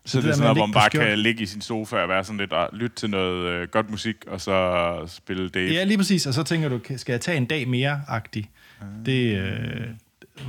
Så, 0.09 0.11
så 0.11 0.17
det, 0.17 0.23
det 0.23 0.29
er 0.29 0.33
sådan 0.33 0.43
noget, 0.43 0.57
hvor 0.57 0.65
man 0.65 0.73
bare 0.73 0.89
kan 0.89 1.19
ligge 1.19 1.43
i 1.43 1.45
sin 1.45 1.61
sofa 1.61 1.95
og 1.95 2.09
være 2.09 2.23
sådan 2.23 2.37
lidt 2.37 2.53
og 2.53 2.69
lytte 2.73 2.95
til 2.95 3.09
noget 3.09 3.45
øh, 3.45 3.67
godt 3.67 3.89
musik, 3.89 4.15
og 4.27 4.41
så 4.41 5.03
spille 5.07 5.49
Dave. 5.49 5.73
Ja, 5.73 5.83
lige 5.83 5.97
præcis. 5.97 6.25
Og 6.25 6.33
så 6.33 6.43
tænker 6.43 6.69
du, 6.69 6.79
skal 6.97 7.13
jeg 7.13 7.21
tage 7.21 7.37
en 7.37 7.45
dag 7.45 7.67
mere-agtig? 7.67 8.49
Uh. 8.81 9.05
Det, 9.05 9.37
øh, 9.37 9.87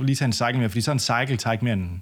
lige 0.01 0.15
tage 0.15 0.25
en 0.25 0.33
cycle 0.33 0.57
mere, 0.57 0.69
fordi 0.69 0.81
sådan 0.81 0.95
en 0.95 0.99
cycle 0.99 1.37
tager 1.37 1.51
ikke 1.51 1.65
mere 1.65 1.73
end 1.73 1.99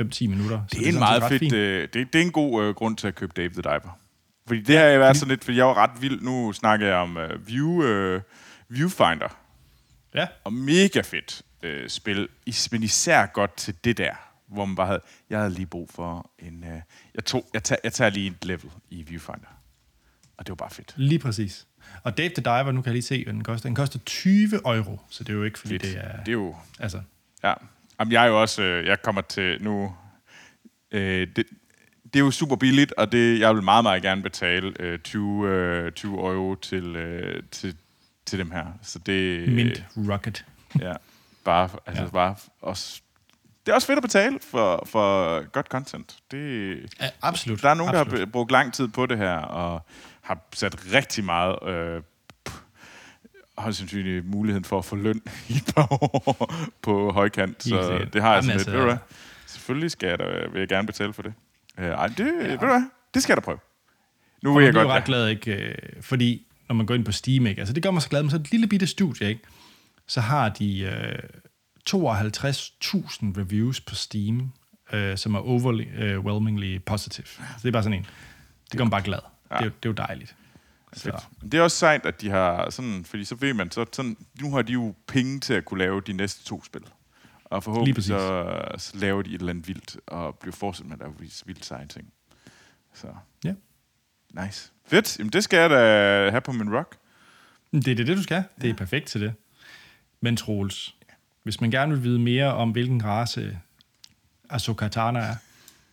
5-10 0.00 0.28
minutter. 0.28 0.60
Så 0.68 0.78
Det 0.78 0.88
er 0.88 0.92
en 0.92 0.98
meget 0.98 1.22
fedt, 1.22 1.52
øh, 1.52 1.88
det, 1.92 2.12
det 2.12 2.20
er 2.20 2.22
en 2.24 2.32
god 2.32 2.64
øh, 2.64 2.74
grund 2.74 2.96
til 2.96 3.08
at 3.08 3.14
købe 3.14 3.32
Dave 3.36 3.48
the 3.48 3.62
Diver. 3.62 3.98
Fordi 4.46 4.60
det 4.60 4.76
har 4.76 4.84
jeg 4.84 5.00
været 5.00 5.16
sådan 5.16 5.30
lidt, 5.30 5.44
fordi 5.44 5.56
jeg 5.56 5.66
var 5.66 5.76
ret 5.76 6.02
vild. 6.02 6.20
Nu 6.20 6.52
snakker 6.52 6.86
jeg 6.86 6.96
om 6.96 7.16
øh, 7.16 7.48
View, 7.48 7.82
øh, 7.82 8.20
Viewfinder. 8.68 9.36
Ja, 10.14 10.26
Og 10.44 10.52
mega 10.52 11.00
fedt 11.00 11.42
øh, 11.62 11.88
spil, 11.88 12.28
men 12.72 12.82
især 12.82 13.26
godt 13.26 13.56
til 13.56 13.74
det 13.84 13.98
der, 13.98 14.12
hvor 14.50 14.64
man 14.64 14.76
bare 14.76 14.86
havde, 14.86 15.00
jeg 15.30 15.38
havde 15.38 15.50
lige 15.54 15.66
brug 15.66 15.90
for 15.90 16.30
en, 16.38 16.64
øh, 16.64 16.80
jeg, 17.14 17.24
tog, 17.24 17.46
jeg, 17.54 17.62
tager, 17.64 17.78
jeg 17.84 17.92
tager 17.92 18.10
lige 18.10 18.30
et 18.30 18.44
level 18.44 18.70
i 18.90 19.02
Viewfinder. 19.02 19.56
Og 20.36 20.46
det 20.46 20.50
var 20.50 20.54
bare 20.56 20.70
fedt. 20.70 20.94
lige 20.96 21.18
præcis. 21.18 21.66
Og 22.02 22.16
Dave 22.18 22.28
the 22.28 22.42
Diver, 22.42 22.72
nu 22.72 22.82
kan 22.82 22.88
jeg 22.88 22.92
lige 22.94 23.02
se, 23.02 23.24
hvad 23.24 23.34
den 23.34 23.44
koster. 23.44 23.68
Den 23.68 23.74
koster 23.76 23.98
20 24.06 24.60
euro, 24.64 25.00
så 25.08 25.24
det 25.24 25.32
er 25.32 25.36
jo 25.36 25.44
ikke, 25.44 25.58
fordi 25.58 25.74
fedt. 25.78 25.82
det 25.82 25.96
er... 25.98 26.16
det 26.16 26.28
er 26.28 26.32
jo, 26.32 26.56
Altså, 26.78 27.00
ja. 27.42 27.54
Jamen, 28.00 28.12
jeg 28.12 28.22
er 28.24 28.28
jo 28.28 28.40
også, 28.40 28.62
øh, 28.62 28.86
jeg 28.86 29.02
kommer 29.02 29.20
til 29.20 29.62
nu, 29.62 29.94
øh, 30.90 31.28
det, 31.36 31.44
det 32.04 32.16
er 32.16 32.24
jo 32.24 32.30
super 32.30 32.56
billigt, 32.56 32.92
og 32.92 33.12
det, 33.12 33.40
jeg 33.40 33.54
vil 33.54 33.62
meget, 33.62 33.82
meget 33.84 34.02
gerne 34.02 34.22
betale 34.22 34.72
øh, 34.80 34.98
20, 34.98 35.48
øh, 35.48 35.92
20 35.92 36.18
euro 36.18 36.54
til, 36.54 36.96
øh, 36.96 37.42
til, 37.50 37.76
til 38.26 38.38
dem 38.38 38.50
her. 38.50 38.66
Så 38.82 38.98
det, 38.98 39.48
Mint 39.48 39.84
Rocket. 39.96 40.44
Ja, 40.80 40.92
bare, 41.44 41.68
altså 41.86 42.02
Ja. 42.02 42.06
ja. 42.06 42.10
bare 42.12 42.34
også, 42.60 43.02
det 43.66 43.72
er 43.72 43.74
også 43.74 43.86
fedt 43.86 43.96
at 43.96 44.02
betale 44.02 44.38
for, 44.50 44.82
for 44.86 45.40
godt 45.52 45.66
content. 45.66 46.16
Det, 46.30 46.76
Ja, 47.00 47.08
absolut. 47.22 47.62
der 47.62 47.68
er 47.70 47.74
nogen, 47.74 47.94
absolut. 47.94 48.12
der 48.18 48.26
har 48.26 48.30
brugt 48.30 48.50
lang 48.52 48.72
tid 48.74 48.88
på 48.88 49.06
det 49.06 49.18
her, 49.18 49.32
og 49.36 49.86
har 50.20 50.38
sat 50.52 50.92
rigtig 50.94 51.24
meget, 51.24 51.68
øh, 51.68 52.02
har 53.58 53.70
sandsynligt 53.70 54.26
muligheden 54.26 54.64
for 54.64 54.78
at 54.78 54.84
få 54.84 54.96
løn 54.96 55.22
i 55.48 55.52
et 55.52 55.72
par 55.76 55.88
år 55.92 56.52
på 56.82 57.10
højkant. 57.12 57.62
Så 57.62 57.92
Helt 57.98 58.12
det 58.12 58.22
har 58.22 58.34
jeg 58.34 58.42
sådan 58.44 58.56
lidt, 58.56 58.68
altså- 58.68 58.70
ved 58.70 58.78
du 58.80 58.84
hvad, 58.86 58.98
selvfølgelig 59.46 59.90
skal 59.90 60.08
jeg 60.08 60.18
da, 60.18 60.24
vil 60.52 60.58
jeg 60.58 60.68
gerne 60.68 60.86
betale 60.86 61.12
for 61.12 61.22
det. 61.22 61.32
Øh, 61.78 61.86
ej, 61.86 62.06
det, 62.06 62.18
ja. 62.18 62.46
ved 62.48 62.58
du 62.58 62.66
hvad, 62.66 62.82
det 63.14 63.22
skal 63.22 63.32
jeg 63.32 63.36
da 63.36 63.40
prøve. 63.44 63.58
Nu 64.42 64.54
vil 64.54 64.64
jeg 64.64 64.74
godt... 64.74 64.84
jo 64.88 64.92
ret 64.92 65.04
glad, 65.04 65.28
ikke? 65.28 65.52
øh, 65.52 65.74
Fordi 66.00 66.46
når 66.68 66.74
man 66.74 66.86
går 66.86 66.94
ind 66.94 67.04
på 67.04 67.12
Steam, 67.12 67.46
ikke? 67.46 67.58
Altså, 67.60 67.74
det 67.74 67.82
gør 67.82 67.90
mig 67.90 68.02
så 68.02 68.08
glad, 68.08 68.22
men 68.22 68.30
så 68.30 68.36
et 68.36 68.50
lille 68.50 68.66
bitte 68.66 68.86
studie, 68.86 69.28
ikke? 69.28 69.40
Så 70.06 70.20
har 70.20 70.48
de 70.48 70.80
øh, 70.80 71.18
52.000 71.94 71.96
reviews 73.40 73.80
på 73.80 73.94
Steam, 73.94 74.52
øh, 74.92 75.18
som 75.18 75.34
er 75.34 75.38
overwhelmingly 75.38 76.78
positive. 76.86 77.26
Så 77.26 77.42
det 77.62 77.68
er 77.68 77.72
bare 77.72 77.82
sådan 77.82 77.98
en. 77.98 78.06
Det 78.70 78.78
gør 78.78 78.84
mig 78.84 78.90
bare 78.90 79.02
glad. 79.02 79.18
Ja. 79.50 79.56
Det, 79.56 79.60
er, 79.62 79.64
jo- 79.64 79.70
det 79.82 79.88
er 79.88 79.90
jo 79.90 80.06
dejligt. 80.06 80.36
Så, 80.92 81.02
Fedt. 81.02 81.52
Det 81.52 81.54
er 81.58 81.62
også 81.62 81.76
sejt, 81.76 82.06
at 82.06 82.20
de 82.20 82.30
har 82.30 82.70
sådan, 82.70 83.04
fordi 83.04 83.24
så 83.24 83.34
ved 83.34 83.54
man, 83.54 83.70
så 83.70 83.86
sådan, 83.92 84.16
nu 84.40 84.54
har 84.54 84.62
de 84.62 84.72
jo 84.72 84.94
penge 85.06 85.40
til 85.40 85.54
at 85.54 85.64
kunne 85.64 85.78
lave 85.78 86.00
de 86.00 86.12
næste 86.12 86.44
to 86.44 86.64
spil. 86.64 86.82
Og 87.44 87.64
forhåbentlig 87.64 88.04
så, 88.04 88.54
så 88.78 88.96
laver 88.96 89.22
de 89.22 89.30
et 89.30 89.34
eller 89.40 89.50
andet 89.52 89.68
vildt, 89.68 89.96
og 90.06 90.34
bliver 90.38 90.52
fortsat 90.56 90.86
med 90.86 90.92
at 90.92 90.98
lave 91.00 91.14
vildt 91.46 91.64
seje 91.64 91.86
ting. 91.86 92.12
Så, 92.94 93.06
ja. 93.44 93.54
nice. 94.44 94.70
Fedt. 94.86 95.18
Jamen, 95.18 95.32
det 95.32 95.44
skal 95.44 95.58
jeg 95.58 95.70
da 95.70 95.76
have 96.30 96.40
på 96.40 96.52
min 96.52 96.76
rock. 96.76 96.96
Det 97.72 97.88
er 97.88 97.94
det, 97.94 98.06
det, 98.06 98.16
du 98.16 98.22
skal. 98.22 98.44
Det 98.62 98.70
er 98.70 98.74
perfekt 98.74 99.06
til 99.08 99.20
det. 99.20 99.34
Men 100.20 100.36
Troels, 100.36 100.94
hvis 101.50 101.60
man 101.60 101.70
gerne 101.70 101.92
vil 101.92 102.02
vide 102.02 102.18
mere 102.18 102.54
om, 102.54 102.70
hvilken 102.70 103.04
race 103.04 103.58
Ahsoka 104.50 104.88
Tana 104.88 105.18
er, 105.18 105.34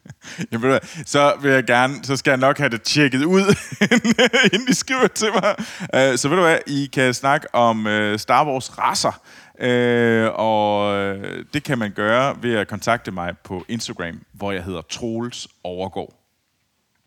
Jamen, 0.51 0.69
ved 0.69 0.79
du 0.79 0.87
så 1.05 1.33
vil 1.41 1.51
jeg 1.51 1.63
gerne, 1.63 1.93
så 2.03 2.15
skal 2.15 2.31
jeg 2.31 2.37
nok 2.37 2.57
have 2.57 2.69
det 2.69 2.81
tjekket 2.81 3.23
ud, 3.23 3.41
inden 4.53 4.67
I 4.69 4.73
skriver 4.73 5.07
til 5.07 5.27
mig. 5.33 5.55
Uh, 5.79 6.17
så 6.17 6.29
ved 6.29 6.37
du 6.37 6.43
hvad, 6.43 6.57
I 6.67 6.89
kan 6.93 7.13
snakke 7.13 7.55
om 7.55 7.85
uh, 7.85 8.15
Star 8.17 8.45
Wars 8.45 8.77
racer, 8.77 9.21
uh, 9.59 10.39
og 10.39 10.95
det 11.53 11.63
kan 11.63 11.77
man 11.77 11.91
gøre 11.91 12.35
ved 12.41 12.55
at 12.55 12.67
kontakte 12.67 13.11
mig 13.11 13.37
på 13.43 13.65
Instagram, 13.67 14.21
hvor 14.33 14.51
jeg 14.51 14.63
hedder 14.63 14.81
Troels 14.81 15.47
Overgaard 15.63 16.26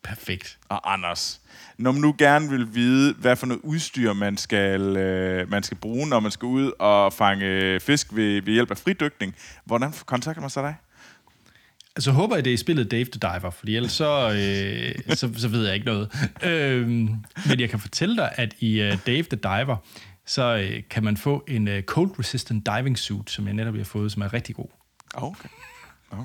perfekt. 0.03 0.59
og 0.69 0.93
Anders. 0.93 1.41
Når 1.79 1.93
man 1.93 2.01
nu 2.01 2.15
gerne 2.19 2.51
vil 2.51 2.75
vide, 2.75 3.15
hvad 3.15 3.37
for 3.37 3.47
noget 3.47 3.61
udstyr 3.65 4.13
man 4.13 4.37
skal, 4.37 4.81
øh, 4.97 5.51
man 5.51 5.63
skal 5.63 5.77
bruge, 5.77 6.09
når 6.09 6.21
man 6.21 6.31
skal 6.31 6.47
ud 6.47 6.73
og 6.79 7.13
fange 7.13 7.81
fisk 7.81 8.07
ved, 8.13 8.43
ved 8.43 8.53
hjælp 8.53 8.71
af 8.71 8.79
fridykning, 8.79 9.35
hvordan 9.65 9.93
kontakter 10.07 10.41
man 10.41 10.51
så 10.51 10.63
dig? 10.63 10.75
Altså 11.97 12.13
håber 12.13 12.37
jeg, 12.37 12.45
det 12.45 12.53
er 12.53 12.59
spillet 12.59 12.91
Dave 12.91 13.05
the 13.05 13.21
Diver, 13.21 13.51
fordi 13.51 13.77
ellers 13.77 13.93
så, 13.93 14.31
øh, 14.31 15.17
så, 15.17 15.31
så 15.37 15.49
ved 15.49 15.67
jeg 15.67 15.75
ikke 15.75 15.87
noget. 15.87 16.31
Øhm, 16.43 17.15
men 17.49 17.61
jeg 17.61 17.71
kan 17.71 17.79
fortælle 17.79 18.17
dig, 18.17 18.33
at 18.37 18.55
i 18.59 18.81
uh, 18.81 18.99
Dave 19.07 19.23
the 19.23 19.37
Diver, 19.43 19.77
så 20.27 20.57
øh, 20.57 20.83
kan 20.91 21.05
man 21.05 21.17
få 21.17 21.45
en 21.49 21.69
uh, 21.69 21.81
cold 21.81 22.19
resistant 22.19 22.67
diving 22.67 22.99
suit, 22.99 23.31
som 23.31 23.47
jeg 23.47 23.55
netop 23.55 23.77
har 23.77 23.85
fået, 23.85 24.13
som 24.13 24.23
er 24.23 24.33
rigtig 24.33 24.55
god. 24.55 24.69
Okay. 25.15 25.49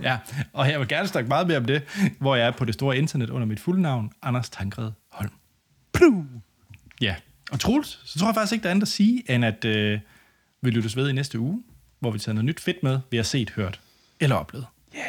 Ja, 0.03 0.17
og 0.53 0.69
jeg 0.69 0.79
vil 0.79 0.87
gerne 0.87 1.07
snakke 1.07 1.27
meget 1.27 1.47
mere 1.47 1.57
om 1.57 1.65
det, 1.65 1.83
hvor 2.19 2.35
jeg 2.35 2.47
er 2.47 2.51
på 2.51 2.65
det 2.65 2.73
store 2.73 2.97
internet 2.97 3.29
under 3.29 3.47
mit 3.47 3.59
fulde 3.59 3.81
navn, 3.81 4.11
Anders 4.21 4.49
Tankred 4.49 4.91
Holm. 5.11 5.31
Pluh! 5.93 6.25
Ja, 7.01 7.15
og 7.51 7.59
Troels, 7.59 7.99
så 8.05 8.19
tror 8.19 8.27
jeg 8.27 8.35
faktisk 8.35 8.53
ikke, 8.53 8.63
der 8.63 8.69
er 8.69 8.71
andet 8.71 8.81
at 8.81 8.87
sige, 8.87 9.31
end 9.31 9.45
at 9.45 9.65
øh, 9.65 9.99
vi 10.61 10.69
lyttes 10.69 10.95
ved 10.95 11.09
i 11.09 11.13
næste 11.13 11.39
uge, 11.39 11.63
hvor 11.99 12.11
vi 12.11 12.19
tager 12.19 12.33
noget 12.33 12.45
nyt 12.45 12.59
fedt 12.59 12.83
med, 12.83 12.99
vi 13.11 13.17
har 13.17 13.23
set, 13.23 13.49
hørt 13.49 13.81
eller 14.19 14.35
oplevet. 14.35 14.65
Yeah. 14.95 15.05